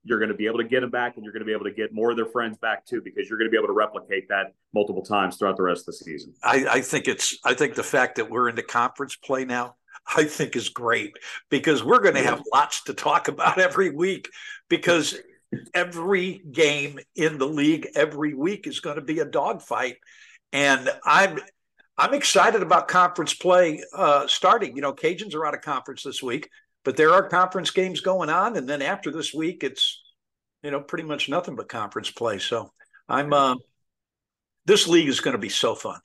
you're 0.05 0.19
going 0.19 0.31
to 0.31 0.35
be 0.35 0.47
able 0.47 0.59
to 0.59 0.65
get 0.65 0.81
them 0.81 0.91
back 0.91 1.17
and 1.17 1.25
you're 1.25 1.33
going 1.33 1.43
to 1.43 1.47
be 1.47 1.53
able 1.53 1.65
to 1.65 1.71
get 1.71 1.93
more 1.93 2.11
of 2.11 2.17
their 2.17 2.27
friends 2.27 2.57
back 2.57 2.87
too 2.87 3.03
because 3.05 3.29
you're 3.29 3.39
going 3.39 3.47
to 3.47 3.51
be 3.51 3.59
able 3.59 3.69
to 3.69 3.75
replicate 3.75 4.27
that 4.29 4.55
multiple 4.73 5.03
times 5.03 5.37
throughout 5.37 5.57
the 5.57 5.63
rest 5.63 5.83
of 5.83 5.87
the 5.87 5.93
season. 5.93 6.33
I, 6.43 6.67
I 6.71 6.81
think 6.81 7.07
it's 7.07 7.39
I 7.45 7.53
think 7.53 7.75
the 7.75 7.83
fact 7.83 8.17
that 8.17 8.31
we're 8.31 8.49
into 8.49 8.63
conference 8.63 9.17
play 9.17 9.45
now 9.45 9.77
I 10.17 10.25
think 10.25 10.57
is 10.57 10.71
great 10.71 11.19
because 11.51 11.85
we're 11.85 12.01
going 12.01 12.15
to 12.15 12.23
have 12.23 12.43
lots 12.53 12.85
to 12.85 12.95
talk 12.95 13.29
about 13.29 13.59
every 13.59 13.91
week 13.91 14.31
because 14.71 15.19
every 15.75 16.43
game 16.51 16.99
in 17.15 17.39
the 17.39 17.47
league 17.47 17.89
every 17.95 18.35
week 18.35 18.67
is 18.67 18.81
going 18.81 18.97
to 18.97 19.03
be 19.03 19.19
a 19.19 19.25
dogfight, 19.25 19.97
and 20.53 20.89
I'm 21.05 21.39
I'm 21.97 22.15
excited 22.15 22.63
about 22.63 22.89
conference 22.89 23.35
play 23.35 23.83
uh, 23.95 24.27
starting. 24.27 24.77
You 24.77 24.83
know, 24.83 24.93
Cajuns 24.93 25.35
are 25.35 25.45
out 25.45 25.55
of 25.55 25.63
conference 25.63 26.03
this 26.03 26.23
week, 26.23 26.49
but 26.89 26.97
there 26.97 27.13
are 27.13 27.29
conference 27.29 27.71
games 27.71 28.01
going 28.01 28.31
on, 28.31 28.57
and 28.57 28.67
then 28.67 28.81
after 28.81 29.11
this 29.11 29.35
week, 29.35 29.63
it's 29.63 30.03
you 30.63 30.71
know 30.71 30.81
pretty 30.81 31.05
much 31.05 31.29
nothing 31.29 31.55
but 31.55 31.69
conference 31.69 32.11
play. 32.11 32.39
So 32.39 32.73
I'm 33.07 33.31
uh, 33.31 33.57
this 34.65 34.89
league 34.89 35.11
is 35.11 35.21
going 35.21 35.33
to 35.33 35.39
be 35.39 35.51
so 35.51 35.75
fun. 35.75 36.01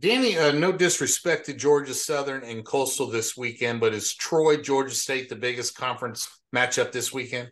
Danny, 0.00 0.38
uh, 0.38 0.52
no 0.52 0.72
disrespect 0.72 1.44
to 1.44 1.52
Georgia 1.52 1.92
Southern 1.92 2.42
and 2.42 2.64
Coastal 2.64 3.08
this 3.08 3.36
weekend, 3.36 3.78
but 3.78 3.92
is 3.92 4.14
Troy, 4.14 4.56
Georgia 4.56 4.94
State 4.94 5.28
the 5.28 5.36
biggest 5.36 5.76
conference 5.76 6.26
matchup 6.56 6.90
this 6.90 7.12
weekend? 7.12 7.50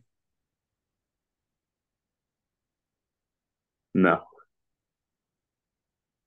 No. 3.92 4.22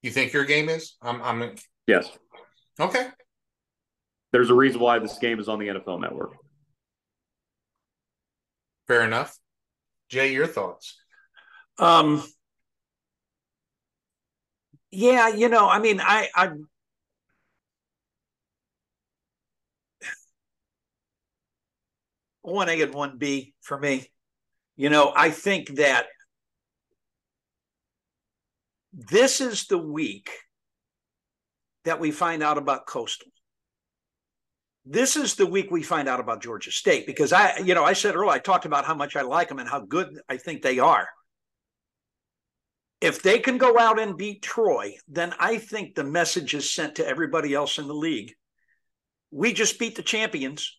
You 0.03 0.11
think 0.11 0.33
your 0.33 0.45
game 0.45 0.69
is? 0.69 0.97
I'm. 1.01 1.19
I'm. 1.23 1.55
Yes. 1.87 2.07
Okay. 2.79 3.07
There's 4.31 4.49
a 4.49 4.55
reason 4.55 4.79
why 4.79 4.99
this 4.99 5.17
game 5.17 5.39
is 5.39 5.49
on 5.49 5.59
the 5.59 5.67
NFL 5.67 6.01
Network. 6.01 6.33
Fair 8.87 9.03
enough. 9.03 9.37
Jay, 10.09 10.33
your 10.33 10.47
thoughts? 10.47 10.95
Um, 11.77 12.23
yeah, 14.91 15.29
you 15.29 15.49
know, 15.49 15.67
I 15.67 15.79
mean, 15.79 16.01
I, 16.01 16.27
I, 16.35 16.49
one 22.41 22.69
A 22.69 22.81
and 22.81 22.93
one 22.93 23.17
B 23.17 23.53
for 23.61 23.79
me. 23.79 24.09
You 24.75 24.89
know, 24.89 25.11
I 25.15 25.29
think 25.29 25.75
that 25.75 26.07
this 28.93 29.41
is 29.41 29.67
the 29.67 29.77
week 29.77 30.31
that 31.85 31.99
we 31.99 32.11
find 32.11 32.41
out 32.41 32.57
about 32.57 32.87
Coastal. 32.87 33.31
This 34.91 35.15
is 35.15 35.35
the 35.35 35.45
week 35.45 35.69
we 35.69 35.83
find 35.83 36.09
out 36.09 36.19
about 36.19 36.41
Georgia 36.41 36.71
State 36.71 37.05
because 37.05 37.31
I, 37.31 37.59
you 37.59 37.75
know, 37.75 37.83
I 37.83 37.93
said 37.93 38.15
earlier, 38.15 38.31
I 38.31 38.39
talked 38.39 38.65
about 38.65 38.85
how 38.85 38.95
much 38.95 39.15
I 39.15 39.21
like 39.21 39.47
them 39.47 39.59
and 39.59 39.69
how 39.69 39.81
good 39.81 40.19
I 40.27 40.37
think 40.37 40.63
they 40.63 40.79
are 40.79 41.07
if 43.01 43.21
they 43.21 43.39
can 43.39 43.57
go 43.57 43.79
out 43.79 43.99
and 43.99 44.17
beat 44.17 44.41
Troy, 44.41 44.95
then 45.07 45.33
I 45.39 45.57
think 45.57 45.95
the 45.95 46.03
message 46.03 46.53
is 46.53 46.73
sent 46.73 46.95
to 46.95 47.07
everybody 47.07 47.53
else 47.53 47.77
in 47.77 47.87
the 47.87 47.93
league. 47.93 48.33
We 49.31 49.53
just 49.53 49.79
beat 49.79 49.95
the 49.95 50.01
champions, 50.01 50.77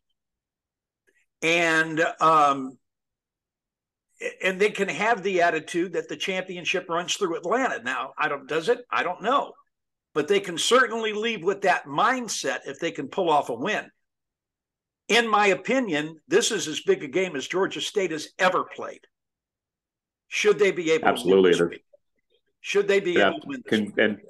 and 1.40 2.00
um, 2.20 2.76
and 4.42 4.61
they 4.61 4.70
can 4.70 4.88
have 4.88 5.22
the 5.22 5.42
attitude 5.42 5.94
that 5.94 6.08
the 6.08 6.16
championship 6.16 6.86
runs 6.88 7.14
through 7.14 7.36
Atlanta. 7.36 7.82
Now, 7.82 8.12
I 8.18 8.28
don't 8.28 8.48
does 8.48 8.68
it? 8.68 8.80
I 8.90 9.02
don't 9.02 9.22
know, 9.22 9.52
but 10.12 10.28
they 10.28 10.40
can 10.40 10.58
certainly 10.58 11.12
leave 11.12 11.42
with 11.42 11.62
that 11.62 11.86
mindset 11.86 12.61
if 12.66 12.80
they 12.80 12.90
can 12.90 13.08
pull 13.08 13.30
off 13.30 13.48
a 13.48 13.54
win. 13.54 13.88
In 15.11 15.28
my 15.28 15.48
opinion, 15.48 16.20
this 16.28 16.52
is 16.52 16.68
as 16.68 16.80
big 16.80 17.02
a 17.02 17.08
game 17.08 17.34
as 17.34 17.46
Georgia 17.46 17.80
State 17.80 18.12
has 18.12 18.28
ever 18.38 18.64
played. 18.64 19.00
Should 20.28 20.61
they 20.61 20.70
be 20.70 20.92
able 20.92 21.08
Absolutely. 21.08 21.52
to 21.54 21.80
should 22.61 22.86
they 22.86 23.00
be 23.00 23.12
yeah, 23.12 23.30
able 23.30 23.40
to 23.40 23.48
win 23.48 23.62
can, 23.62 23.92
and 23.98 24.20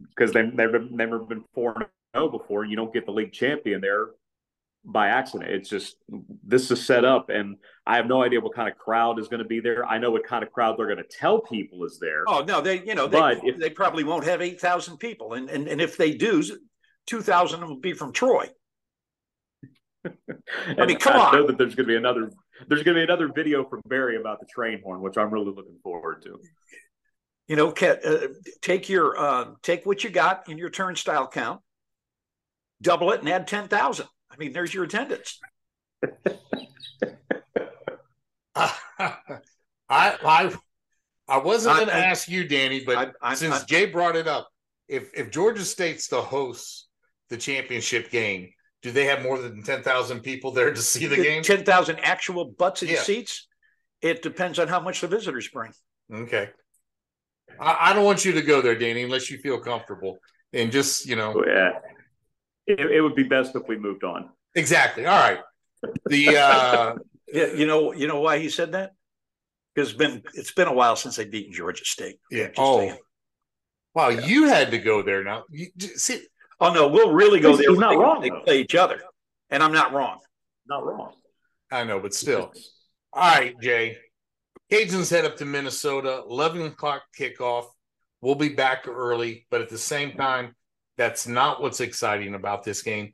because 0.00 0.32
they've 0.32 0.52
never 0.52 0.78
never 0.78 1.18
been 1.18 1.44
four 1.52 1.74
zero 1.74 1.88
oh 2.14 2.28
before, 2.28 2.64
you 2.64 2.76
don't 2.76 2.92
get 2.92 3.04
the 3.04 3.12
league 3.12 3.32
champion 3.32 3.80
there 3.82 4.10
by 4.84 5.08
accident. 5.08 5.50
It's 5.50 5.68
just 5.68 5.96
this 6.42 6.70
is 6.70 6.86
set 6.86 7.04
up, 7.04 7.28
and 7.28 7.56
I 7.86 7.96
have 7.96 8.06
no 8.06 8.22
idea 8.22 8.40
what 8.40 8.54
kind 8.54 8.70
of 8.70 8.78
crowd 8.78 9.18
is 9.18 9.28
going 9.28 9.42
to 9.42 9.48
be 9.48 9.60
there. 9.60 9.84
I 9.84 9.98
know 9.98 10.10
what 10.10 10.24
kind 10.24 10.42
of 10.42 10.52
crowd 10.52 10.78
they're 10.78 10.86
going 10.86 10.98
to 10.98 11.04
tell 11.04 11.40
people 11.40 11.84
is 11.84 11.98
there. 11.98 12.24
Oh 12.26 12.42
no, 12.46 12.62
they 12.62 12.82
you 12.82 12.94
know 12.94 13.06
they, 13.06 13.18
but 13.18 13.44
if, 13.44 13.58
they 13.58 13.70
probably 13.70 14.04
won't 14.04 14.24
have 14.24 14.40
eight 14.40 14.60
thousand 14.60 14.98
people, 14.98 15.34
and, 15.34 15.50
and 15.50 15.68
and 15.68 15.80
if 15.80 15.98
they 15.98 16.14
do, 16.14 16.42
two 17.06 17.20
thousand 17.20 17.66
will 17.66 17.80
be 17.80 17.92
from 17.92 18.12
Troy. 18.12 18.48
I 20.78 20.86
mean, 20.86 20.98
come 20.98 21.16
on. 21.16 21.20
I 21.20 21.28
on. 21.28 21.34
know 21.34 21.46
that 21.46 21.58
there's 21.58 21.74
going 21.74 21.86
to 21.86 21.92
be 21.92 21.96
another. 21.96 22.30
There's 22.68 22.82
going 22.82 22.94
to 22.94 23.00
be 23.00 23.04
another 23.04 23.30
video 23.34 23.64
from 23.64 23.82
Barry 23.86 24.16
about 24.16 24.40
the 24.40 24.46
train 24.46 24.80
horn, 24.82 25.00
which 25.00 25.16
I'm 25.16 25.30
really 25.30 25.52
looking 25.52 25.78
forward 25.82 26.22
to 26.22 26.38
you 27.46 27.56
know, 27.56 27.70
uh, 27.70 28.28
take 28.62 28.88
your 28.88 29.18
uh, 29.18 29.46
take 29.62 29.84
what 29.84 30.02
you 30.02 30.10
got 30.10 30.48
in 30.48 30.56
your 30.56 30.70
turnstile 30.70 31.28
count, 31.28 31.60
double 32.80 33.12
it, 33.12 33.20
and 33.20 33.28
add 33.28 33.46
ten 33.46 33.68
thousand. 33.68 34.06
I 34.30 34.36
mean, 34.36 34.52
there's 34.52 34.72
your 34.72 34.84
attendance. 34.84 35.38
I 38.56 38.72
I 39.88 40.54
I 41.28 41.38
wasn't 41.38 41.76
going 41.76 41.88
to 41.88 41.94
ask 41.94 42.28
you, 42.28 42.46
Danny, 42.48 42.84
but 42.84 42.96
I, 42.96 43.30
I, 43.30 43.34
since 43.34 43.62
I, 43.62 43.64
Jay 43.64 43.86
brought 43.86 44.16
it 44.16 44.26
up, 44.26 44.48
if 44.88 45.10
if 45.14 45.30
Georgia 45.30 45.64
State's 45.64 46.08
the 46.08 46.22
host 46.22 46.88
the 47.28 47.36
championship 47.36 48.10
game, 48.10 48.50
do 48.84 48.92
they 48.92 49.06
have 49.06 49.22
more 49.22 49.38
than 49.38 49.62
ten 49.62 49.82
thousand 49.82 50.20
people 50.20 50.50
there 50.50 50.72
to 50.72 50.82
see 50.82 51.06
the 51.06 51.16
game? 51.16 51.42
Ten 51.42 51.64
thousand 51.64 52.00
actual 52.00 52.44
butts 52.44 52.82
in 52.82 52.90
yeah. 52.90 53.00
seats. 53.00 53.48
It 54.02 54.20
depends 54.20 54.58
on 54.58 54.68
how 54.68 54.78
much 54.78 55.00
the 55.00 55.08
visitors 55.08 55.48
bring. 55.48 55.72
Okay. 56.12 56.50
I, 57.58 57.78
I, 57.80 57.92
don't 57.94 58.04
want 58.04 58.26
you 58.26 58.32
to 58.32 58.42
go 58.42 58.60
there, 58.60 58.74
Danny, 58.74 59.02
unless 59.02 59.30
you 59.30 59.38
feel 59.38 59.58
comfortable. 59.58 60.18
And 60.52 60.70
just, 60.70 61.06
you 61.06 61.16
know. 61.16 61.42
Yeah. 61.46 61.70
It, 62.66 62.80
it 62.80 63.00
would 63.00 63.14
be 63.14 63.22
best 63.22 63.56
if 63.56 63.62
we 63.66 63.78
moved 63.78 64.04
on. 64.04 64.28
Exactly. 64.54 65.06
All 65.06 65.18
right. 65.18 65.38
The 66.06 66.36
uh 66.36 66.94
yeah, 67.32 67.52
you 67.54 67.66
know, 67.66 67.94
you 67.94 68.06
know 68.06 68.20
why 68.20 68.38
he 68.38 68.50
said 68.50 68.72
that? 68.72 68.92
Because 69.74 69.90
it's 69.90 69.98
been 69.98 70.22
it's 70.34 70.52
been 70.52 70.68
a 70.68 70.72
while 70.74 70.96
since 70.96 71.16
they've 71.16 71.30
beaten 71.30 71.54
Georgia 71.54 71.84
State. 71.86 72.16
Yeah. 72.30 72.48
oh. 72.58 72.80
Saying. 72.80 72.98
Wow, 73.94 74.08
yeah. 74.08 74.26
you 74.26 74.44
had 74.48 74.72
to 74.72 74.78
go 74.78 75.02
there 75.02 75.22
now. 75.22 75.44
You, 75.50 75.68
see, 75.78 76.20
oh 76.64 76.72
no, 76.72 76.88
we'll 76.88 77.12
really 77.12 77.40
go 77.40 77.56
there. 77.56 77.70
He's 77.70 77.78
not 77.78 77.98
wrong. 77.98 78.20
They 78.20 78.30
play 78.30 78.60
each 78.60 78.74
other, 78.74 79.00
and 79.50 79.62
I'm 79.62 79.72
not 79.72 79.92
wrong. 79.92 80.18
Not 80.66 80.84
wrong. 80.84 81.12
I 81.70 81.84
know, 81.84 82.00
but 82.00 82.14
still. 82.14 82.52
All 83.12 83.22
right, 83.22 83.54
Jay. 83.60 83.96
Cajuns 84.72 85.10
head 85.10 85.24
up 85.24 85.36
to 85.36 85.44
Minnesota, 85.44 86.22
11 86.28 86.62
o'clock 86.62 87.02
kickoff. 87.18 87.66
We'll 88.20 88.34
be 88.34 88.48
back 88.48 88.88
early, 88.88 89.46
but 89.50 89.60
at 89.60 89.68
the 89.68 89.78
same 89.78 90.12
time, 90.12 90.54
that's 90.96 91.26
not 91.26 91.60
what's 91.60 91.80
exciting 91.80 92.34
about 92.34 92.64
this 92.64 92.82
game. 92.82 93.12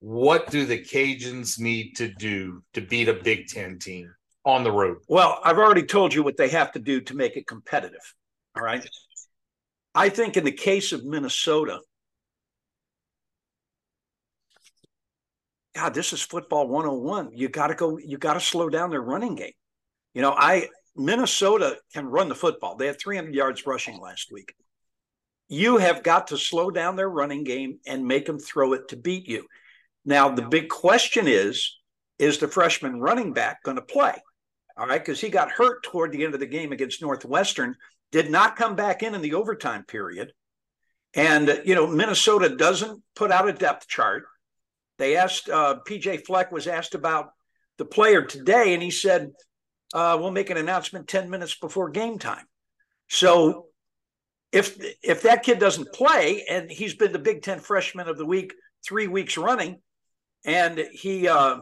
What 0.00 0.50
do 0.50 0.66
the 0.66 0.78
Cajuns 0.78 1.58
need 1.58 1.94
to 1.96 2.08
do 2.08 2.62
to 2.74 2.80
beat 2.80 3.08
a 3.08 3.14
Big 3.14 3.46
Ten 3.46 3.78
team 3.78 4.12
on 4.44 4.64
the 4.64 4.72
road? 4.72 4.98
Well, 5.08 5.40
I've 5.42 5.58
already 5.58 5.84
told 5.84 6.12
you 6.12 6.22
what 6.22 6.36
they 6.36 6.48
have 6.48 6.72
to 6.72 6.80
do 6.80 7.00
to 7.02 7.14
make 7.14 7.36
it 7.36 7.46
competitive. 7.46 8.14
All 8.56 8.62
right. 8.62 8.86
I 9.94 10.08
think 10.08 10.36
in 10.36 10.44
the 10.44 10.52
case 10.52 10.92
of 10.92 11.04
Minnesota, 11.04 11.80
God, 15.74 15.94
this 15.94 16.12
is 16.12 16.20
football 16.20 16.68
101. 16.68 17.30
You 17.32 17.48
got 17.48 17.68
to 17.68 17.74
go, 17.74 17.98
you 17.98 18.18
got 18.18 18.34
to 18.34 18.40
slow 18.40 18.68
down 18.68 18.90
their 18.90 19.02
running 19.02 19.34
game. 19.34 19.52
You 20.14 20.22
know, 20.22 20.32
I 20.32 20.68
Minnesota 20.94 21.78
can 21.94 22.06
run 22.06 22.28
the 22.28 22.34
football. 22.34 22.76
They 22.76 22.86
had 22.86 23.00
300 23.00 23.34
yards 23.34 23.66
rushing 23.66 23.98
last 23.98 24.30
week. 24.30 24.54
You 25.48 25.78
have 25.78 26.02
got 26.02 26.28
to 26.28 26.38
slow 26.38 26.70
down 26.70 26.96
their 26.96 27.08
running 27.08 27.44
game 27.44 27.78
and 27.86 28.06
make 28.06 28.26
them 28.26 28.38
throw 28.38 28.74
it 28.74 28.88
to 28.88 28.96
beat 28.96 29.26
you. 29.26 29.46
Now, 30.04 30.28
the 30.30 30.42
big 30.42 30.68
question 30.68 31.26
is 31.26 31.78
is 32.18 32.38
the 32.38 32.48
freshman 32.48 33.00
running 33.00 33.32
back 33.32 33.62
going 33.62 33.76
to 33.76 33.82
play? 33.82 34.14
All 34.76 34.86
right, 34.86 35.00
because 35.04 35.20
he 35.20 35.28
got 35.28 35.50
hurt 35.50 35.82
toward 35.82 36.12
the 36.12 36.24
end 36.24 36.34
of 36.34 36.40
the 36.40 36.46
game 36.46 36.72
against 36.72 37.02
Northwestern, 37.02 37.74
did 38.10 38.30
not 38.30 38.56
come 38.56 38.76
back 38.76 39.02
in 39.02 39.14
in 39.14 39.22
the 39.22 39.34
overtime 39.34 39.84
period. 39.84 40.32
And, 41.14 41.60
you 41.64 41.74
know, 41.74 41.86
Minnesota 41.86 42.48
doesn't 42.56 43.02
put 43.16 43.32
out 43.32 43.48
a 43.48 43.52
depth 43.52 43.88
chart. 43.88 44.24
They 44.98 45.16
asked, 45.16 45.48
uh, 45.48 45.78
PJ 45.88 46.26
Fleck 46.26 46.52
was 46.52 46.66
asked 46.66 46.94
about 46.94 47.30
the 47.78 47.84
player 47.84 48.22
today, 48.22 48.74
and 48.74 48.82
he 48.82 48.90
said, 48.90 49.32
uh, 49.94 50.16
we'll 50.20 50.30
make 50.30 50.50
an 50.50 50.56
announcement 50.56 51.08
10 51.08 51.30
minutes 51.30 51.56
before 51.58 51.90
game 51.90 52.18
time. 52.18 52.44
So 53.08 53.66
if 54.52 54.76
if 55.02 55.22
that 55.22 55.42
kid 55.42 55.58
doesn't 55.58 55.92
play 55.92 56.44
and 56.48 56.70
he's 56.70 56.94
been 56.94 57.12
the 57.12 57.18
Big 57.18 57.42
Ten 57.42 57.58
freshman 57.58 58.08
of 58.08 58.18
the 58.18 58.26
week 58.26 58.54
three 58.86 59.08
weeks 59.08 59.36
running, 59.36 59.80
and 60.44 60.78
he 60.92 61.26
uh, 61.26 61.60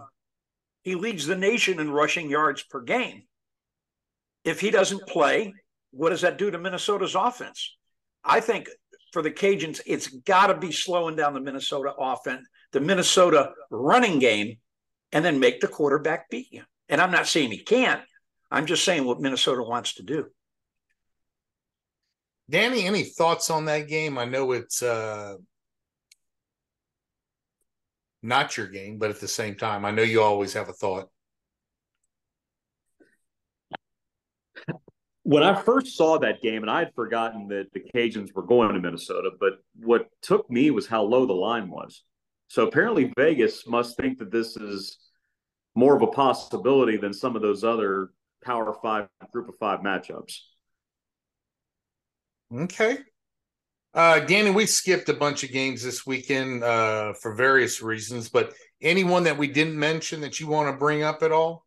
he 0.83 0.97
leads 0.97 1.27
the 1.27 1.37
nation 1.37 1.81
in 1.81 1.91
rushing 1.91 2.29
yards 2.29 2.63
per 2.63 2.81
game. 2.81 3.23
If 4.45 4.61
he 4.61 4.71
doesn't 4.71 5.07
play, 5.07 5.55
what 5.93 6.11
does 6.11 6.23
that 6.23 6.39
do 6.39 6.51
to 6.51 6.59
Minnesota's 6.59 7.15
offense? 7.15 7.77
I 8.25 8.41
think 8.41 8.69
for 9.13 9.23
the 9.23 9.31
Cajuns, 9.31 9.81
it's 9.87 10.09
got 10.09 10.49
to 10.49 10.57
be 10.57 10.73
slowing 10.73 11.17
down 11.17 11.35
the 11.35 11.41
Minnesota 11.41 11.93
offense, 11.99 12.47
the 12.73 12.81
Minnesota 12.81 13.53
running 13.71 14.19
game, 14.19 14.59
and 15.13 15.25
then 15.25 15.41
make 15.41 15.61
the 15.61 15.69
quarterback 15.69 16.31
beat 16.31 16.49
you. 16.53 16.63
And 16.89 17.01
I'm 17.01 17.11
not 17.11 17.27
saying 17.27 17.51
he 17.51 17.59
can't. 17.59 18.03
I'm 18.51 18.67
just 18.67 18.85
saying 18.85 19.05
what 19.05 19.21
Minnesota 19.21 19.63
wants 19.63 19.95
to 19.95 20.03
do. 20.03 20.27
Danny, 22.49 22.85
any 22.85 23.05
thoughts 23.05 23.49
on 23.49 23.67
that 23.67 23.87
game? 23.87 24.19
I 24.19 24.25
know 24.25 24.53
it's 24.53 24.83
uh, 24.83 25.37
not 28.23 28.57
your 28.57 28.67
game, 28.67 28.99
but 28.99 29.11
at 29.11 29.21
the 29.21 29.29
same 29.29 29.55
time, 29.55 29.85
I 29.85 29.93
know 29.93 30.03
you 30.03 30.21
always 30.21 30.53
have 30.55 30.69
a 30.69 30.73
thought. 30.73 31.09
When 35.23 35.45
I 35.45 35.55
first 35.63 35.97
saw 35.97 36.19
that 36.19 36.43
game, 36.43 36.63
and 36.63 36.71
I 36.71 36.81
had 36.81 36.95
forgotten 36.95 37.47
that 37.49 37.73
the 37.73 37.83
Cajuns 37.95 38.35
were 38.35 38.43
going 38.43 38.75
to 38.75 38.81
Minnesota, 38.81 39.31
but 39.39 39.53
what 39.77 40.07
took 40.23 40.51
me 40.51 40.73
was 40.73 40.89
how 40.89 41.03
low 41.03 41.27
the 41.27 41.33
line 41.33 41.71
was. 41.71 42.03
So 42.51 42.67
apparently, 42.67 43.13
Vegas 43.17 43.65
must 43.69 43.97
think 43.97 44.19
that 44.19 44.33
this 44.33 44.57
is 44.57 44.99
more 45.77 45.95
of 45.95 46.03
a 46.03 46.09
possibility 46.09 46.97
than 46.97 47.15
some 47.15 47.37
of 47.37 47.43
those 47.43 47.63
other 47.63 48.11
Power 48.45 48.77
Five, 48.83 49.07
Group 49.33 49.49
of 49.49 49.55
Five 49.61 49.81
matchups. 49.81 50.37
Okay. 52.53 52.99
Uh, 53.95 54.19
Danny, 54.19 54.51
we 54.51 54.67
skipped 54.67 55.09
a 55.09 55.15
bunch 55.15 55.45
of 55.45 55.53
games 55.53 55.85
this 55.85 56.05
weekend 56.05 56.65
uh, 56.65 57.13
for 57.13 57.37
various 57.37 57.83
reasons, 57.83 58.29
but 58.29 58.53
anyone 58.83 59.23
that 59.23 59.39
we 59.39 59.47
didn't 59.47 59.79
mention 59.79 60.21
that 60.23 60.41
you 60.41 60.49
want 60.49 60.69
to 60.69 60.77
bring 60.77 61.05
up 61.05 61.23
at 61.23 61.31
all? 61.31 61.65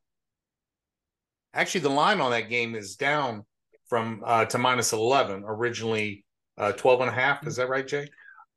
Actually, 1.54 1.82
the 1.82 1.90
line 1.90 2.20
on 2.20 2.32
that 2.32 2.50
game 2.50 2.76
is 2.76 2.98
down 2.98 3.46
from 3.88 4.22
uh, 4.26 4.44
to 4.46 4.58
minus 4.58 4.92
11, 4.92 5.46
originally 5.48 6.26
uh, 6.58 6.74
12 6.74 7.02
and 7.02 7.10
a 7.10 7.14
half. 7.14 7.48
Is 7.48 7.56
that 7.56 7.70
right, 7.70 7.88
Jay? 7.88 8.10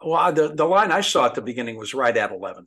Well, 0.04 0.32
the, 0.32 0.48
the 0.54 0.64
line 0.64 0.92
I 0.92 1.00
saw 1.00 1.26
at 1.26 1.34
the 1.34 1.42
beginning 1.42 1.76
was 1.76 1.94
right 1.94 2.16
at 2.16 2.30
11. 2.30 2.66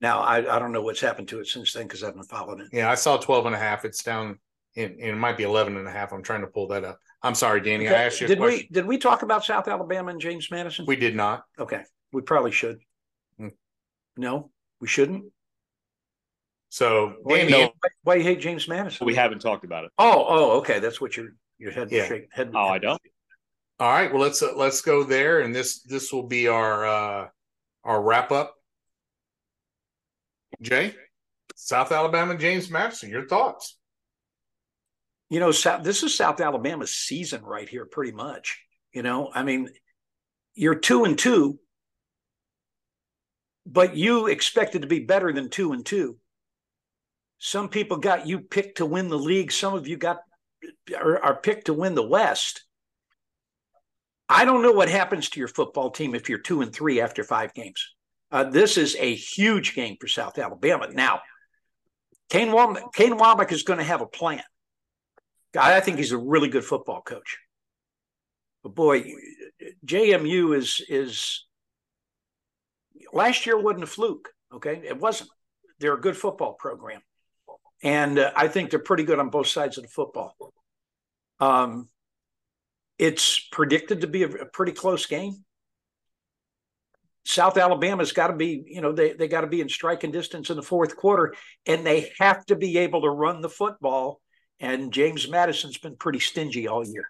Now, 0.00 0.20
I, 0.20 0.38
I 0.38 0.58
don't 0.58 0.72
know 0.72 0.82
what's 0.82 1.00
happened 1.00 1.28
to 1.28 1.40
it 1.40 1.46
since 1.48 1.72
then 1.72 1.84
because 1.84 2.02
I 2.02 2.06
haven't 2.06 2.24
followed 2.24 2.60
it. 2.60 2.68
Yeah, 2.72 2.90
I 2.90 2.94
saw 2.94 3.16
12 3.16 3.46
and 3.46 3.54
a 3.54 3.58
half. 3.58 3.84
It's 3.84 4.02
down, 4.02 4.38
and, 4.76 4.92
and 4.92 5.00
it 5.10 5.16
might 5.16 5.36
be 5.36 5.42
11 5.42 5.76
and 5.76 5.88
a 5.88 5.90
half. 5.90 6.12
I'm 6.12 6.22
trying 6.22 6.42
to 6.42 6.46
pull 6.46 6.68
that 6.68 6.84
up. 6.84 6.98
I'm 7.22 7.34
sorry, 7.34 7.60
Danny. 7.60 7.86
Okay. 7.86 7.96
I 7.96 8.04
asked 8.04 8.20
you 8.20 8.28
did 8.28 8.38
we 8.38 8.68
did 8.70 8.86
we 8.86 8.96
talk 8.96 9.22
about 9.22 9.44
South 9.44 9.66
Alabama 9.66 10.10
and 10.10 10.20
James 10.20 10.52
Madison? 10.52 10.86
We 10.86 10.94
did 10.94 11.16
not. 11.16 11.42
Okay, 11.58 11.82
we 12.12 12.22
probably 12.22 12.52
should. 12.52 12.78
Hmm. 13.38 13.48
No, 14.16 14.50
we 14.80 14.86
shouldn't. 14.86 15.24
So, 16.70 17.14
Why, 17.22 17.38
Danny, 17.38 17.64
why, 17.64 17.88
why 18.04 18.14
you 18.16 18.22
hate 18.22 18.40
James 18.40 18.68
Madison? 18.68 19.06
We 19.06 19.14
haven't 19.14 19.40
talked 19.40 19.64
about 19.64 19.84
it. 19.84 19.90
Oh, 19.98 20.26
oh, 20.28 20.50
okay. 20.58 20.78
That's 20.78 21.00
what 21.00 21.16
your 21.16 21.30
your 21.58 21.72
head 21.72 21.90
Yeah. 21.90 22.06
shake 22.06 22.28
head. 22.30 22.52
Oh, 22.54 22.68
I 22.68 22.78
don't. 22.78 23.00
All 23.80 23.92
right. 23.92 24.12
Well, 24.12 24.22
let's 24.22 24.42
uh, 24.42 24.52
let's 24.56 24.80
go 24.80 25.04
there, 25.04 25.40
and 25.40 25.54
this 25.54 25.82
this 25.82 26.12
will 26.12 26.26
be 26.26 26.48
our 26.48 26.86
uh, 26.86 27.28
our 27.84 28.02
wrap 28.02 28.32
up. 28.32 28.54
Jay, 30.60 30.94
South 31.54 31.92
Alabama, 31.92 32.36
James 32.36 32.70
Madison. 32.70 33.10
Your 33.10 33.26
thoughts? 33.26 33.76
You 35.30 35.40
know, 35.40 35.52
South, 35.52 35.84
this 35.84 36.02
is 36.02 36.16
South 36.16 36.40
Alabama's 36.40 36.94
season 36.94 37.42
right 37.44 37.68
here, 37.68 37.84
pretty 37.84 38.12
much. 38.12 38.64
You 38.92 39.02
know, 39.02 39.30
I 39.32 39.42
mean, 39.42 39.68
you're 40.54 40.74
two 40.74 41.04
and 41.04 41.18
two, 41.18 41.58
but 43.66 43.94
you 43.96 44.26
expected 44.26 44.82
to 44.82 44.88
be 44.88 45.00
better 45.00 45.32
than 45.32 45.50
two 45.50 45.72
and 45.72 45.84
two. 45.84 46.16
Some 47.38 47.68
people 47.68 47.98
got 47.98 48.26
you 48.26 48.40
picked 48.40 48.78
to 48.78 48.86
win 48.86 49.08
the 49.08 49.18
league. 49.18 49.52
Some 49.52 49.74
of 49.74 49.86
you 49.86 49.96
got 49.96 50.18
are, 50.98 51.22
are 51.22 51.36
picked 51.36 51.66
to 51.66 51.74
win 51.74 51.94
the 51.94 52.06
West. 52.06 52.64
I 54.28 54.44
don't 54.44 54.62
know 54.62 54.72
what 54.72 54.88
happens 54.88 55.30
to 55.30 55.40
your 55.40 55.48
football 55.48 55.90
team 55.90 56.14
if 56.14 56.28
you're 56.28 56.38
two 56.38 56.60
and 56.60 56.72
three 56.72 57.00
after 57.00 57.24
five 57.24 57.54
games. 57.54 57.94
Uh, 58.30 58.44
this 58.44 58.76
is 58.76 58.94
a 58.98 59.14
huge 59.14 59.74
game 59.74 59.96
for 59.98 60.06
South 60.06 60.38
Alabama. 60.38 60.88
Now, 60.92 61.22
Kane 62.28 62.48
Wommack, 62.48 62.92
Kane 62.92 63.18
is 63.50 63.62
going 63.62 63.78
to 63.78 63.84
have 63.84 64.02
a 64.02 64.06
plan. 64.06 64.42
I 65.58 65.80
think 65.80 65.96
he's 65.96 66.12
a 66.12 66.18
really 66.18 66.48
good 66.48 66.64
football 66.64 67.00
coach. 67.00 67.38
But 68.62 68.74
boy, 68.74 69.04
JMU 69.86 70.56
is 70.56 70.84
is 70.88 71.46
last 73.12 73.46
year 73.46 73.58
wasn't 73.58 73.84
a 73.84 73.86
fluke. 73.86 74.28
Okay, 74.52 74.82
it 74.84 74.98
wasn't. 74.98 75.30
They're 75.78 75.94
a 75.94 76.00
good 76.00 76.16
football 76.16 76.54
program, 76.54 77.00
and 77.82 78.18
uh, 78.18 78.32
I 78.36 78.48
think 78.48 78.70
they're 78.70 78.78
pretty 78.78 79.04
good 79.04 79.18
on 79.18 79.30
both 79.30 79.46
sides 79.46 79.78
of 79.78 79.84
the 79.84 79.88
football. 79.88 80.34
Um, 81.40 81.88
it's 82.98 83.40
predicted 83.52 84.00
to 84.00 84.06
be 84.06 84.24
a, 84.24 84.28
a 84.28 84.46
pretty 84.46 84.72
close 84.72 85.06
game. 85.06 85.44
South 87.24 87.58
Alabama's 87.58 88.12
got 88.12 88.28
to 88.28 88.36
be, 88.36 88.64
you 88.66 88.80
know, 88.80 88.92
they 88.92 89.12
they 89.12 89.28
got 89.28 89.42
to 89.42 89.46
be 89.46 89.60
in 89.60 89.68
striking 89.68 90.10
distance 90.10 90.48
in 90.50 90.56
the 90.56 90.62
fourth 90.62 90.96
quarter, 90.96 91.34
and 91.66 91.86
they 91.86 92.10
have 92.18 92.44
to 92.46 92.56
be 92.56 92.78
able 92.78 93.02
to 93.02 93.10
run 93.10 93.42
the 93.42 93.50
football. 93.50 94.20
And 94.60 94.92
James 94.92 95.28
Madison's 95.28 95.78
been 95.78 95.96
pretty 95.96 96.18
stingy 96.20 96.66
all 96.66 96.84
year. 96.86 97.08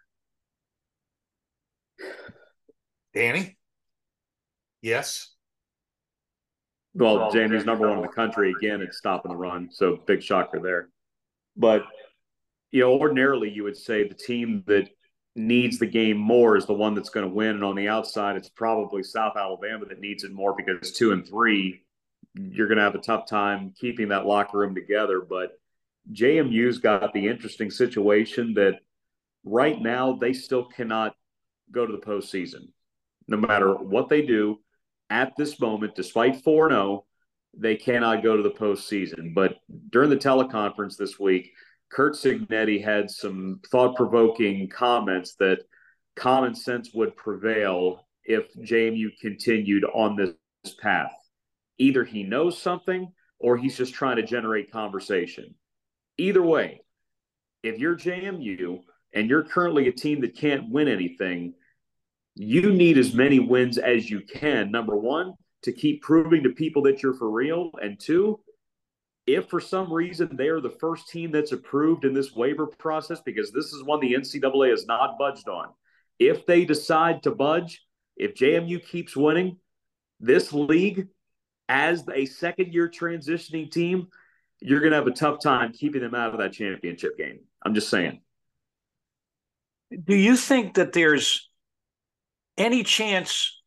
Danny? 3.15 3.57
Yes. 4.83 5.35
Well, 6.95 7.31
Jamie's 7.31 7.65
number 7.65 7.89
one 7.89 7.99
in 7.99 8.03
the 8.03 8.09
country 8.09 8.51
again 8.51 8.83
at 8.83 8.93
stopping 8.93 9.31
the 9.31 9.37
run, 9.37 9.71
so 9.71 9.99
big 10.05 10.23
shocker 10.23 10.59
there. 10.61 10.89
But 11.57 11.85
you 12.73 12.81
know, 12.81 12.93
ordinarily 12.93 13.51
you 13.51 13.65
would 13.65 13.77
say 13.77 14.07
the 14.07 14.15
team 14.15 14.65
that 14.67 14.89
needs 15.37 15.79
the 15.79 15.87
game 15.87 16.17
more 16.17 16.57
is 16.57 16.67
the 16.67 16.75
one 16.75 16.95
that's 16.95 17.11
going 17.11 17.29
to 17.29 17.35
win, 17.35 17.51
and 17.51 17.65
on 17.65 17.77
the 17.77 17.89
outside, 17.89 18.37
it's 18.37 18.49
probably 18.49 19.03
South 19.03 19.37
Alabama 19.37 19.87
that 19.87 20.01
needs 20.01 20.25
it 20.25 20.33
more 20.33 20.55
because 20.57 20.93
two 20.93 21.13
and 21.13 21.27
three, 21.27 21.85
you're 22.35 22.69
going 22.69 22.79
to 22.79 22.85
have 22.85 22.95
a 22.95 22.99
tough 22.99 23.29
time 23.29 23.73
keeping 23.79 24.09
that 24.09 24.27
locker 24.27 24.59
room 24.59 24.75
together. 24.75 25.21
But 25.21 25.59
JMU's 26.13 26.79
got 26.79 27.13
the 27.13 27.27
interesting 27.27 27.71
situation 27.71 28.55
that 28.55 28.81
right 29.45 29.81
now 29.81 30.15
they 30.15 30.33
still 30.33 30.65
cannot 30.65 31.15
go 31.71 31.87
to 31.87 31.93
the 31.93 31.99
postseason, 32.05 32.69
no 33.27 33.37
matter 33.37 33.75
what 33.75 34.09
they 34.09 34.23
do 34.23 34.59
at 35.11 35.33
this 35.37 35.61
moment, 35.61 35.95
despite 35.95 36.43
4 36.43 36.71
0, 36.71 37.05
they 37.57 37.77
cannot 37.77 38.23
go 38.23 38.37
to 38.37 38.43
the 38.43 38.51
postseason. 38.51 39.35
But 39.35 39.57
during 39.91 40.11
the 40.11 40.17
teleconference 40.17 40.97
this 40.97 41.19
week, 41.19 41.53
Curt 41.91 42.15
Cignetti 42.15 42.83
had 42.83 43.11
some 43.11 43.61
thought 43.71 43.97
provoking 43.97 44.69
comments 44.69 45.35
that 45.37 45.61
common 46.17 46.55
sense 46.55 46.93
would 46.95 47.17
prevail 47.17 48.07
if 48.25 48.53
JMU 48.55 49.09
continued 49.21 49.85
on 49.85 50.17
this 50.17 50.35
path. 50.81 51.13
Either 51.79 52.05
he 52.05 52.25
knows 52.25 52.61
something 52.61 53.11
or 53.39 53.57
he's 53.57 53.77
just 53.77 53.95
trying 53.95 54.17
to 54.17 54.23
generate 54.23 54.73
conversation. 54.73 55.55
Either 56.19 56.43
way, 56.43 56.81
if 57.63 57.79
you're 57.79 57.97
JMU 57.97 58.81
and 59.15 59.31
you're 59.31 59.45
currently 59.45 59.89
a 59.89 59.93
team 59.93 60.21
that 60.21 60.37
can't 60.37 60.71
win 60.71 60.89
anything, 60.89 61.55
you 62.35 62.73
need 62.73 62.99
as 62.99 63.15
many 63.15 63.39
wins 63.39 63.79
as 63.79 64.11
you 64.11 64.21
can. 64.21 64.71
Number 64.71 64.97
one, 64.97 65.35
to 65.63 65.73
keep 65.73 66.03
proving 66.03 66.43
to 66.45 66.51
people 66.51 66.83
that 66.83 67.03
you're 67.03 67.15
for 67.15 67.31
real. 67.31 67.71
And 67.81 67.99
two, 67.99 68.41
if 69.29 69.49
for 69.49 69.61
some 69.61 69.93
reason 69.93 70.37
they 70.37 70.49
are 70.49 70.61
the 70.61 70.71
first 70.81 71.09
team 71.09 71.31
that's 71.31 71.53
approved 71.53 72.05
in 72.05 72.15
this 72.15 72.35
waiver 72.35 72.67
process, 72.67 73.21
because 73.21 73.53
this 73.53 73.73
is 73.73 73.85
one 73.85 74.01
the 74.01 74.15
NCAA 74.15 74.71
has 74.71 74.87
not 74.87 75.19
budged 75.19 75.49
on. 75.49 75.69
if 76.19 76.47
they 76.47 76.65
decide 76.65 77.23
to 77.23 77.31
budge, 77.31 77.85
if 78.17 78.35
JMU 78.35 78.85
keeps 78.85 79.17
winning, 79.17 79.59
this 80.19 80.53
league 80.53 81.07
as 81.69 82.05
a 82.13 82.27
second 82.27 82.73
year 82.75 82.89
transitioning 82.89 83.71
team, 83.71 84.09
you're 84.61 84.81
going 84.81 84.91
to 84.91 84.97
have 84.97 85.07
a 85.07 85.13
tough 85.13 85.41
time 85.41 85.73
keeping 85.73 86.01
them 86.01 86.15
out 86.15 86.33
of 86.33 86.41
that 86.41 86.53
championship 86.53 87.17
game. 87.17 87.41
I'm 87.63 87.75
just 87.75 87.89
saying. 87.89 88.21
Do 90.05 90.17
you 90.17 90.37
think 90.37 90.75
that 90.75 90.93
there's 90.93 91.49
any 92.57 92.83
chance 92.83 93.61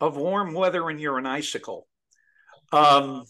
of 0.00 0.16
warm 0.16 0.52
weather 0.52 0.90
and 0.90 1.00
you're 1.00 1.16
an 1.16 1.26
icicle? 1.26 1.86
Um, 2.72 3.24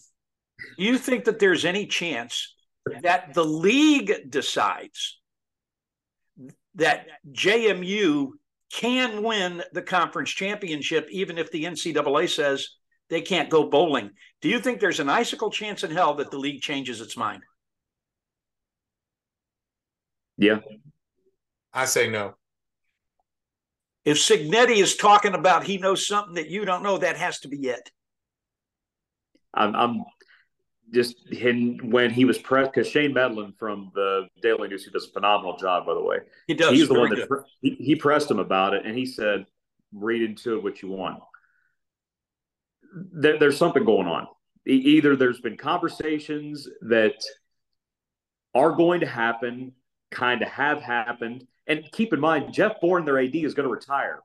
you 0.77 0.97
think 0.97 1.25
that 1.25 1.39
there's 1.39 1.65
any 1.65 1.85
chance 1.85 2.55
that 3.01 3.33
the 3.33 3.43
league 3.43 4.29
decides 4.29 5.19
that 6.75 7.07
JMU 7.31 8.31
can 8.71 9.23
win 9.23 9.63
the 9.73 9.81
conference 9.81 10.29
championship, 10.29 11.07
even 11.09 11.37
if 11.37 11.51
the 11.51 11.63
NCAA 11.63 12.29
says 12.29 12.69
they 13.09 13.21
can't 13.21 13.49
go 13.49 13.69
bowling. 13.69 14.11
Do 14.41 14.49
you 14.49 14.59
think 14.59 14.79
there's 14.79 14.99
an 14.99 15.09
icicle 15.09 15.49
chance 15.49 15.83
in 15.83 15.91
hell 15.91 16.15
that 16.15 16.31
the 16.31 16.37
league 16.37 16.61
changes 16.61 17.01
its 17.01 17.15
mind? 17.15 17.43
Yeah. 20.37 20.59
I 21.73 21.85
say 21.85 22.09
no. 22.09 22.35
If 24.03 24.17
Cignetti 24.17 24.77
is 24.77 24.95
talking 24.95 25.33
about 25.33 25.63
he 25.63 25.77
knows 25.77 26.05
something 26.05 26.35
that 26.35 26.49
you 26.49 26.65
don't 26.65 26.83
know, 26.83 26.97
that 26.97 27.17
has 27.17 27.39
to 27.39 27.47
be 27.47 27.67
it. 27.67 27.89
I'm, 29.53 29.75
I'm 29.75 30.03
just 30.93 31.15
when 31.31 32.11
he 32.11 32.25
was 32.25 32.37
pressed 32.37 32.71
because 32.73 32.87
Shane 32.87 33.13
Mettlen 33.13 33.57
from 33.57 33.91
the 33.95 34.27
Daily 34.41 34.67
News, 34.67 34.83
who 34.83 34.91
does 34.91 35.07
a 35.07 35.11
phenomenal 35.11 35.57
job, 35.57 35.85
by 35.85 35.93
the 35.93 36.03
way. 36.03 36.19
He 36.47 36.53
does. 36.53 36.71
He's 36.71 36.87
the 36.87 36.93
one 36.93 37.09
that 37.09 37.43
he, 37.61 37.71
he 37.71 37.95
pressed 37.95 38.29
him 38.29 38.39
about 38.39 38.73
it, 38.73 38.85
and 38.85 38.97
he 38.97 39.05
said, 39.05 39.45
"Read 39.93 40.21
into 40.21 40.57
it 40.57 40.63
what 40.63 40.81
you 40.81 40.89
want." 40.89 41.19
There, 43.13 43.39
there's 43.39 43.57
something 43.57 43.83
going 43.83 44.07
on. 44.07 44.27
Either 44.67 45.15
there's 45.15 45.41
been 45.41 45.57
conversations 45.57 46.67
that 46.81 47.15
are 48.53 48.71
going 48.71 49.01
to 49.01 49.05
happen, 49.05 49.73
kind 50.11 50.41
of 50.41 50.47
have 50.47 50.81
happened, 50.81 51.45
and 51.67 51.83
keep 51.91 52.13
in 52.13 52.19
mind, 52.19 52.53
Jeff 52.53 52.79
Bourne, 52.79 53.05
their 53.05 53.19
AD, 53.19 53.35
is 53.35 53.53
going 53.53 53.67
to 53.67 53.73
retire. 53.73 54.21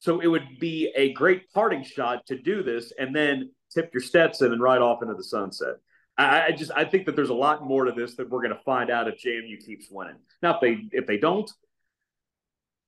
So 0.00 0.20
it 0.20 0.26
would 0.26 0.58
be 0.58 0.92
a 0.94 1.12
great 1.12 1.50
parting 1.52 1.82
shot 1.82 2.26
to 2.26 2.38
do 2.38 2.62
this 2.62 2.92
and 2.98 3.14
then 3.14 3.50
tip 3.72 3.90
your 3.92 4.02
Stetson 4.02 4.52
and 4.52 4.60
ride 4.60 4.82
off 4.82 5.02
into 5.02 5.14
the 5.14 5.24
sunset. 5.24 5.76
I, 6.18 6.46
I 6.46 6.50
just 6.50 6.72
I 6.74 6.84
think 6.84 7.06
that 7.06 7.16
there's 7.16 7.30
a 7.30 7.34
lot 7.34 7.64
more 7.64 7.84
to 7.84 7.92
this 7.92 8.16
that 8.16 8.28
we're 8.28 8.42
going 8.42 8.54
to 8.54 8.62
find 8.64 8.90
out 8.90 9.08
if 9.08 9.22
JMU 9.22 9.64
keeps 9.64 9.86
winning. 9.90 10.16
Now, 10.42 10.56
if 10.56 10.60
they 10.60 10.88
if 10.92 11.06
they 11.06 11.16
don't, 11.16 11.50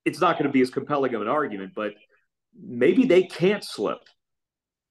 it's 0.04 0.20
not 0.20 0.36
going 0.36 0.46
to 0.46 0.52
be 0.52 0.60
as 0.60 0.70
compelling 0.70 1.14
of 1.14 1.22
an 1.22 1.28
argument. 1.28 1.72
But 1.74 1.94
maybe 2.60 3.06
they 3.06 3.22
can't 3.22 3.64
slip 3.64 4.00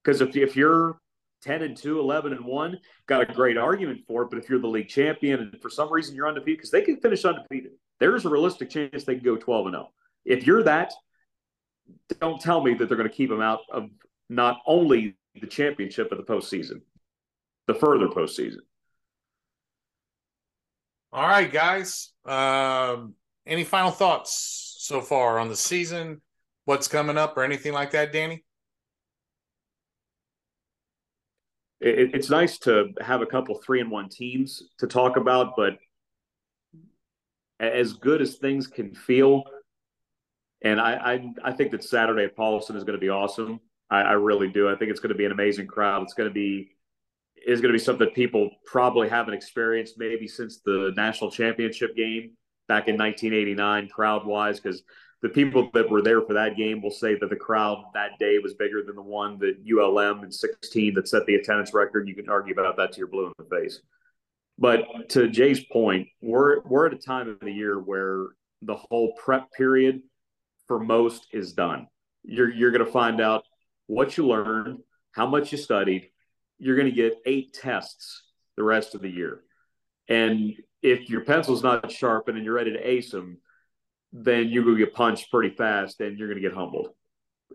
because 0.03 0.21
if 0.21 0.35
if 0.35 0.55
you're 0.55 0.97
10 1.43 1.61
and 1.61 1.77
2, 1.77 1.99
11 1.99 2.33
and 2.33 2.43
1, 2.43 2.79
got 3.07 3.21
a 3.21 3.33
great 3.33 3.57
argument 3.57 4.01
for 4.07 4.23
it. 4.23 4.29
But 4.29 4.39
if 4.39 4.49
you're 4.49 4.59
the 4.59 4.67
league 4.67 4.89
champion 4.89 5.39
and 5.39 5.61
for 5.61 5.69
some 5.69 5.91
reason 5.91 6.15
you're 6.15 6.27
undefeated, 6.27 6.57
because 6.57 6.71
they 6.71 6.81
can 6.81 6.99
finish 6.99 7.23
undefeated, 7.23 7.71
there's 7.99 8.25
a 8.25 8.29
realistic 8.29 8.69
chance 8.69 9.03
they 9.03 9.15
can 9.15 9.23
go 9.23 9.35
12 9.35 9.67
and 9.67 9.75
0. 9.75 9.89
If 10.25 10.45
you're 10.45 10.63
that, 10.63 10.93
don't 12.19 12.41
tell 12.41 12.61
me 12.61 12.73
that 12.73 12.87
they're 12.87 12.97
going 12.97 13.09
to 13.09 13.15
keep 13.15 13.29
them 13.29 13.41
out 13.41 13.61
of 13.71 13.89
not 14.29 14.59
only 14.65 15.15
the 15.39 15.47
championship, 15.47 16.09
but 16.09 16.17
the 16.17 16.23
postseason 16.23 16.81
the 17.69 17.75
further 17.75 18.07
postseason. 18.07 18.57
All 21.13 21.27
right, 21.27 21.51
guys. 21.51 22.11
Um, 22.25 23.13
any 23.45 23.63
final 23.63 23.91
thoughts 23.91 24.75
so 24.79 25.01
far 25.01 25.37
on 25.39 25.49
the 25.49 25.55
season? 25.55 26.21
What's 26.65 26.87
coming 26.87 27.17
up 27.17 27.37
or 27.37 27.43
anything 27.43 27.73
like 27.73 27.91
that, 27.91 28.11
Danny? 28.11 28.43
It, 31.79 32.15
it's 32.15 32.29
nice 32.29 32.57
to 32.59 32.89
have 33.01 33.21
a 33.21 33.25
couple 33.25 33.59
three 33.61 33.81
and 33.81 33.91
one 33.91 34.09
teams 34.09 34.63
to 34.79 34.87
talk 34.87 35.15
about, 35.15 35.53
but 35.55 35.77
as 37.59 37.93
good 37.93 38.21
as 38.21 38.35
things 38.35 38.65
can 38.67 38.93
feel, 38.95 39.43
and 40.63 40.81
I 40.81 40.93
I, 40.93 41.49
I 41.49 41.51
think 41.53 41.71
that 41.71 41.83
Saturday 41.83 42.25
at 42.25 42.35
Paulson 42.35 42.75
is 42.75 42.83
going 42.83 42.97
to 42.97 43.01
be 43.01 43.09
awesome. 43.09 43.59
I, 43.89 44.01
I 44.01 44.11
really 44.13 44.49
do. 44.49 44.69
I 44.69 44.75
think 44.75 44.91
it's 44.91 44.99
going 44.99 45.11
to 45.11 45.17
be 45.17 45.25
an 45.25 45.31
amazing 45.31 45.67
crowd. 45.67 46.03
It's 46.03 46.13
going 46.13 46.29
to 46.29 46.33
be 46.33 46.71
is 47.45 47.61
going 47.61 47.71
to 47.71 47.77
be 47.77 47.83
something 47.83 48.05
that 48.07 48.15
people 48.15 48.49
probably 48.65 49.09
haven't 49.09 49.33
experienced 49.33 49.95
maybe 49.97 50.27
since 50.27 50.61
the 50.65 50.93
national 50.95 51.31
championship 51.31 51.95
game 51.95 52.31
back 52.67 52.87
in 52.87 52.97
1989 52.97 53.89
crowd 53.89 54.25
wise 54.25 54.59
because 54.59 54.83
the 55.21 55.29
people 55.29 55.69
that 55.73 55.89
were 55.89 56.01
there 56.01 56.21
for 56.21 56.33
that 56.33 56.55
game 56.55 56.81
will 56.81 56.91
say 56.91 57.15
that 57.19 57.29
the 57.29 57.35
crowd 57.35 57.83
that 57.93 58.11
day 58.19 58.37
was 58.39 58.53
bigger 58.53 58.83
than 58.85 58.95
the 58.95 59.01
one 59.01 59.37
that 59.39 59.57
ULM 59.69 60.23
in 60.23 60.31
16 60.31 60.93
that 60.93 61.07
set 61.07 61.25
the 61.25 61.35
attendance 61.35 61.73
record. 61.73 62.07
You 62.07 62.15
can 62.15 62.29
argue 62.29 62.53
about 62.53 62.77
that 62.77 62.93
to 62.93 62.99
your 62.99 63.07
blue 63.07 63.25
in 63.27 63.33
the 63.37 63.55
face. 63.55 63.81
But 64.57 65.09
to 65.09 65.29
Jay's 65.29 65.63
point, 65.65 66.07
we're 66.21 66.61
we're 66.61 66.87
at 66.87 66.93
a 66.93 66.97
time 66.97 67.29
of 67.29 67.39
the 67.41 67.51
year 67.51 67.79
where 67.79 68.27
the 68.61 68.75
whole 68.75 69.13
prep 69.13 69.51
period 69.51 70.01
for 70.67 70.79
most 70.79 71.27
is 71.31 71.53
done. 71.53 71.87
You're 72.23 72.49
you're 72.49 72.71
going 72.71 72.85
to 72.85 72.91
find 72.91 73.19
out 73.19 73.43
what 73.87 74.17
you 74.17 74.27
learned, 74.27 74.79
how 75.13 75.27
much 75.27 75.51
you 75.51 75.57
studied, 75.57 76.11
you're 76.59 76.75
going 76.75 76.89
to 76.89 76.95
get 76.95 77.17
eight 77.25 77.53
tests 77.53 78.23
the 78.57 78.63
rest 78.63 78.93
of 78.95 79.01
the 79.01 79.09
year. 79.09 79.41
And 80.07 80.53
if 80.81 81.09
your 81.09 81.21
pencil's 81.21 81.63
not 81.63 81.91
sharpened 81.91 82.37
and 82.37 82.45
you're 82.45 82.53
ready 82.53 82.73
to 82.73 82.79
ace 82.79 83.11
them, 83.11 83.37
then 84.11 84.49
you're 84.49 84.63
going 84.63 84.77
to 84.77 84.85
get 84.85 84.93
punched 84.93 85.31
pretty 85.31 85.55
fast 85.55 85.99
and 86.01 86.17
you're 86.17 86.27
going 86.27 86.41
to 86.41 86.47
get 86.47 86.55
humbled. 86.55 86.89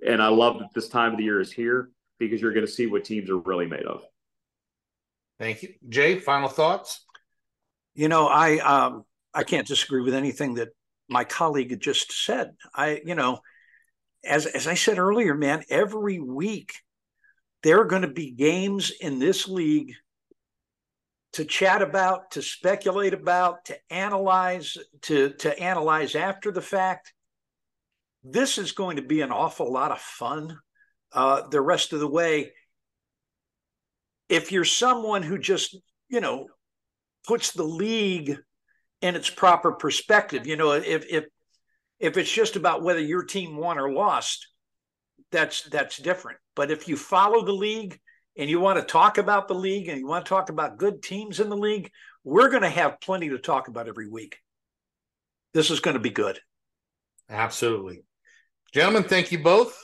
And 0.07 0.23
I 0.23 0.29
love 0.29 0.59
that 0.59 0.69
this 0.75 0.89
time 0.89 1.13
of 1.13 1.19
the 1.19 1.25
year 1.25 1.41
is 1.41 1.53
here 1.53 1.91
because 2.19 2.41
you're 2.41 2.53
going 2.53 2.67
to 2.67 2.73
see 2.73 2.87
what 2.87 3.05
teams 3.05 3.31
are 3.31 3.39
really 3.39 3.67
made 3.67 3.85
of. 3.85 4.03
Thank 5.39 5.63
you. 5.63 5.75
Jay, 5.89 6.19
final 6.19 6.49
thoughts? 6.49 7.05
You 7.95 8.09
know, 8.09 8.27
I 8.27 8.59
um 8.59 9.05
I 9.33 9.43
can't 9.43 9.67
disagree 9.67 10.01
with 10.01 10.15
anything 10.15 10.55
that 10.55 10.69
my 11.09 11.25
colleague 11.25 11.79
just 11.81 12.13
said. 12.13 12.55
I, 12.75 13.01
you 13.05 13.15
know, 13.15 13.41
as 14.25 14.47
as 14.47 14.67
I 14.67 14.75
said 14.75 14.99
earlier, 14.99 15.35
man, 15.35 15.65
every 15.69 16.19
week 16.21 16.75
there 17.65 17.81
are 17.81 17.87
going 17.87 18.03
to 18.03 18.09
be 18.09 18.31
games 18.31 18.93
in 19.01 19.19
this 19.19 19.49
league 19.49 19.95
to 21.33 21.47
chat 21.47 21.81
about, 21.81 22.31
to 22.33 22.43
speculate 22.43 23.15
about, 23.15 23.65
to 23.65 23.77
analyze, 23.91 24.77
to, 25.03 25.31
to 25.31 25.59
analyze 25.59 26.15
after 26.15 26.53
the 26.53 26.61
fact. 26.61 27.15
This 28.23 28.59
is 28.59 28.73
going 28.73 28.97
to 28.97 29.03
be 29.03 29.23
an 29.23 29.33
awful 29.33 29.73
lot 29.73 29.91
of 29.93 29.99
fun 29.99 30.59
uh, 31.13 31.49
the 31.49 31.61
rest 31.61 31.95
of 31.95 32.01
the 32.01 32.09
way. 32.09 32.53
If 34.29 34.53
you're 34.53 34.65
someone 34.65 35.23
who 35.23 35.39
just, 35.39 35.77
you 36.09 36.21
know, 36.21 36.49
puts 37.27 37.53
the 37.53 37.65
league 37.65 38.39
in 39.01 39.17
its 39.17 39.31
proper 39.31 39.73
perspective, 39.73 40.47
you 40.47 40.57
know, 40.57 40.73
if 40.73 41.07
if 41.11 41.25
if 41.99 42.17
it's 42.17 42.33
just 42.33 42.57
about 42.57 42.83
whether 42.83 43.01
your 43.01 43.25
team 43.25 43.57
won 43.57 43.79
or 43.79 43.93
lost, 43.93 44.49
that's 45.35 45.63
that's 45.65 45.99
different. 45.99 46.39
But 46.55 46.71
if 46.71 46.89
you 46.89 46.97
follow 46.97 47.45
the 47.45 47.53
league 47.53 47.99
and 48.37 48.49
you 48.49 48.61
want 48.61 48.79
to 48.79 48.85
talk 48.85 49.19
about 49.19 49.49
the 49.49 49.55
league 49.55 49.89
and 49.89 49.99
you 49.99 50.07
want 50.07 50.25
to 50.25 50.29
talk 50.29 50.49
about 50.49 50.79
good 50.79 51.03
teams 51.03 51.41
in 51.41 51.51
the 51.51 51.57
league, 51.57 51.91
we're 52.23 52.49
going 52.49 52.63
to 52.63 52.69
have 52.71 53.01
plenty 53.01 53.29
to 53.31 53.39
talk 53.39 53.69
about 53.69 53.89
every 53.89 54.09
week. 54.09 54.39
This 55.53 55.71
is 55.71 55.81
going 55.81 55.95
to 55.95 56.01
be 56.01 56.11
good. 56.11 56.39
Absolutely. 57.29 58.05
Gentlemen, 58.73 59.05
thank 59.05 59.33
you 59.33 59.43
both. 59.43 59.79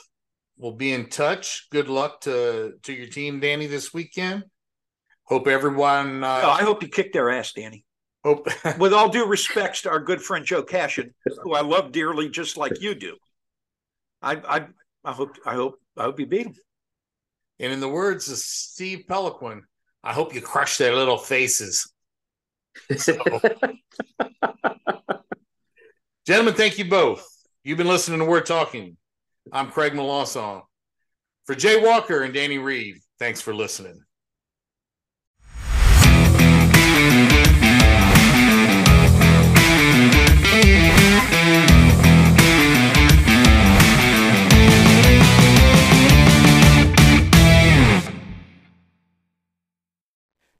We'll 0.57 0.73
be 0.73 0.93
in 0.93 1.09
touch. 1.09 1.67
Good 1.69 1.89
luck 1.89 2.21
to 2.21 2.73
to 2.83 2.93
your 2.93 3.07
team, 3.07 3.39
Danny, 3.39 3.67
this 3.67 3.93
weekend. 3.93 4.45
Hope 5.23 5.47
everyone. 5.47 6.23
Uh, 6.23 6.41
oh, 6.43 6.49
I 6.49 6.63
hope 6.63 6.81
you 6.81 6.89
kick 6.89 7.13
their 7.13 7.29
ass, 7.29 7.53
Danny. 7.53 7.85
Hope, 8.23 8.47
with 8.79 8.93
all 8.93 9.09
due 9.09 9.25
respects 9.25 9.81
to 9.83 9.89
our 9.89 9.99
good 9.99 10.21
friend 10.21 10.45
Joe 10.45 10.63
Cashin, 10.63 11.13
who 11.43 11.53
I 11.53 11.61
love 11.61 11.91
dearly, 11.91 12.29
just 12.29 12.57
like 12.57 12.81
you 12.81 12.95
do. 12.95 13.17
I, 14.21 14.35
I, 14.35 14.65
I 15.03 15.11
hope, 15.11 15.37
I 15.45 15.55
hope, 15.55 15.79
I 15.97 16.03
hope 16.03 16.19
you 16.19 16.25
beat 16.25 16.47
him. 16.47 16.55
And 17.59 17.73
in 17.73 17.79
the 17.79 17.89
words 17.89 18.29
of 18.29 18.37
Steve 18.37 19.05
Peliquin, 19.07 19.61
I 20.03 20.13
hope 20.13 20.33
you 20.33 20.41
crush 20.41 20.77
their 20.77 20.95
little 20.95 21.17
faces. 21.17 21.91
So, 22.97 23.17
gentlemen, 26.25 26.53
thank 26.55 26.77
you 26.77 26.85
both. 26.85 27.27
You've 27.63 27.77
been 27.77 27.87
listening 27.87 28.19
to 28.19 28.25
We're 28.25 28.41
Talking. 28.41 28.97
I'm 29.51 29.69
Craig 29.69 29.93
Melanson. 29.93 30.61
For 31.45 31.55
Jay 31.55 31.83
Walker 31.83 32.23
and 32.23 32.33
Danny 32.33 32.57
Reed, 32.57 32.97
thanks 33.19 33.41
for 33.41 33.53
listening. 33.53 34.01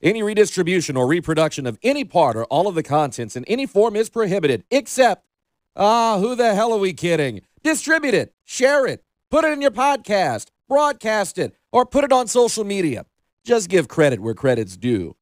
Any 0.04 0.24
redistribution 0.24 0.98
or 0.98 1.06
reproduction 1.06 1.68
of 1.68 1.78
any 1.84 2.04
part 2.04 2.36
or 2.36 2.46
all 2.46 2.68
of 2.68 2.74
the 2.74 2.82
contents 2.82 3.36
in 3.36 3.46
any 3.46 3.68
form 3.68 3.96
is 3.96 4.10
prohibited, 4.10 4.64
except, 4.72 5.24
ah, 5.76 6.18
who 6.20 6.34
the 6.34 6.56
hell 6.56 6.74
are 6.74 6.80
we 6.80 6.92
kidding? 6.92 7.42
Distribute 7.62 8.16
it, 8.16 8.34
share 8.44 8.88
it, 8.88 9.04
put 9.30 9.46
it 9.46 9.52
in 9.52 9.62
your 9.62 9.70
podcast, 9.70 10.48
broadcast 10.68 11.38
it, 11.38 11.56
or 11.72 11.86
put 11.86 12.04
it 12.04 12.12
on 12.12 12.26
social 12.26 12.64
media. 12.64 13.06
Just 13.46 13.70
give 13.70 13.88
credit 13.88 14.22
where 14.22 14.34
credit's 14.34 14.76
due. 14.76 15.16